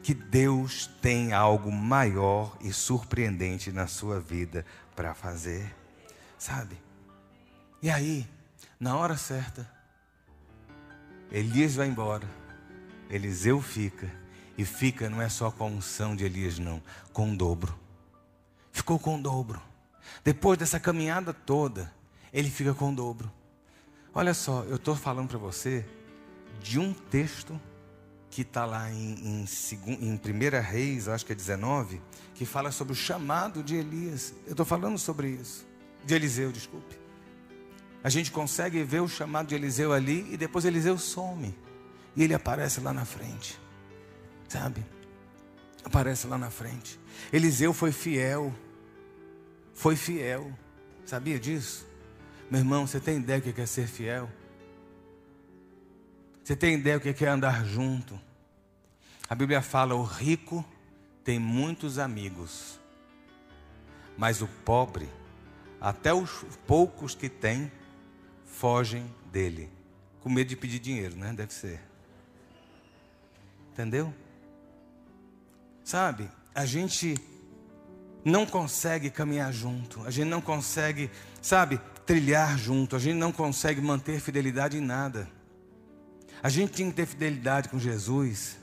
que 0.02 0.14
Deus 0.14 0.86
tem 1.00 1.32
algo 1.32 1.70
maior 1.70 2.56
e 2.60 2.72
surpreendente 2.72 3.70
na 3.70 3.86
sua 3.86 4.18
vida 4.20 4.64
para 4.96 5.14
fazer, 5.14 5.74
sabe? 6.38 6.76
E 7.82 7.90
aí, 7.90 8.26
na 8.78 8.96
hora 8.96 9.16
certa, 9.16 9.70
Elias 11.30 11.74
vai 11.74 11.86
embora, 11.86 12.28
Eliseu 13.08 13.60
fica, 13.60 14.10
e 14.56 14.64
fica 14.64 15.08
não 15.08 15.20
é 15.20 15.28
só 15.28 15.50
com 15.50 15.64
a 15.64 15.66
unção 15.66 16.16
de 16.16 16.24
Elias, 16.24 16.58
não, 16.58 16.82
com 17.12 17.32
o 17.32 17.36
dobro. 17.36 17.78
Ficou 18.72 18.98
com 18.98 19.18
o 19.18 19.22
dobro. 19.22 19.60
Depois 20.24 20.58
dessa 20.58 20.80
caminhada 20.80 21.32
toda, 21.32 21.92
ele 22.32 22.50
fica 22.50 22.74
com 22.74 22.90
o 22.92 22.94
dobro. 22.94 23.30
Olha 24.12 24.34
só, 24.34 24.64
eu 24.64 24.76
estou 24.76 24.96
falando 24.96 25.28
para 25.28 25.38
você 25.38 25.86
de 26.60 26.78
um 26.78 26.92
texto 26.92 27.60
que 28.30 28.42
está 28.42 28.64
lá 28.64 28.90
em, 28.90 29.44
em, 29.44 29.44
em 29.86 30.14
1 30.14 30.62
Reis, 30.62 31.08
acho 31.08 31.26
que 31.26 31.32
é 31.32 31.34
19, 31.34 32.00
que 32.34 32.46
fala 32.46 32.70
sobre 32.70 32.92
o 32.92 32.96
chamado 32.96 33.62
de 33.62 33.74
Elias. 33.74 34.32
Eu 34.46 34.52
estou 34.52 34.64
falando 34.64 34.98
sobre 34.98 35.30
isso. 35.30 35.66
De 36.04 36.14
Eliseu, 36.14 36.52
desculpe. 36.52 36.98
A 38.02 38.08
gente 38.08 38.30
consegue 38.30 38.82
ver 38.84 39.00
o 39.00 39.08
chamado 39.08 39.48
de 39.48 39.54
Eliseu 39.54 39.92
ali 39.92 40.32
e 40.32 40.36
depois 40.36 40.64
Eliseu 40.64 40.96
some. 40.96 41.54
E 42.16 42.22
ele 42.22 42.32
aparece 42.32 42.80
lá 42.80 42.92
na 42.92 43.04
frente. 43.04 43.60
Sabe? 44.48 44.86
Aparece 45.84 46.26
lá 46.26 46.38
na 46.38 46.50
frente. 46.50 46.98
Eliseu 47.32 47.72
foi 47.72 47.92
fiel. 47.92 48.54
Foi 49.74 49.96
fiel. 49.96 50.50
Sabia 51.04 51.38
disso? 51.38 51.86
Meu 52.50 52.60
irmão, 52.60 52.86
você 52.86 53.00
tem 53.00 53.18
ideia 53.18 53.40
do 53.40 53.52
que 53.52 53.60
é 53.60 53.66
ser 53.66 53.86
fiel? 53.86 54.30
Você 56.42 56.56
tem 56.56 56.74
ideia 56.74 56.96
o 56.96 57.00
que 57.00 57.24
é 57.24 57.28
andar 57.28 57.64
junto? 57.64 58.18
A 59.28 59.34
Bíblia 59.34 59.62
fala: 59.62 59.94
o 59.94 60.02
rico 60.02 60.64
tem 61.22 61.38
muitos 61.38 61.98
amigos, 61.98 62.80
mas 64.16 64.42
o 64.42 64.48
pobre, 64.64 65.08
até 65.80 66.12
os 66.12 66.44
poucos 66.66 67.14
que 67.14 67.28
tem, 67.28 67.70
fogem 68.44 69.06
dele, 69.30 69.70
com 70.20 70.28
medo 70.28 70.48
de 70.48 70.56
pedir 70.56 70.78
dinheiro, 70.78 71.16
né? 71.16 71.32
Deve 71.32 71.52
ser. 71.52 71.80
Entendeu? 73.72 74.12
Sabe, 75.84 76.28
a 76.54 76.66
gente 76.66 77.16
não 78.24 78.44
consegue 78.44 79.10
caminhar 79.10 79.52
junto, 79.52 80.04
a 80.04 80.10
gente 80.10 80.28
não 80.28 80.40
consegue, 80.40 81.10
sabe, 81.40 81.80
trilhar 82.04 82.58
junto, 82.58 82.96
a 82.96 82.98
gente 82.98 83.16
não 83.16 83.32
consegue 83.32 83.80
manter 83.80 84.20
fidelidade 84.20 84.76
em 84.76 84.80
nada. 84.80 85.28
A 86.42 86.48
gente 86.48 86.72
tinha 86.72 86.88
que 86.88 86.96
ter 86.96 87.06
fidelidade 87.06 87.68
com 87.68 87.78
Jesus. 87.78 88.58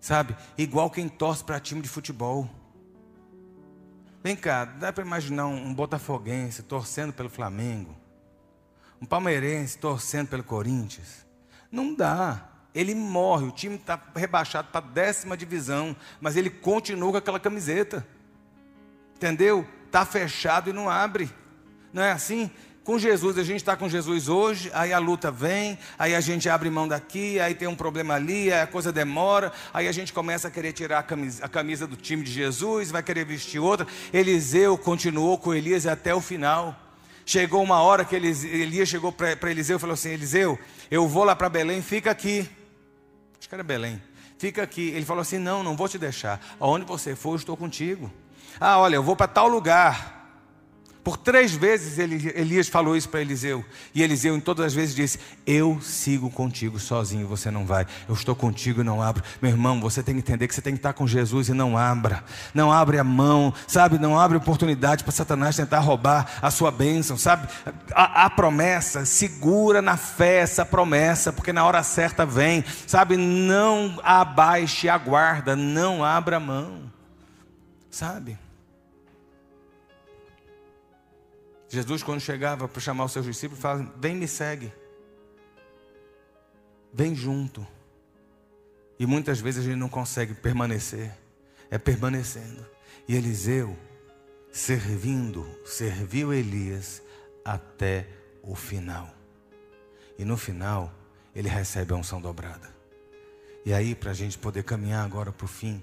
Sabe? 0.00 0.36
Igual 0.56 0.90
quem 0.90 1.08
torce 1.08 1.42
para 1.42 1.58
time 1.60 1.80
de 1.80 1.88
futebol. 1.88 2.48
Vem 4.22 4.36
cá, 4.36 4.64
dá 4.64 4.92
para 4.92 5.04
imaginar 5.04 5.46
um, 5.46 5.72
botafoguense 5.72 6.62
torcendo 6.62 7.12
pelo 7.12 7.30
Flamengo? 7.30 7.96
Um 9.00 9.06
palmeirense 9.06 9.78
torcendo 9.78 10.28
pelo 10.28 10.42
Corinthians? 10.42 11.26
Não 11.70 11.94
dá. 11.94 12.48
Ele 12.74 12.94
morre, 12.94 13.46
o 13.46 13.52
time 13.52 13.76
está 13.76 14.00
rebaixado 14.14 14.68
para 14.68 14.84
a 14.84 14.88
décima 14.88 15.36
divisão, 15.36 15.96
mas 16.20 16.36
ele 16.36 16.50
continua 16.50 17.12
com 17.12 17.16
aquela 17.16 17.40
camiseta. 17.40 18.06
Entendeu? 19.14 19.66
Está 19.86 20.04
fechado 20.04 20.70
e 20.70 20.72
não 20.72 20.90
abre. 20.90 21.32
Não 21.92 22.02
é 22.02 22.12
assim? 22.12 22.50
Com 22.88 22.98
Jesus, 22.98 23.36
a 23.36 23.42
gente 23.42 23.58
está 23.58 23.76
com 23.76 23.86
Jesus 23.86 24.30
hoje, 24.30 24.70
aí 24.72 24.94
a 24.94 24.98
luta 24.98 25.30
vem, 25.30 25.78
aí 25.98 26.14
a 26.14 26.22
gente 26.22 26.48
abre 26.48 26.70
mão 26.70 26.88
daqui, 26.88 27.38
aí 27.38 27.54
tem 27.54 27.68
um 27.68 27.76
problema 27.76 28.14
ali, 28.14 28.50
aí 28.50 28.62
a 28.62 28.66
coisa 28.66 28.90
demora, 28.90 29.52
aí 29.74 29.86
a 29.86 29.92
gente 29.92 30.10
começa 30.10 30.48
a 30.48 30.50
querer 30.50 30.72
tirar 30.72 31.00
a 31.00 31.02
camisa, 31.02 31.44
a 31.44 31.48
camisa 31.50 31.86
do 31.86 31.96
time 31.96 32.24
de 32.24 32.32
Jesus, 32.32 32.90
vai 32.90 33.02
querer 33.02 33.26
vestir 33.26 33.58
outra. 33.58 33.86
Eliseu 34.10 34.78
continuou 34.78 35.36
com 35.36 35.52
Elias 35.52 35.86
até 35.86 36.14
o 36.14 36.20
final. 36.22 36.74
Chegou 37.26 37.62
uma 37.62 37.78
hora 37.82 38.06
que 38.06 38.16
Elias 38.16 38.88
chegou 38.88 39.12
para 39.12 39.50
Eliseu 39.50 39.76
e 39.76 39.80
falou 39.80 39.92
assim: 39.92 40.12
Eliseu, 40.12 40.58
eu 40.90 41.06
vou 41.06 41.24
lá 41.24 41.36
para 41.36 41.50
Belém, 41.50 41.82
fica 41.82 42.10
aqui. 42.10 42.48
Acho 43.38 43.50
que 43.50 43.54
era 43.54 43.62
Belém. 43.62 44.02
Fica 44.38 44.62
aqui. 44.62 44.92
Ele 44.92 45.04
falou 45.04 45.20
assim: 45.20 45.36
Não, 45.36 45.62
não 45.62 45.76
vou 45.76 45.90
te 45.90 45.98
deixar. 45.98 46.40
Aonde 46.58 46.86
você 46.86 47.14
for, 47.14 47.32
eu 47.32 47.36
estou 47.36 47.54
contigo. 47.54 48.10
Ah, 48.58 48.78
olha, 48.78 48.94
eu 48.94 49.02
vou 49.02 49.14
para 49.14 49.28
tal 49.28 49.46
lugar. 49.46 50.17
Por 51.08 51.16
três 51.16 51.54
vezes 51.54 51.98
Elias 51.98 52.68
falou 52.68 52.94
isso 52.94 53.08
para 53.08 53.22
Eliseu. 53.22 53.64
E 53.94 54.02
Eliseu, 54.02 54.36
em 54.36 54.40
todas 54.40 54.66
as 54.66 54.74
vezes, 54.74 54.94
disse: 54.94 55.18
Eu 55.46 55.80
sigo 55.80 56.28
contigo 56.28 56.78
sozinho, 56.78 57.26
você 57.26 57.50
não 57.50 57.64
vai. 57.64 57.86
Eu 58.06 58.14
estou 58.14 58.36
contigo 58.36 58.82
e 58.82 58.84
não 58.84 59.00
abro. 59.00 59.24
Meu 59.40 59.50
irmão, 59.50 59.80
você 59.80 60.02
tem 60.02 60.14
que 60.16 60.20
entender 60.20 60.46
que 60.46 60.54
você 60.54 60.60
tem 60.60 60.74
que 60.74 60.80
estar 60.80 60.92
com 60.92 61.06
Jesus 61.06 61.48
e 61.48 61.54
não 61.54 61.78
abra. 61.78 62.22
Não 62.52 62.70
abre 62.70 62.98
a 62.98 63.04
mão, 63.04 63.54
sabe? 63.66 63.98
Não 63.98 64.20
abre 64.20 64.36
oportunidade 64.36 65.02
para 65.02 65.10
Satanás 65.10 65.56
tentar 65.56 65.78
roubar 65.78 66.30
a 66.42 66.50
sua 66.50 66.70
bênção, 66.70 67.16
sabe? 67.16 67.48
A, 67.94 68.26
a 68.26 68.28
promessa, 68.28 69.06
segura 69.06 69.80
na 69.80 69.96
fé 69.96 70.40
essa 70.40 70.62
promessa, 70.62 71.32
porque 71.32 71.54
na 71.54 71.64
hora 71.64 71.82
certa 71.82 72.26
vem, 72.26 72.62
sabe? 72.86 73.16
Não 73.16 73.98
abaixe 74.04 74.90
a 74.90 74.98
guarda, 74.98 75.56
não 75.56 76.04
abra 76.04 76.36
a 76.36 76.40
mão, 76.40 76.82
sabe? 77.88 78.36
Jesus, 81.68 82.02
quando 82.02 82.20
chegava 82.20 82.66
para 82.66 82.80
chamar 82.80 83.04
os 83.04 83.12
seus 83.12 83.26
discípulos, 83.26 83.60
falava: 83.60 83.92
Vem, 83.98 84.16
me 84.16 84.26
segue. 84.26 84.72
Vem 86.92 87.14
junto. 87.14 87.66
E 88.98 89.06
muitas 89.06 89.38
vezes 89.38 89.60
a 89.60 89.68
gente 89.68 89.78
não 89.78 89.88
consegue 89.88 90.34
permanecer, 90.34 91.14
é 91.70 91.78
permanecendo. 91.78 92.66
E 93.06 93.14
Eliseu, 93.14 93.76
servindo, 94.50 95.46
serviu 95.64 96.32
Elias 96.32 97.02
até 97.44 98.08
o 98.42 98.54
final. 98.54 99.08
E 100.18 100.24
no 100.24 100.36
final, 100.36 100.92
ele 101.34 101.48
recebe 101.48 101.92
a 101.92 101.96
unção 101.96 102.20
dobrada. 102.20 102.74
E 103.64 103.72
aí, 103.72 103.94
para 103.94 104.10
a 104.10 104.14
gente 104.14 104.38
poder 104.38 104.64
caminhar 104.64 105.04
agora 105.04 105.30
para 105.30 105.44
o 105.44 105.48
fim 105.48 105.82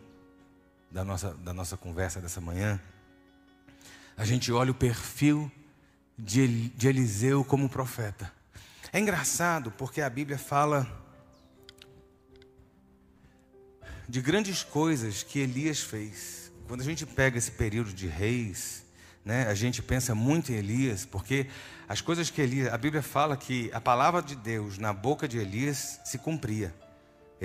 da 0.91 1.05
nossa, 1.05 1.33
da 1.35 1.53
nossa 1.53 1.77
conversa 1.77 2.19
dessa 2.19 2.41
manhã, 2.41 2.81
a 4.17 4.25
gente 4.25 4.51
olha 4.51 4.71
o 4.71 4.75
perfil 4.75 5.51
de, 6.17 6.69
de 6.69 6.87
Eliseu 6.87 7.43
como 7.43 7.69
profeta. 7.69 8.31
É 8.91 8.99
engraçado 8.99 9.71
porque 9.71 10.01
a 10.01 10.09
Bíblia 10.09 10.37
fala 10.37 10.87
de 14.07 14.21
grandes 14.21 14.63
coisas 14.63 15.23
que 15.23 15.39
Elias 15.39 15.79
fez. 15.79 16.51
Quando 16.67 16.81
a 16.81 16.85
gente 16.85 17.05
pega 17.05 17.37
esse 17.37 17.51
período 17.51 17.93
de 17.93 18.07
reis, 18.07 18.85
né, 19.23 19.47
a 19.47 19.53
gente 19.53 19.81
pensa 19.81 20.15
muito 20.15 20.51
em 20.51 20.55
Elias, 20.55 21.05
porque 21.05 21.47
as 21.87 22.01
coisas 22.01 22.29
que 22.29 22.41
Elias, 22.41 22.71
a 22.71 22.77
Bíblia 22.77 23.01
fala 23.01 23.35
que 23.35 23.69
a 23.73 23.81
palavra 23.81 24.21
de 24.21 24.35
Deus 24.35 24.77
na 24.77 24.93
boca 24.93 25.27
de 25.27 25.37
Elias 25.37 25.99
se 26.05 26.17
cumpria. 26.17 26.73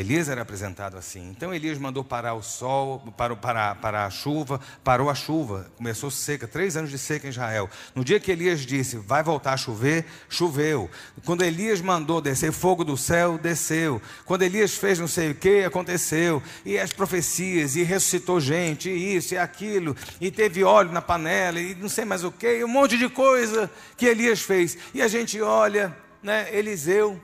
Elias 0.00 0.30
era 0.30 0.40
apresentado 0.40 0.96
assim. 0.96 1.28
Então 1.28 1.52
Elias 1.52 1.76
mandou 1.76 2.02
parar 2.02 2.32
o 2.32 2.42
sol, 2.42 3.00
parou 3.18 3.36
parar, 3.36 3.74
parar 3.74 4.06
a 4.06 4.10
chuva, 4.10 4.58
parou 4.82 5.10
a 5.10 5.14
chuva, 5.14 5.70
começou 5.76 6.10
seca, 6.10 6.48
três 6.48 6.74
anos 6.74 6.90
de 6.90 6.96
seca 6.96 7.26
em 7.26 7.30
Israel. 7.30 7.68
No 7.94 8.02
dia 8.02 8.18
que 8.18 8.30
Elias 8.32 8.60
disse, 8.60 8.96
vai 8.96 9.22
voltar 9.22 9.52
a 9.52 9.56
chover, 9.58 10.06
choveu. 10.26 10.90
Quando 11.26 11.44
Elias 11.44 11.82
mandou 11.82 12.18
descer 12.18 12.50
fogo 12.50 12.82
do 12.82 12.96
céu, 12.96 13.36
desceu. 13.36 14.00
Quando 14.24 14.40
Elias 14.40 14.74
fez 14.74 14.98
não 14.98 15.06
sei 15.06 15.32
o 15.32 15.34
que, 15.34 15.64
aconteceu. 15.64 16.42
E 16.64 16.78
as 16.78 16.94
profecias, 16.94 17.76
e 17.76 17.82
ressuscitou 17.82 18.40
gente, 18.40 18.88
e 18.88 19.16
isso 19.16 19.34
e 19.34 19.38
aquilo, 19.38 19.94
e 20.18 20.30
teve 20.30 20.64
óleo 20.64 20.92
na 20.92 21.02
panela, 21.02 21.60
e 21.60 21.74
não 21.74 21.90
sei 21.90 22.06
mais 22.06 22.24
o 22.24 22.32
que, 22.32 22.64
um 22.64 22.68
monte 22.68 22.96
de 22.96 23.10
coisa 23.10 23.70
que 23.98 24.06
Elias 24.06 24.40
fez. 24.40 24.78
E 24.94 25.02
a 25.02 25.08
gente 25.08 25.38
olha, 25.42 25.94
né, 26.22 26.48
Eliseu, 26.56 27.20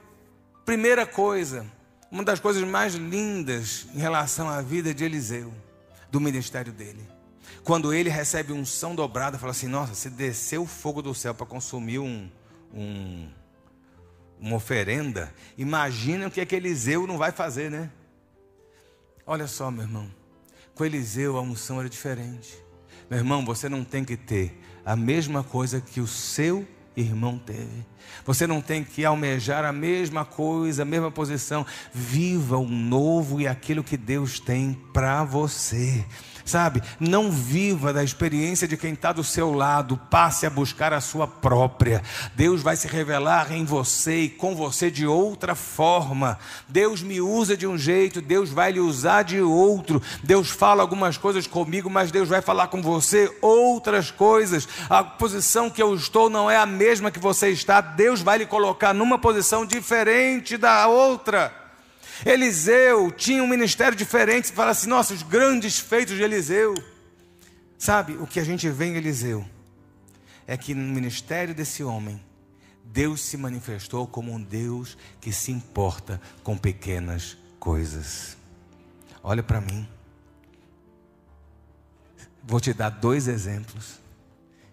primeira 0.67 1.07
coisa 1.07 1.75
uma 2.11 2.25
das 2.25 2.41
coisas 2.41 2.63
mais 2.63 2.95
lindas 2.95 3.87
em 3.95 3.99
relação 3.99 4.49
à 4.49 4.63
vida 4.63 4.95
de 4.95 5.05
Eliseu, 5.05 5.53
do 6.11 6.21
ministério 6.21 6.73
dele. 6.73 7.07
Quando 7.65 7.93
ele 7.93 8.09
recebe 8.09 8.53
unção 8.53 8.95
dobrada, 8.95 9.39
fala 9.39 9.51
assim: 9.51 9.67
Nossa, 9.67 9.95
se 9.95 10.09
desceu 10.09 10.63
o 10.63 10.67
fogo 10.67 11.03
do 11.03 11.15
céu 11.15 11.35
para 11.35 11.47
consumir 11.47 11.99
um, 11.99 12.31
um, 12.73 13.29
uma 14.41 14.57
oferenda, 14.57 15.33
imagina 15.59 16.29
o 16.29 16.31
que, 16.31 16.41
é 16.41 16.47
que 16.47 16.55
Eliseu 16.55 17.07
não 17.07 17.19
vai 17.19 17.33
fazer, 17.33 17.71
né? 17.71 17.91
Olha 19.27 19.49
só, 19.49 19.71
meu 19.71 19.83
irmão, 19.83 20.09
com 20.75 20.85
Eliseu 20.85 21.37
a 21.37 21.41
unção 21.41 21.81
era 21.81 21.89
diferente. 21.89 22.57
Meu 23.11 23.19
irmão, 23.19 23.45
você 23.45 23.69
não 23.69 23.85
tem 23.85 24.05
que 24.05 24.17
ter 24.17 24.61
a 24.85 24.95
mesma 24.95 25.43
coisa 25.43 25.81
que 25.81 26.01
o 26.01 26.07
seu 26.07 26.67
irmão 26.97 27.39
teve. 27.39 27.85
Você 28.25 28.47
não 28.47 28.61
tem 28.61 28.83
que 28.83 29.05
almejar 29.05 29.65
a 29.65 29.73
mesma 29.73 30.25
coisa, 30.25 30.83
a 30.83 30.87
mesma 30.87 31.11
posição. 31.11 31.67
Viva 31.93 32.57
o 32.57 32.67
novo 32.67 33.41
e 33.41 33.47
aquilo 33.47 33.85
que 33.85 33.97
Deus 33.97 34.41
tem 34.41 34.73
para 34.93 35.23
você. 35.25 36.05
Sabe, 36.47 36.81
não 37.01 37.29
viva 37.29 37.93
da 37.93 38.05
experiência 38.05 38.69
de 38.69 38.77
quem 38.77 38.93
está 38.93 39.13
do 39.13 39.25
seu 39.25 39.53
lado, 39.53 40.01
passe 40.09 40.47
a 40.47 40.51
buscar 40.51 40.93
a 40.93 41.01
sua 41.01 41.27
própria. 41.27 42.05
Deus 42.37 42.63
vai 42.63 42.77
se 42.77 42.87
revelar 42.87 43.51
em 43.51 43.65
você 43.65 44.21
e 44.21 44.29
com 44.29 44.55
você 44.55 44.89
de 44.89 45.05
outra 45.05 45.57
forma. 45.57 46.39
Deus 46.69 47.03
me 47.03 47.21
usa 47.21 47.57
de 47.57 47.67
um 47.67 47.77
jeito, 47.77 48.23
Deus 48.23 48.49
vai 48.49 48.71
lhe 48.71 48.79
usar 48.79 49.25
de 49.25 49.41
outro. 49.41 50.01
Deus 50.23 50.49
fala 50.49 50.83
algumas 50.83 51.19
coisas 51.19 51.49
comigo, 51.49 51.91
mas 51.91 52.13
Deus 52.13 52.29
vai 52.29 52.41
falar 52.41 52.69
com 52.69 52.81
você 52.81 53.37
outras 53.43 54.13
coisas. 54.13 54.69
A 54.89 55.03
posição 55.03 55.69
que 55.69 55.83
eu 55.83 55.97
estou 55.97 56.31
não 56.31 56.49
é 56.49 56.57
a 56.57 56.65
mesma 56.65 57.11
que 57.11 57.19
você 57.19 57.49
está, 57.51 57.81
Deus 57.81 58.21
vai 58.21 58.39
lhe 58.39 58.47
colocar 58.47 58.95
numa 58.95 59.19
posição 59.19 59.67
diferente 59.67 60.57
da 60.57 60.87
outra. 60.87 61.66
Eliseu 62.25 63.11
tinha 63.11 63.43
um 63.43 63.47
ministério 63.47 63.97
diferente. 63.97 64.49
Você 64.49 64.53
fala 64.55 64.71
assim, 64.71 64.89
nossa, 64.89 65.13
os 65.13 65.23
grandes 65.23 65.79
feitos 65.79 66.17
de 66.17 66.23
Eliseu. 66.23 66.75
Sabe, 67.79 68.15
o 68.15 68.27
que 68.27 68.41
a 68.41 68.45
gente 68.45 68.69
vê 68.71 68.87
em 68.87 68.97
Eliseu 68.97 69.47
é 70.47 70.57
que 70.57 70.75
no 70.75 70.95
ministério 70.95 71.55
desse 71.55 71.83
homem, 71.83 72.21
Deus 72.85 73.21
se 73.21 73.37
manifestou 73.37 74.07
como 74.07 74.33
um 74.33 74.41
Deus 74.41 74.97
que 75.21 75.33
se 75.33 75.51
importa 75.51 76.21
com 76.43 76.57
pequenas 76.57 77.37
coisas. 77.59 78.37
Olha 79.23 79.43
para 79.43 79.61
mim. 79.61 79.87
Vou 82.43 82.61
te 82.61 82.73
dar 82.73 82.91
dois 82.91 83.27
exemplos. 83.27 84.01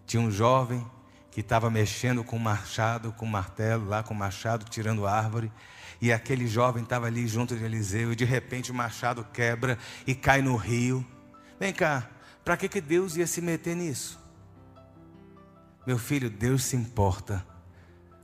Tinha 0.05 0.21
um 0.21 0.29
jovem 0.29 0.85
que 1.31 1.41
estava 1.41 1.71
mexendo 1.71 2.23
com 2.23 2.37
machado, 2.37 3.11
com 3.13 3.25
martelo, 3.25 3.87
lá 3.87 4.03
com 4.03 4.13
machado, 4.13 4.65
tirando 4.69 5.07
árvore. 5.07 5.51
E 6.03 6.11
aquele 6.11 6.45
jovem 6.47 6.83
estava 6.83 7.07
ali 7.07 7.25
junto 7.25 7.55
de 7.55 7.63
Eliseu, 7.63 8.11
e 8.11 8.15
de 8.17 8.25
repente 8.25 8.71
o 8.71 8.75
machado 8.75 9.25
quebra 9.31 9.77
e 10.05 10.13
cai 10.13 10.41
no 10.41 10.57
rio. 10.57 11.07
Vem 11.57 11.71
cá, 11.71 12.09
para 12.43 12.57
que, 12.57 12.67
que 12.67 12.81
Deus 12.81 13.15
ia 13.15 13.25
se 13.25 13.39
meter 13.39 13.73
nisso? 13.73 14.19
Meu 15.87 15.97
filho, 15.97 16.29
Deus 16.29 16.65
se 16.65 16.75
importa 16.75 17.47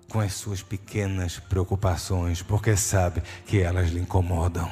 com 0.10 0.20
as 0.20 0.34
suas 0.34 0.62
pequenas 0.62 1.40
preocupações, 1.40 2.42
porque 2.42 2.76
sabe 2.76 3.24
que 3.46 3.62
elas 3.62 3.92
lhe 3.92 4.02
incomodam. 4.02 4.70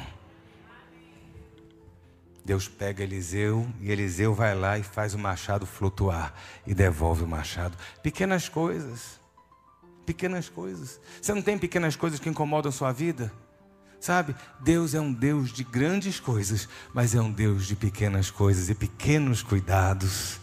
Deus 2.44 2.68
pega 2.68 3.02
Eliseu 3.02 3.66
e 3.80 3.90
Eliseu 3.90 4.34
vai 4.34 4.54
lá 4.54 4.78
e 4.78 4.82
faz 4.82 5.14
o 5.14 5.18
machado 5.18 5.64
flutuar 5.64 6.34
e 6.66 6.74
devolve 6.74 7.24
o 7.24 7.26
machado. 7.26 7.74
Pequenas 8.02 8.50
coisas 8.50 9.17
pequenas 10.08 10.48
coisas. 10.48 10.98
Você 11.20 11.34
não 11.34 11.42
tem 11.42 11.58
pequenas 11.58 11.94
coisas 11.94 12.18
que 12.18 12.30
incomodam 12.30 12.70
a 12.70 12.72
sua 12.72 12.92
vida? 12.92 13.30
Sabe? 14.00 14.34
Deus 14.58 14.94
é 14.94 15.00
um 15.00 15.12
Deus 15.12 15.52
de 15.52 15.62
grandes 15.62 16.18
coisas, 16.18 16.66
mas 16.94 17.14
é 17.14 17.20
um 17.20 17.30
Deus 17.30 17.66
de 17.66 17.76
pequenas 17.76 18.30
coisas 18.30 18.70
e 18.70 18.74
pequenos 18.74 19.42
cuidados. 19.42 20.40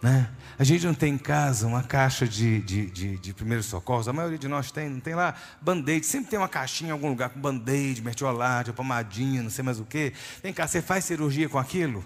Né? 0.00 0.30
A 0.56 0.62
gente 0.62 0.86
não 0.86 0.94
tem 0.94 1.14
em 1.14 1.18
casa 1.18 1.66
uma 1.66 1.82
caixa 1.82 2.24
de, 2.24 2.60
de, 2.60 2.86
de, 2.88 3.18
de 3.18 3.34
primeiros 3.34 3.66
socorros, 3.66 4.06
a 4.06 4.12
maioria 4.12 4.38
de 4.38 4.46
nós 4.46 4.70
tem, 4.70 4.88
não 4.88 5.00
tem 5.00 5.16
lá 5.16 5.34
band-aid, 5.60 6.06
sempre 6.06 6.30
tem 6.30 6.38
uma 6.38 6.48
caixinha 6.48 6.90
em 6.90 6.92
algum 6.92 7.08
lugar 7.08 7.30
com 7.30 7.40
band-aid, 7.40 8.00
mertiolate, 8.02 8.72
pomadinha, 8.72 9.42
não 9.42 9.50
sei 9.50 9.64
mais 9.64 9.80
o 9.80 9.84
que. 9.84 10.12
Vem 10.40 10.52
cá, 10.52 10.68
você 10.68 10.80
faz 10.80 11.04
cirurgia 11.04 11.48
com 11.48 11.58
aquilo? 11.58 12.04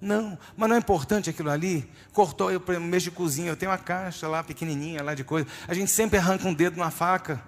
Não, 0.00 0.38
mas 0.56 0.68
não 0.68 0.76
é 0.76 0.78
importante 0.78 1.28
aquilo 1.28 1.50
ali. 1.50 1.88
Cortou, 2.12 2.50
eu 2.50 2.62
mexo 2.80 3.04
de 3.04 3.10
cozinha, 3.10 3.50
eu 3.50 3.56
tenho 3.56 3.70
uma 3.70 3.78
caixa 3.78 4.28
lá 4.28 4.44
pequenininha 4.44 5.02
lá 5.02 5.14
de 5.14 5.24
coisa. 5.24 5.46
A 5.66 5.74
gente 5.74 5.90
sempre 5.90 6.18
arranca 6.18 6.46
um 6.46 6.54
dedo 6.54 6.76
numa 6.76 6.90
faca, 6.90 7.42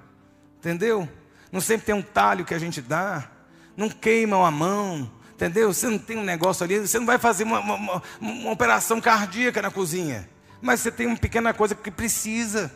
entendeu? 0.59 1.09
Não 1.53 1.61
sempre 1.61 1.87
tem 1.87 1.95
um 1.95 2.03
talho 2.03 2.45
que 2.45 2.55
a 2.55 2.59
gente 2.59 2.81
dá. 2.81 3.31
Não 3.77 3.89
queimam 3.89 4.45
a 4.45 4.51
mão, 4.51 5.11
entendeu? 5.33 5.73
Você 5.73 5.89
não 5.89 5.99
tem 5.99 6.19
um 6.19 6.25
negócio 6.25 6.65
ali, 6.65 6.81
você 6.81 6.99
não 6.99 7.07
vai 7.07 7.19
fazer 7.19 7.45
uma, 7.45 7.61
uma, 7.61 7.75
uma, 7.75 8.03
uma 8.21 8.51
operação 8.51 9.01
cardíaca 9.01 9.63
na 9.63 9.71
cozinha. 9.71 10.29
Mas 10.61 10.81
você 10.81 10.91
tem 10.91 11.07
uma 11.07 11.17
pequena 11.17 11.55
coisa 11.55 11.75
que 11.75 11.91
precisa. 11.91 12.71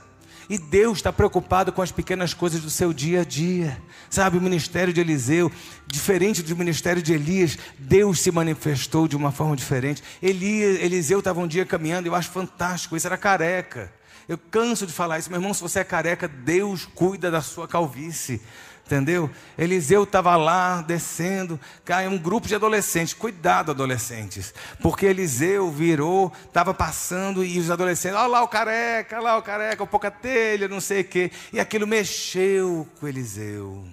E 0.48 0.58
Deus 0.58 0.98
está 0.98 1.12
preocupado 1.12 1.72
com 1.72 1.80
as 1.80 1.90
pequenas 1.90 2.34
coisas 2.34 2.60
do 2.60 2.70
seu 2.70 2.92
dia 2.92 3.22
a 3.22 3.24
dia. 3.24 3.80
Sabe, 4.10 4.36
o 4.36 4.40
ministério 4.40 4.92
de 4.92 5.00
Eliseu, 5.00 5.50
diferente 5.86 6.42
do 6.42 6.56
ministério 6.56 7.02
de 7.02 7.12
Elias, 7.12 7.58
Deus 7.78 8.20
se 8.20 8.30
manifestou 8.30 9.08
de 9.08 9.16
uma 9.16 9.32
forma 9.32 9.56
diferente. 9.56 10.02
Elias, 10.22 10.80
Eliseu 10.80 11.18
estava 11.18 11.40
um 11.40 11.46
dia 11.46 11.64
caminhando, 11.64 12.06
eu 12.06 12.14
acho 12.14 12.30
fantástico, 12.30 12.96
isso 12.96 13.06
era 13.06 13.16
careca. 13.16 13.92
Eu 14.28 14.38
canso 14.38 14.86
de 14.86 14.92
falar 14.92 15.18
isso, 15.18 15.30
meu 15.30 15.38
irmão, 15.38 15.52
se 15.52 15.60
você 15.60 15.80
é 15.80 15.84
careca, 15.84 16.26
Deus 16.26 16.86
cuida 16.86 17.30
da 17.30 17.42
sua 17.42 17.68
calvície. 17.68 18.40
Entendeu? 18.84 19.30
Eliseu 19.56 20.02
estava 20.02 20.36
lá 20.36 20.82
descendo, 20.82 21.58
cai 21.86 22.06
um 22.06 22.18
grupo 22.18 22.46
de 22.46 22.54
adolescentes. 22.54 23.14
Cuidado, 23.14 23.70
adolescentes, 23.70 24.52
porque 24.82 25.06
Eliseu 25.06 25.70
virou, 25.70 26.30
estava 26.44 26.74
passando 26.74 27.42
e 27.42 27.58
os 27.58 27.70
adolescentes, 27.70 28.18
olha 28.18 28.26
lá 28.26 28.42
o 28.42 28.48
careca, 28.48 29.16
olha 29.16 29.24
lá 29.24 29.38
o 29.38 29.42
careca, 29.42 29.82
o 29.82 29.86
pouca 29.86 30.10
telha, 30.10 30.68
não 30.68 30.82
sei 30.82 31.00
o 31.00 31.04
quê. 31.04 31.30
E 31.50 31.58
aquilo 31.58 31.86
mexeu 31.86 32.86
com 33.00 33.08
Eliseu. 33.08 33.84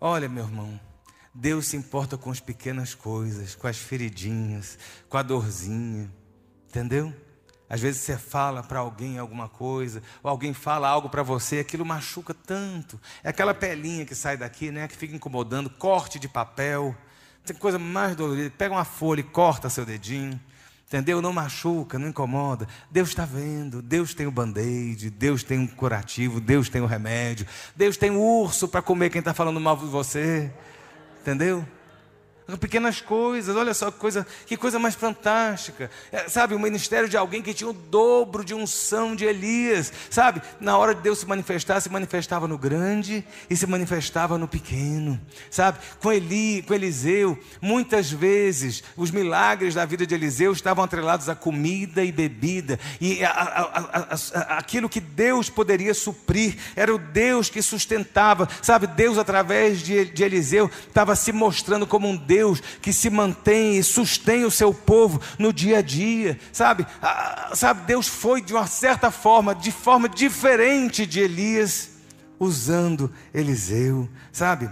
Olha, 0.00 0.28
meu 0.28 0.44
irmão, 0.44 0.80
Deus 1.34 1.66
se 1.66 1.76
importa 1.76 2.16
com 2.16 2.30
as 2.30 2.40
pequenas 2.40 2.94
coisas, 2.94 3.54
com 3.54 3.66
as 3.66 3.76
feridinhas, 3.76 4.78
com 5.08 5.18
a 5.18 5.22
dorzinha, 5.22 6.10
entendeu? 6.66 7.12
Às 7.68 7.80
vezes 7.80 8.00
você 8.00 8.16
fala 8.16 8.62
para 8.62 8.78
alguém 8.78 9.18
alguma 9.18 9.48
coisa, 9.48 10.02
ou 10.22 10.30
alguém 10.30 10.54
fala 10.54 10.88
algo 10.88 11.08
para 11.08 11.22
você, 11.22 11.58
aquilo 11.58 11.84
machuca 11.84 12.32
tanto. 12.32 12.98
É 13.22 13.28
aquela 13.28 13.52
pelinha 13.52 14.06
que 14.06 14.14
sai 14.14 14.36
daqui, 14.36 14.70
né, 14.70 14.88
que 14.88 14.96
fica 14.96 15.14
incomodando, 15.14 15.68
corte 15.68 16.18
de 16.18 16.28
papel. 16.28 16.96
Tem 17.44 17.56
coisa 17.56 17.78
mais 17.78 18.16
dolorida. 18.16 18.50
Pega 18.56 18.74
uma 18.74 18.84
folha 18.84 19.20
e 19.20 19.24
corta 19.24 19.70
seu 19.70 19.84
dedinho. 19.84 20.38
Entendeu? 20.86 21.20
Não 21.20 21.34
machuca, 21.34 21.98
não 21.98 22.08
incomoda. 22.08 22.66
Deus 22.90 23.10
está 23.10 23.26
vendo. 23.26 23.82
Deus 23.82 24.14
tem 24.14 24.26
o 24.26 24.30
band-aid, 24.30 25.10
Deus 25.10 25.42
tem 25.42 25.58
um 25.58 25.66
curativo, 25.66 26.40
Deus 26.40 26.70
tem 26.70 26.80
o 26.80 26.86
remédio, 26.86 27.46
Deus 27.76 27.98
tem 27.98 28.10
o 28.10 28.18
urso 28.18 28.66
para 28.66 28.80
comer 28.80 29.10
quem 29.10 29.18
está 29.18 29.34
falando 29.34 29.60
mal 29.60 29.76
de 29.76 29.84
você. 29.84 30.50
Entendeu? 31.20 31.66
Pequenas 32.56 33.00
coisas, 33.02 33.54
olha 33.54 33.74
só 33.74 33.90
que 33.90 33.98
coisa, 33.98 34.26
que 34.46 34.56
coisa 34.56 34.78
mais 34.78 34.94
fantástica. 34.94 35.90
É, 36.10 36.28
sabe, 36.28 36.54
o 36.54 36.58
ministério 36.58 37.08
de 37.08 37.16
alguém 37.16 37.42
que 37.42 37.52
tinha 37.52 37.68
o 37.68 37.74
dobro 37.74 38.42
de 38.42 38.54
unção 38.54 39.14
de 39.14 39.26
Elias. 39.26 39.92
Sabe, 40.08 40.40
na 40.58 40.78
hora 40.78 40.94
de 40.94 41.02
Deus 41.02 41.18
se 41.18 41.26
manifestar, 41.26 41.80
se 41.80 41.90
manifestava 41.90 42.48
no 42.48 42.56
grande 42.56 43.22
e 43.50 43.56
se 43.56 43.66
manifestava 43.66 44.38
no 44.38 44.48
pequeno. 44.48 45.20
Sabe, 45.50 45.78
com 46.00 46.10
Eli, 46.10 46.62
com 46.62 46.72
Eliseu, 46.72 47.38
muitas 47.60 48.10
vezes 48.10 48.82
os 48.96 49.10
milagres 49.10 49.74
da 49.74 49.84
vida 49.84 50.06
de 50.06 50.14
Eliseu 50.14 50.52
estavam 50.52 50.84
atrelados 50.84 51.28
a 51.28 51.34
comida 51.34 52.02
e 52.02 52.10
bebida. 52.10 52.80
E 52.98 53.22
a, 53.24 53.30
a, 53.30 54.14
a, 54.14 54.58
aquilo 54.58 54.88
que 54.88 55.00
Deus 55.00 55.50
poderia 55.50 55.92
suprir 55.92 56.56
era 56.74 56.94
o 56.94 56.98
Deus 56.98 57.50
que 57.50 57.60
sustentava. 57.60 58.48
Sabe, 58.62 58.86
Deus 58.86 59.18
através 59.18 59.80
de, 59.80 60.06
de 60.06 60.24
Eliseu 60.24 60.70
estava 60.86 61.14
se 61.14 61.32
mostrando 61.32 61.86
como 61.86 62.08
um 62.08 62.16
Deus 62.16 62.37
Deus 62.38 62.62
que 62.80 62.92
se 62.92 63.10
mantém 63.10 63.78
e 63.78 63.82
sustém 63.82 64.44
o 64.44 64.50
seu 64.50 64.72
povo 64.72 65.20
no 65.38 65.52
dia 65.52 65.78
a 65.78 65.82
dia, 65.82 66.38
sabe? 66.52 66.86
Ah, 67.02 67.50
sabe, 67.54 67.86
Deus 67.86 68.06
foi 68.06 68.40
de 68.40 68.54
uma 68.54 68.66
certa 68.66 69.10
forma, 69.10 69.54
de 69.54 69.72
forma 69.72 70.08
diferente 70.08 71.04
de 71.04 71.18
Elias, 71.18 71.90
usando 72.38 73.12
Eliseu, 73.34 74.08
sabe? 74.30 74.70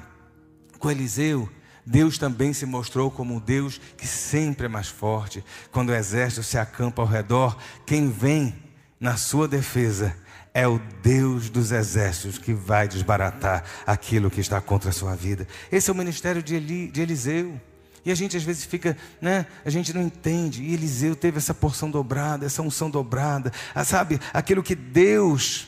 Com 0.78 0.90
Eliseu, 0.90 1.48
Deus 1.84 2.18
também 2.18 2.52
se 2.52 2.66
mostrou 2.66 3.10
como 3.10 3.34
um 3.34 3.40
Deus 3.40 3.80
que 3.96 4.06
sempre 4.06 4.66
é 4.66 4.68
mais 4.68 4.88
forte. 4.88 5.44
Quando 5.72 5.88
o 5.90 5.94
exército 5.94 6.44
se 6.44 6.56
acampa 6.58 7.02
ao 7.02 7.08
redor, 7.08 7.56
quem 7.84 8.10
vem 8.10 8.54
na 9.00 9.16
sua 9.16 9.48
defesa 9.48 10.16
é 10.56 10.66
o 10.66 10.80
Deus 11.02 11.50
dos 11.50 11.70
exércitos 11.70 12.38
que 12.38 12.54
vai 12.54 12.88
desbaratar 12.88 13.62
aquilo 13.86 14.30
que 14.30 14.40
está 14.40 14.58
contra 14.58 14.88
a 14.88 14.92
sua 14.92 15.14
vida. 15.14 15.46
Esse 15.70 15.90
é 15.90 15.92
o 15.92 15.96
ministério 15.96 16.42
de, 16.42 16.54
Eli, 16.54 16.88
de 16.88 17.02
Eliseu. 17.02 17.60
E 18.02 18.10
a 18.10 18.14
gente 18.14 18.38
às 18.38 18.42
vezes 18.42 18.64
fica, 18.64 18.96
né? 19.20 19.44
A 19.66 19.68
gente 19.68 19.92
não 19.92 20.00
entende. 20.00 20.62
E 20.62 20.72
Eliseu 20.72 21.14
teve 21.14 21.36
essa 21.36 21.52
porção 21.52 21.90
dobrada, 21.90 22.46
essa 22.46 22.62
unção 22.62 22.88
dobrada. 22.88 23.52
Ah, 23.74 23.84
sabe, 23.84 24.18
aquilo 24.32 24.62
que 24.62 24.74
Deus, 24.74 25.66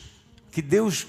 que 0.51 0.63
Deus 0.63 1.07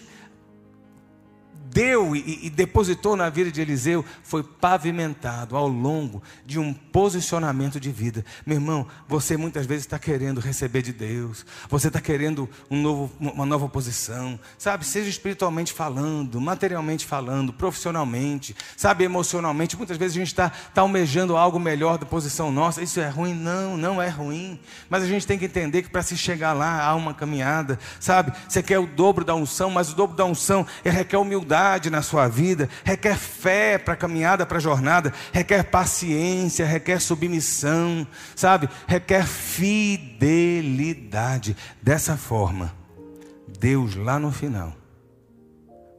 deu 1.71 2.15
e, 2.15 2.47
e, 2.47 2.49
depositou 2.49 3.15
na 3.15 3.29
vida 3.29 3.51
de 3.51 3.61
Eliseu 3.61 4.03
foi 4.23 4.43
pavimentado 4.43 5.55
ao 5.55 5.67
longo 5.67 6.21
de 6.45 6.59
um 6.59 6.73
posicionamento 6.73 7.79
de 7.79 7.91
vida. 7.91 8.25
Meu 8.45 8.57
irmão, 8.57 8.87
você 9.07 9.37
muitas 9.37 9.65
vezes 9.65 9.85
está 9.85 9.99
querendo 9.99 10.39
receber 10.39 10.81
de 10.81 10.91
Deus, 10.91 11.45
você 11.69 11.87
está 11.87 12.01
querendo 12.01 12.49
um 12.69 12.81
novo, 12.81 13.11
uma 13.19 13.45
nova 13.45 13.69
posição, 13.69 14.39
sabe? 14.57 14.85
Seja 14.85 15.09
espiritualmente 15.09 15.71
falando, 15.71 16.41
materialmente 16.41 17.05
falando, 17.05 17.53
profissionalmente, 17.53 18.55
sabe? 18.75 19.03
Emocionalmente. 19.03 19.77
Muitas 19.77 19.97
vezes 19.97 20.17
a 20.17 20.19
gente 20.19 20.27
está 20.27 20.49
tá 20.49 20.81
almejando 20.81 21.37
algo 21.37 21.59
melhor 21.59 21.97
da 21.97 22.05
posição 22.05 22.51
nossa. 22.51 22.81
Isso 22.81 22.99
é 22.99 23.09
ruim? 23.09 23.33
Não, 23.33 23.77
não 23.77 24.01
é 24.01 24.09
ruim. 24.09 24.59
Mas 24.89 25.03
a 25.03 25.07
gente 25.07 25.27
tem 25.27 25.37
que 25.37 25.45
entender 25.45 25.83
que 25.83 25.89
para 25.89 26.01
se 26.01 26.17
chegar 26.17 26.53
lá 26.53 26.83
há 26.83 26.95
uma 26.95 27.13
caminhada, 27.13 27.77
sabe? 27.99 28.33
Você 28.47 28.63
quer 28.63 28.79
o 28.79 28.87
dobro 28.87 29.23
da 29.23 29.35
unção, 29.35 29.69
mas 29.69 29.91
o 29.91 29.95
dobro 29.95 30.17
da 30.17 30.25
unção 30.25 30.65
requer 30.83 31.17
humildade 31.17 31.58
na 31.89 32.01
sua 32.01 32.27
vida, 32.27 32.67
requer 32.83 33.17
fé 33.17 33.77
para 33.77 33.93
a 33.93 33.97
caminhada, 33.97 34.45
para 34.45 34.57
a 34.57 34.61
jornada, 34.61 35.13
requer 35.31 35.63
paciência, 35.63 36.65
requer 36.65 36.99
submissão, 36.99 38.05
sabe? 38.35 38.67
Requer 38.87 39.25
fidelidade. 39.25 41.55
Dessa 41.81 42.17
forma, 42.17 42.75
Deus 43.59 43.95
lá 43.95 44.19
no 44.19 44.31
final 44.31 44.75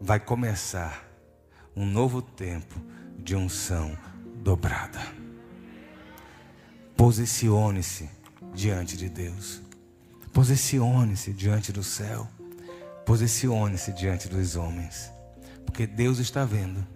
vai 0.00 0.18
começar 0.18 1.04
um 1.76 1.84
novo 1.84 2.22
tempo 2.22 2.80
de 3.18 3.36
unção 3.36 3.96
dobrada. 4.36 5.00
Posicione-se 6.96 8.08
diante 8.54 8.96
de 8.96 9.08
Deus. 9.08 9.60
Posicione-se 10.32 11.32
diante 11.32 11.72
do 11.72 11.82
céu. 11.82 12.26
Posicione-se 13.04 13.92
diante 13.92 14.28
dos 14.28 14.56
homens. 14.56 15.10
Porque 15.64 15.86
Deus 15.86 16.18
está 16.18 16.44
vendo. 16.44 16.86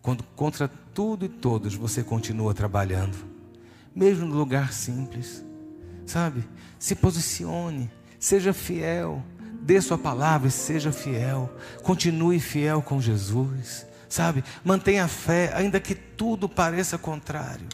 Quando 0.00 0.22
contra 0.34 0.68
tudo 0.68 1.24
e 1.24 1.28
todos 1.28 1.74
você 1.74 2.02
continua 2.02 2.54
trabalhando, 2.54 3.16
mesmo 3.94 4.26
no 4.26 4.36
lugar 4.36 4.72
simples, 4.72 5.44
sabe? 6.06 6.44
Se 6.78 6.94
posicione, 6.94 7.90
seja 8.18 8.52
fiel, 8.52 9.22
dê 9.60 9.80
sua 9.80 9.98
palavra 9.98 10.48
e 10.48 10.50
seja 10.50 10.92
fiel. 10.92 11.52
Continue 11.82 12.40
fiel 12.40 12.80
com 12.80 13.00
Jesus, 13.00 13.86
sabe? 14.08 14.42
Mantenha 14.64 15.04
a 15.04 15.08
fé, 15.08 15.52
ainda 15.54 15.80
que 15.80 15.94
tudo 15.94 16.48
pareça 16.48 16.96
contrário, 16.96 17.68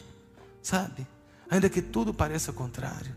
sabe? 0.61 1.07
Ainda 1.49 1.69
que 1.69 1.81
tudo 1.81 2.13
pareça 2.13 2.51
contrário. 2.51 3.15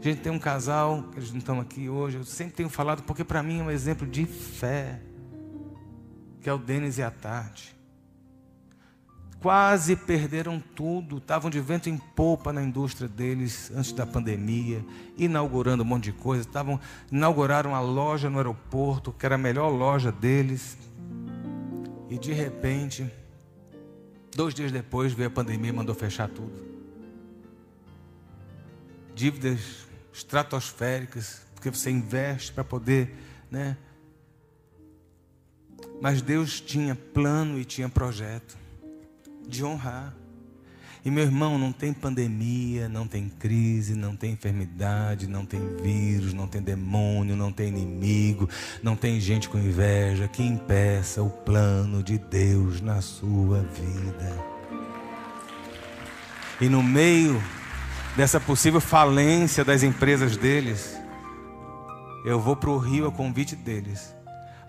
A 0.00 0.02
gente 0.02 0.20
tem 0.20 0.32
um 0.32 0.38
casal, 0.38 1.04
eles 1.16 1.30
não 1.30 1.38
estão 1.38 1.60
aqui 1.60 1.88
hoje, 1.88 2.16
eu 2.16 2.24
sempre 2.24 2.54
tenho 2.54 2.68
falado, 2.68 3.02
porque 3.02 3.24
para 3.24 3.42
mim 3.42 3.60
é 3.60 3.62
um 3.62 3.70
exemplo 3.70 4.06
de 4.06 4.24
fé 4.24 5.00
que 6.48 6.50
é 6.50 6.54
o 6.54 6.56
Denis 6.56 6.96
e 6.96 7.02
a 7.02 7.10
Tati. 7.10 7.76
Quase 9.38 9.94
perderam 9.94 10.58
tudo, 10.58 11.18
estavam 11.18 11.50
de 11.50 11.60
vento 11.60 11.90
em 11.90 11.98
popa 11.98 12.54
na 12.54 12.62
indústria 12.62 13.06
deles 13.06 13.70
antes 13.76 13.92
da 13.92 14.06
pandemia, 14.06 14.82
inaugurando 15.18 15.82
um 15.82 15.86
monte 15.86 16.04
de 16.04 16.12
coisa. 16.12 16.48
Estavam, 16.48 16.80
inauguraram 17.12 17.74
a 17.74 17.80
loja 17.80 18.30
no 18.30 18.38
aeroporto, 18.38 19.12
que 19.12 19.26
era 19.26 19.34
a 19.34 19.38
melhor 19.38 19.68
loja 19.68 20.10
deles. 20.10 20.78
E 22.08 22.18
de 22.18 22.32
repente, 22.32 23.12
dois 24.34 24.54
dias 24.54 24.72
depois, 24.72 25.12
veio 25.12 25.28
a 25.28 25.30
pandemia 25.30 25.68
e 25.68 25.74
mandou 25.74 25.94
fechar 25.94 26.30
tudo. 26.30 26.66
Dívidas 29.14 29.86
estratosféricas, 30.14 31.42
porque 31.54 31.68
você 31.68 31.90
investe 31.90 32.52
para 32.52 32.64
poder 32.64 33.14
né, 33.50 33.76
mas 36.00 36.22
Deus 36.22 36.60
tinha 36.60 36.94
plano 36.94 37.58
e 37.58 37.64
tinha 37.64 37.88
projeto 37.88 38.56
de 39.46 39.64
honrar. 39.64 40.14
E 41.04 41.10
meu 41.10 41.24
irmão, 41.24 41.56
não 41.58 41.72
tem 41.72 41.92
pandemia, 41.92 42.88
não 42.88 43.06
tem 43.06 43.28
crise, 43.28 43.94
não 43.94 44.14
tem 44.14 44.32
enfermidade, 44.32 45.26
não 45.26 45.46
tem 45.46 45.60
vírus, 45.76 46.34
não 46.34 46.46
tem 46.46 46.60
demônio, 46.60 47.36
não 47.36 47.52
tem 47.52 47.68
inimigo, 47.68 48.48
não 48.82 48.94
tem 48.94 49.20
gente 49.20 49.48
com 49.48 49.58
inveja 49.58 50.28
que 50.28 50.42
impeça 50.42 51.22
o 51.22 51.30
plano 51.30 52.02
de 52.02 52.18
Deus 52.18 52.80
na 52.80 53.00
sua 53.00 53.62
vida. 53.62 54.58
E 56.60 56.68
no 56.68 56.82
meio 56.82 57.40
dessa 58.16 58.40
possível 58.40 58.80
falência 58.80 59.64
das 59.64 59.84
empresas 59.84 60.36
deles, 60.36 60.98
eu 62.24 62.40
vou 62.40 62.56
para 62.56 62.70
o 62.70 62.76
Rio 62.76 63.06
a 63.06 63.12
convite 63.12 63.54
deles 63.54 64.17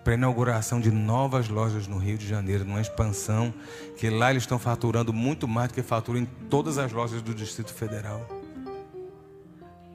para 0.04 0.14
a 0.14 0.18
inauguração 0.18 0.80
de 0.80 0.91
novas 0.91 1.50
lojas 1.50 1.88
no 1.88 1.97
Rio 1.97 2.18
de 2.18 2.28
Janeiro, 2.28 2.66
numa 2.66 2.82
expansão 2.82 3.54
que 3.97 4.10
lá 4.10 4.32
eles 4.32 4.43
estão 4.43 4.58
faturando 4.58 5.14
muito 5.14 5.47
mais 5.47 5.70
do 5.70 5.74
que 5.74 5.84
faturam 5.84 6.20
em 6.20 6.26
todas 6.26 6.78
as 6.78 6.91
lojas 6.91 7.22
do 7.22 7.34
Distrito 7.34 7.74
Federal. 7.74 8.28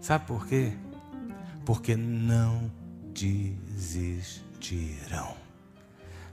Sabe 0.01 0.27
por 0.27 0.47
quê? 0.47 0.73
Porque 1.65 1.97
não 1.97 2.71
desistirão. 3.15 4.45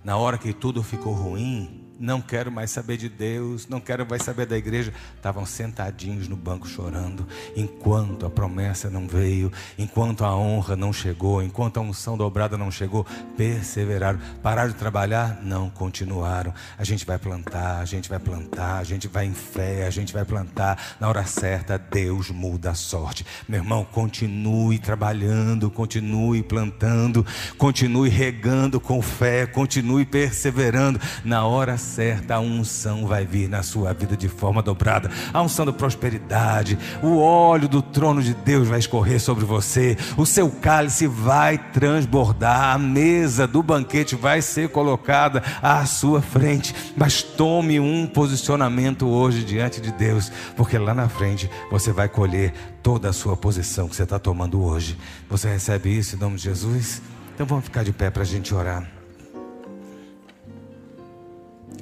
Na 0.03 0.17
hora 0.17 0.37
que 0.37 0.51
tudo 0.51 0.83
ficou 0.83 1.13
ruim, 1.13 1.80
não 2.01 2.19
quero 2.19 2.51
mais 2.51 2.71
saber 2.71 2.97
de 2.97 3.07
Deus, 3.07 3.67
não 3.67 3.79
quero 3.79 4.05
mais 4.09 4.23
saber 4.23 4.47
da 4.47 4.57
igreja. 4.57 4.91
Estavam 5.15 5.45
sentadinhos 5.45 6.27
no 6.27 6.35
banco 6.35 6.67
chorando, 6.67 7.27
enquanto 7.55 8.25
a 8.25 8.29
promessa 8.29 8.89
não 8.89 9.07
veio, 9.07 9.51
enquanto 9.77 10.25
a 10.25 10.35
honra 10.35 10.75
não 10.75 10.91
chegou, 10.91 11.43
enquanto 11.43 11.77
a 11.77 11.81
unção 11.81 12.17
dobrada 12.17 12.57
não 12.57 12.71
chegou, 12.71 13.05
perseveraram. 13.37 14.19
Pararam 14.41 14.71
de 14.71 14.75
trabalhar? 14.75 15.39
Não, 15.43 15.69
continuaram. 15.69 16.53
A 16.77 16.83
gente 16.83 17.05
vai 17.05 17.19
plantar, 17.19 17.79
a 17.79 17.85
gente 17.85 18.09
vai 18.09 18.19
plantar, 18.19 18.79
a 18.79 18.83
gente 18.83 19.07
vai 19.07 19.25
em 19.25 19.33
fé, 19.33 19.85
a 19.85 19.91
gente 19.91 20.11
vai 20.11 20.25
plantar. 20.25 20.97
Na 20.99 21.07
hora 21.07 21.23
certa, 21.25 21.77
Deus 21.77 22.31
muda 22.31 22.71
a 22.71 22.73
sorte. 22.73 23.23
Meu 23.47 23.59
irmão, 23.59 23.85
continue 23.85 24.79
trabalhando, 24.79 25.69
continue 25.69 26.41
plantando, 26.41 27.23
continue 27.59 28.09
regando 28.09 28.79
com 28.79 29.01
fé, 29.03 29.45
continue 29.45 30.03
perseverando. 30.03 30.99
Na 31.23 31.45
hora 31.45 31.77
certa, 31.77 31.90
certa, 31.91 32.35
a 32.35 32.39
unção 32.39 33.05
vai 33.05 33.25
vir 33.25 33.49
na 33.49 33.61
sua 33.63 33.93
vida 33.93 34.15
de 34.15 34.29
forma 34.29 34.61
dobrada. 34.61 35.11
A 35.33 35.41
unção 35.41 35.65
da 35.65 35.73
prosperidade, 35.73 36.77
o 37.03 37.17
óleo 37.17 37.67
do 37.67 37.81
trono 37.81 38.23
de 38.23 38.33
Deus 38.33 38.67
vai 38.67 38.79
escorrer 38.79 39.19
sobre 39.19 39.43
você, 39.43 39.97
o 40.17 40.25
seu 40.25 40.49
cálice 40.49 41.05
vai 41.05 41.57
transbordar, 41.57 42.75
a 42.75 42.77
mesa 42.77 43.45
do 43.45 43.61
banquete 43.61 44.15
vai 44.15 44.41
ser 44.41 44.69
colocada 44.69 45.43
à 45.61 45.85
sua 45.85 46.21
frente. 46.21 46.73
Mas 46.95 47.21
tome 47.21 47.79
um 47.79 48.07
posicionamento 48.07 49.07
hoje 49.07 49.43
diante 49.43 49.81
de 49.81 49.91
Deus, 49.91 50.31
porque 50.55 50.77
lá 50.77 50.93
na 50.93 51.09
frente 51.09 51.49
você 51.69 51.91
vai 51.91 52.07
colher 52.07 52.53
toda 52.81 53.09
a 53.09 53.13
sua 53.13 53.35
posição 53.35 53.87
que 53.89 53.95
você 53.95 54.03
está 54.03 54.17
tomando 54.17 54.63
hoje. 54.63 54.97
Você 55.29 55.49
recebe 55.49 55.97
isso 55.97 56.15
em 56.15 56.19
nome 56.19 56.37
de 56.37 56.43
Jesus? 56.43 57.01
Então 57.33 57.45
vamos 57.45 57.65
ficar 57.65 57.83
de 57.83 57.91
pé 57.91 58.09
para 58.09 58.23
a 58.23 58.25
gente 58.25 58.53
orar. 58.53 59.00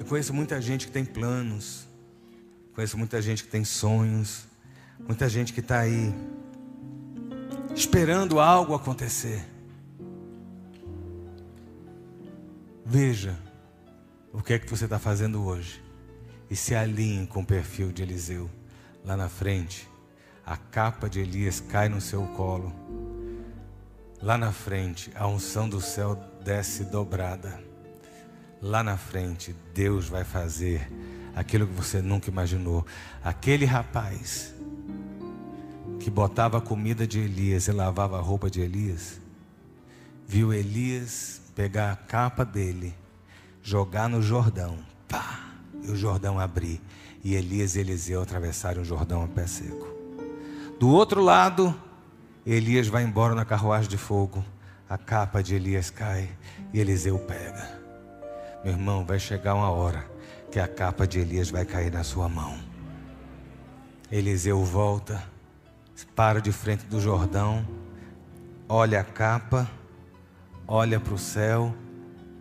Conheço 0.09 0.33
muita 0.33 0.59
gente 0.59 0.87
que 0.87 0.91
tem 0.91 1.05
planos, 1.05 1.87
conheço 2.73 2.97
muita 2.97 3.21
gente 3.21 3.43
que 3.43 3.49
tem 3.51 3.63
sonhos, 3.63 4.47
muita 4.97 5.29
gente 5.29 5.53
que 5.53 5.59
está 5.59 5.81
aí 5.81 6.11
esperando 7.75 8.39
algo 8.39 8.73
acontecer. 8.73 9.45
Veja 12.83 13.37
o 14.33 14.41
que 14.41 14.53
é 14.53 14.57
que 14.57 14.67
você 14.67 14.85
está 14.85 14.97
fazendo 14.97 15.45
hoje 15.45 15.79
e 16.49 16.55
se 16.55 16.73
alinhe 16.73 17.27
com 17.27 17.41
o 17.41 17.45
perfil 17.45 17.91
de 17.91 18.01
Eliseu. 18.01 18.49
Lá 19.05 19.15
na 19.15 19.29
frente, 19.29 19.87
a 20.43 20.57
capa 20.57 21.07
de 21.07 21.19
Elias 21.19 21.59
cai 21.59 21.87
no 21.87 22.01
seu 22.01 22.25
colo. 22.29 22.73
Lá 24.19 24.39
na 24.39 24.51
frente, 24.51 25.11
a 25.13 25.27
unção 25.27 25.69
do 25.69 25.79
céu 25.79 26.15
desce 26.43 26.83
dobrada 26.85 27.68
lá 28.61 28.83
na 28.83 28.97
frente, 28.97 29.55
Deus 29.73 30.07
vai 30.07 30.23
fazer 30.23 30.89
aquilo 31.35 31.67
que 31.67 31.73
você 31.73 32.01
nunca 32.01 32.29
imaginou. 32.29 32.85
Aquele 33.23 33.65
rapaz 33.65 34.53
que 35.99 36.09
botava 36.09 36.57
a 36.57 36.61
comida 36.61 37.05
de 37.05 37.19
Elias 37.19 37.67
e 37.67 37.71
lavava 37.71 38.17
a 38.17 38.21
roupa 38.21 38.49
de 38.49 38.61
Elias, 38.61 39.19
viu 40.27 40.53
Elias 40.53 41.41
pegar 41.55 41.91
a 41.91 41.95
capa 41.95 42.45
dele, 42.45 42.95
jogar 43.61 44.07
no 44.07 44.21
Jordão, 44.21 44.77
pá, 45.07 45.49
e 45.83 45.91
o 45.91 45.95
Jordão 45.95 46.39
abrir, 46.39 46.81
e 47.23 47.35
Elias 47.35 47.75
e 47.75 47.79
Eliseu 47.79 48.21
atravessaram 48.21 48.81
o 48.81 48.85
Jordão 48.85 49.23
a 49.23 49.27
pé 49.27 49.45
seco. 49.45 49.87
Do 50.79 50.87
outro 50.87 51.21
lado, 51.21 51.75
Elias 52.45 52.87
vai 52.87 53.03
embora 53.03 53.35
na 53.35 53.43
carruagem 53.43 53.89
de 53.89 53.97
fogo, 53.97 54.43
a 54.89 54.97
capa 54.97 55.43
de 55.43 55.55
Elias 55.55 55.89
cai 55.89 56.29
e 56.73 56.79
Eliseu 56.79 57.19
pega. 57.19 57.78
Meu 58.63 58.73
irmão, 58.73 59.05
vai 59.05 59.19
chegar 59.19 59.55
uma 59.55 59.69
hora 59.69 60.05
que 60.51 60.59
a 60.59 60.67
capa 60.67 61.07
de 61.07 61.19
Elias 61.19 61.49
vai 61.49 61.65
cair 61.65 61.91
na 61.91 62.03
sua 62.03 62.27
mão. 62.27 62.57
Eliseu 64.11 64.63
volta, 64.63 65.23
para 66.15 66.41
de 66.41 66.51
frente 66.51 66.85
do 66.85 66.99
Jordão, 66.99 67.65
olha 68.67 69.01
a 69.01 69.03
capa, 69.03 69.69
olha 70.67 70.99
para 70.99 71.13
o 71.13 71.17
céu 71.17 71.73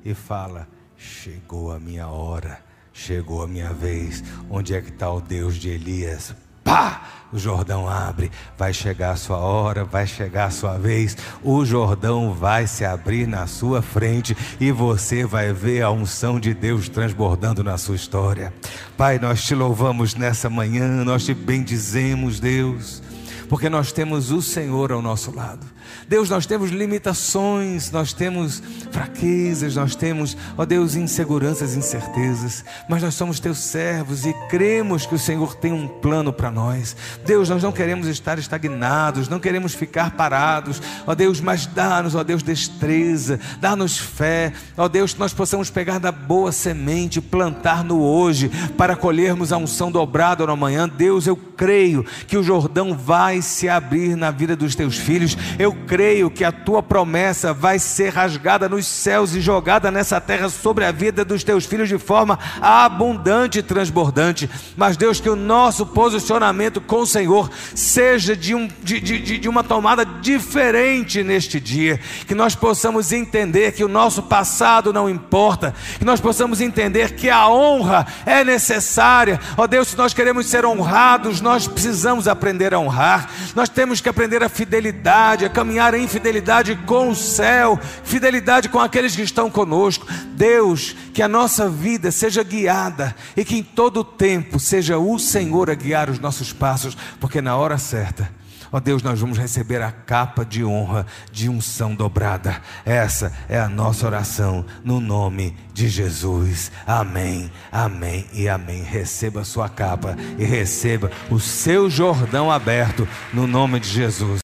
e 0.05 0.15
fala: 0.15 0.67
Chegou 0.97 1.71
a 1.71 1.79
minha 1.79 2.09
hora, 2.09 2.65
chegou 2.93 3.43
a 3.43 3.47
minha 3.47 3.73
vez. 3.73 4.25
Onde 4.51 4.75
é 4.75 4.81
que 4.81 4.91
está 4.91 5.11
o 5.11 5.21
Deus 5.21 5.57
de 5.57 5.69
Elias? 5.69 6.35
Pá, 6.69 7.01
o 7.33 7.39
Jordão 7.39 7.89
abre, 7.89 8.31
vai 8.59 8.75
chegar 8.75 9.13
a 9.13 9.17
sua 9.17 9.39
hora, 9.39 9.87
vai 9.87 10.07
chegar 10.07 10.45
a 10.47 10.51
sua 10.51 10.77
vez, 10.77 11.17
o 11.43 11.65
Jordão 11.65 12.35
vai 12.35 12.67
se 12.67 12.85
abrir 12.85 13.27
na 13.27 13.47
sua 13.47 13.81
frente 13.81 14.37
e 14.61 14.71
você 14.71 15.25
vai 15.25 15.51
ver 15.51 15.81
a 15.81 15.91
unção 15.91 16.39
de 16.39 16.53
Deus 16.53 16.87
transbordando 16.91 17.65
na 17.65 17.79
sua 17.79 17.97
história. 17.97 18.53
Pai, 18.99 19.19
nós 19.19 19.43
te 19.43 19.55
louvamos 19.55 20.15
nessa 20.15 20.51
manhã, 20.51 21.03
nós 21.05 21.25
te 21.25 21.33
bendizemos, 21.33 22.39
Deus, 22.39 23.03
porque 23.49 23.71
nós 23.71 23.91
temos 23.91 24.31
o 24.31 24.43
Senhor 24.43 24.93
ao 24.93 25.01
nosso 25.01 25.35
lado. 25.35 25.67
Deus, 26.09 26.31
nós 26.31 26.47
temos 26.47 26.71
limitações, 26.71 27.91
nós 27.91 28.13
temos 28.13 28.63
fraquezas, 28.91 29.77
nós 29.77 29.95
temos, 29.95 30.37
ó 30.57 30.65
Deus, 30.65 30.95
inseguranças, 30.95 31.77
incertezas, 31.77 32.65
mas 32.89 33.03
nós 33.03 33.15
somos 33.15 33.41
teus 33.41 33.59
servos 33.59 34.25
e 34.27 34.33
cremos 34.49 35.07
que 35.07 35.15
o 35.15 35.19
Senhor 35.19 35.55
tem 35.55 35.73
um 35.73 35.89
plano 35.89 36.33
para 36.33 36.51
nós. 36.51 36.97
Deus, 37.25 37.49
nós 37.49 37.63
não 37.63 37.73
queremos 37.73 38.07
estar 38.07 38.39
estagnados, 38.39 39.29
não 39.29 39.41
queremos 39.41 39.75
ficar 39.75 40.13
parados, 40.13 40.81
ó 41.07 41.15
Deus, 41.15 41.41
mas 41.41 41.67
dá-nos, 41.67 42.15
ó 42.15 42.23
Deus, 42.23 42.43
destreza, 42.43 43.41
dá-nos 43.61 43.99
fé, 43.99 44.53
ó 44.77 44.89
Deus, 44.89 45.13
que 45.15 45.21
nós 45.21 45.33
possamos 45.33 45.71
pegar 45.71 45.99
da 45.99 46.13
boa 46.13 46.53
semente, 46.53 47.21
plantar 47.21 47.85
no 47.85 48.01
hoje, 48.01 48.51
para 48.77 48.97
colhermos 48.97 49.53
a 49.53 49.57
unção 49.57 49.91
dobrada 49.91 50.47
no 50.47 50.53
amanhã. 50.53 50.89
Deus, 50.89 51.27
eu 51.27 51.37
creio 51.37 52.05
que 52.27 52.37
o 52.37 52.43
Jordão 52.43 52.97
vai 52.97 53.41
se 53.41 53.69
abrir 53.69 54.17
na 54.17 54.31
vida 54.31 54.57
dos 54.57 54.75
teus 54.75 54.97
filhos, 54.97 55.37
eu 55.59 55.73
creio 55.79 56.31
que 56.31 56.45
a 56.45 56.53
tua 56.53 56.83
promessa 56.83 57.55
vai 57.55 57.79
ser 57.79 58.11
rasgada 58.13 58.69
nos 58.69 58.87
céus 58.87 59.35
e 59.35 59.41
jogada 59.41 59.91
nessa 59.91 60.21
terra 60.21 60.49
sobre 60.49 60.85
a 60.85 60.93
vida 60.93 61.25
dos 61.25 61.43
teus 61.43 61.65
filhos 61.65 61.89
de 61.89 61.97
forma 61.97 62.39
abundante 62.61 63.61
e 63.61 63.63
transbordante. 63.63 64.51
Mas, 64.77 64.97
Deus, 64.97 65.21
que 65.21 65.31
o 65.31 65.37
nosso 65.37 65.87
posicionamento 65.87 66.81
com 66.81 67.01
o 67.01 67.07
Senhor 67.07 67.51
seja 67.75 68.37
de, 68.37 68.55
um, 68.55 68.69
de, 68.83 69.01
de, 69.01 69.39
de 69.39 69.49
uma 69.49 69.65
tomada 69.65 70.05
diferente 70.05 71.23
neste 71.23 71.59
dia. 71.59 71.99
Que 72.27 72.35
nós 72.35 72.55
possamos 72.55 73.13
entender 73.13 73.73
que 73.73 73.85
o 73.85 73.89
nosso 73.89 74.23
passado 74.23 74.93
não 74.93 75.09
importa, 75.09 75.75
que 75.99 76.05
nós 76.05 76.21
possamos 76.21 76.61
entender 76.61 77.13
que 77.13 77.31
a 77.31 77.49
honra 77.49 78.07
é 78.27 78.45
necessária. 78.45 79.41
Ó 79.57 79.67
Deus, 79.67 79.89
se 79.89 79.97
nós 79.97 80.13
queremos 80.13 80.47
ser 80.47 80.67
honrados, 80.67 81.41
nós 81.41 81.67
precisamos 81.67 82.29
aprender 82.29 82.75
a 82.75 82.79
honrar, 82.79 83.31
nós 83.55 83.69
temos 83.69 84.01
que 84.01 84.09
aprender 84.09 84.43
a 84.43 84.49
fidelidade, 84.49 85.45
a 85.45 85.49
caminhar 85.49 85.68
em 85.99 86.09
fidelidade 86.09 86.75
com 86.87 87.11
o 87.11 87.17
céu, 87.17 87.79
fidelidade 88.03 88.69
com 88.69 88.79
aqueles 88.79 89.15
que 89.15 89.23
estão 89.23 89.51
conosco. 89.51 90.07
Deus, 90.35 90.95
que 91.13 91.23
a 91.23 91.29
nossa 91.29 91.69
vida 91.69 92.11
seja 92.11 92.43
guiada 92.43 93.15
e 93.37 93.45
que 93.45 93.57
em 93.57 93.63
todo 93.63 94.05
tempo 94.05 94.59
seja 94.59 94.99
o 94.99 95.19
Senhor 95.19 95.71
a 95.71 95.75
guiar 95.75 96.11
os 96.11 96.19
nossos 96.19 96.53
passos, 96.53 96.97
porque 97.21 97.41
na 97.41 97.57
hora 97.57 97.79
certa, 97.79 98.31
ó 98.73 98.81
Deus, 98.81 99.03
nós 99.03 99.21
vamos 99.21 99.39
receber 99.39 99.83
a 99.83 99.91
capa 99.91 100.45
de 100.45 100.65
honra, 100.65 101.07
de 101.33 101.49
unção 101.49 101.95
dobrada. 101.95 102.61
Essa 102.85 103.33
é 103.49 103.59
a 103.59 103.69
nossa 103.69 104.07
oração, 104.07 104.65
no 104.85 105.01
nome 105.01 105.57
de 105.73 105.89
Jesus. 105.89 106.71
Amém, 106.87 107.51
amém 107.71 108.27
e 108.33 108.49
amém. 108.49 108.83
Receba 108.83 109.41
a 109.41 109.45
sua 109.45 109.69
capa 109.69 110.17
e 110.39 110.45
receba 110.45 111.11
o 111.31 111.41
seu 111.41 111.89
Jordão 111.89 112.51
aberto, 112.51 113.09
no 113.33 113.47
nome 113.47 113.81
de 113.81 113.89
Jesus. 113.89 114.37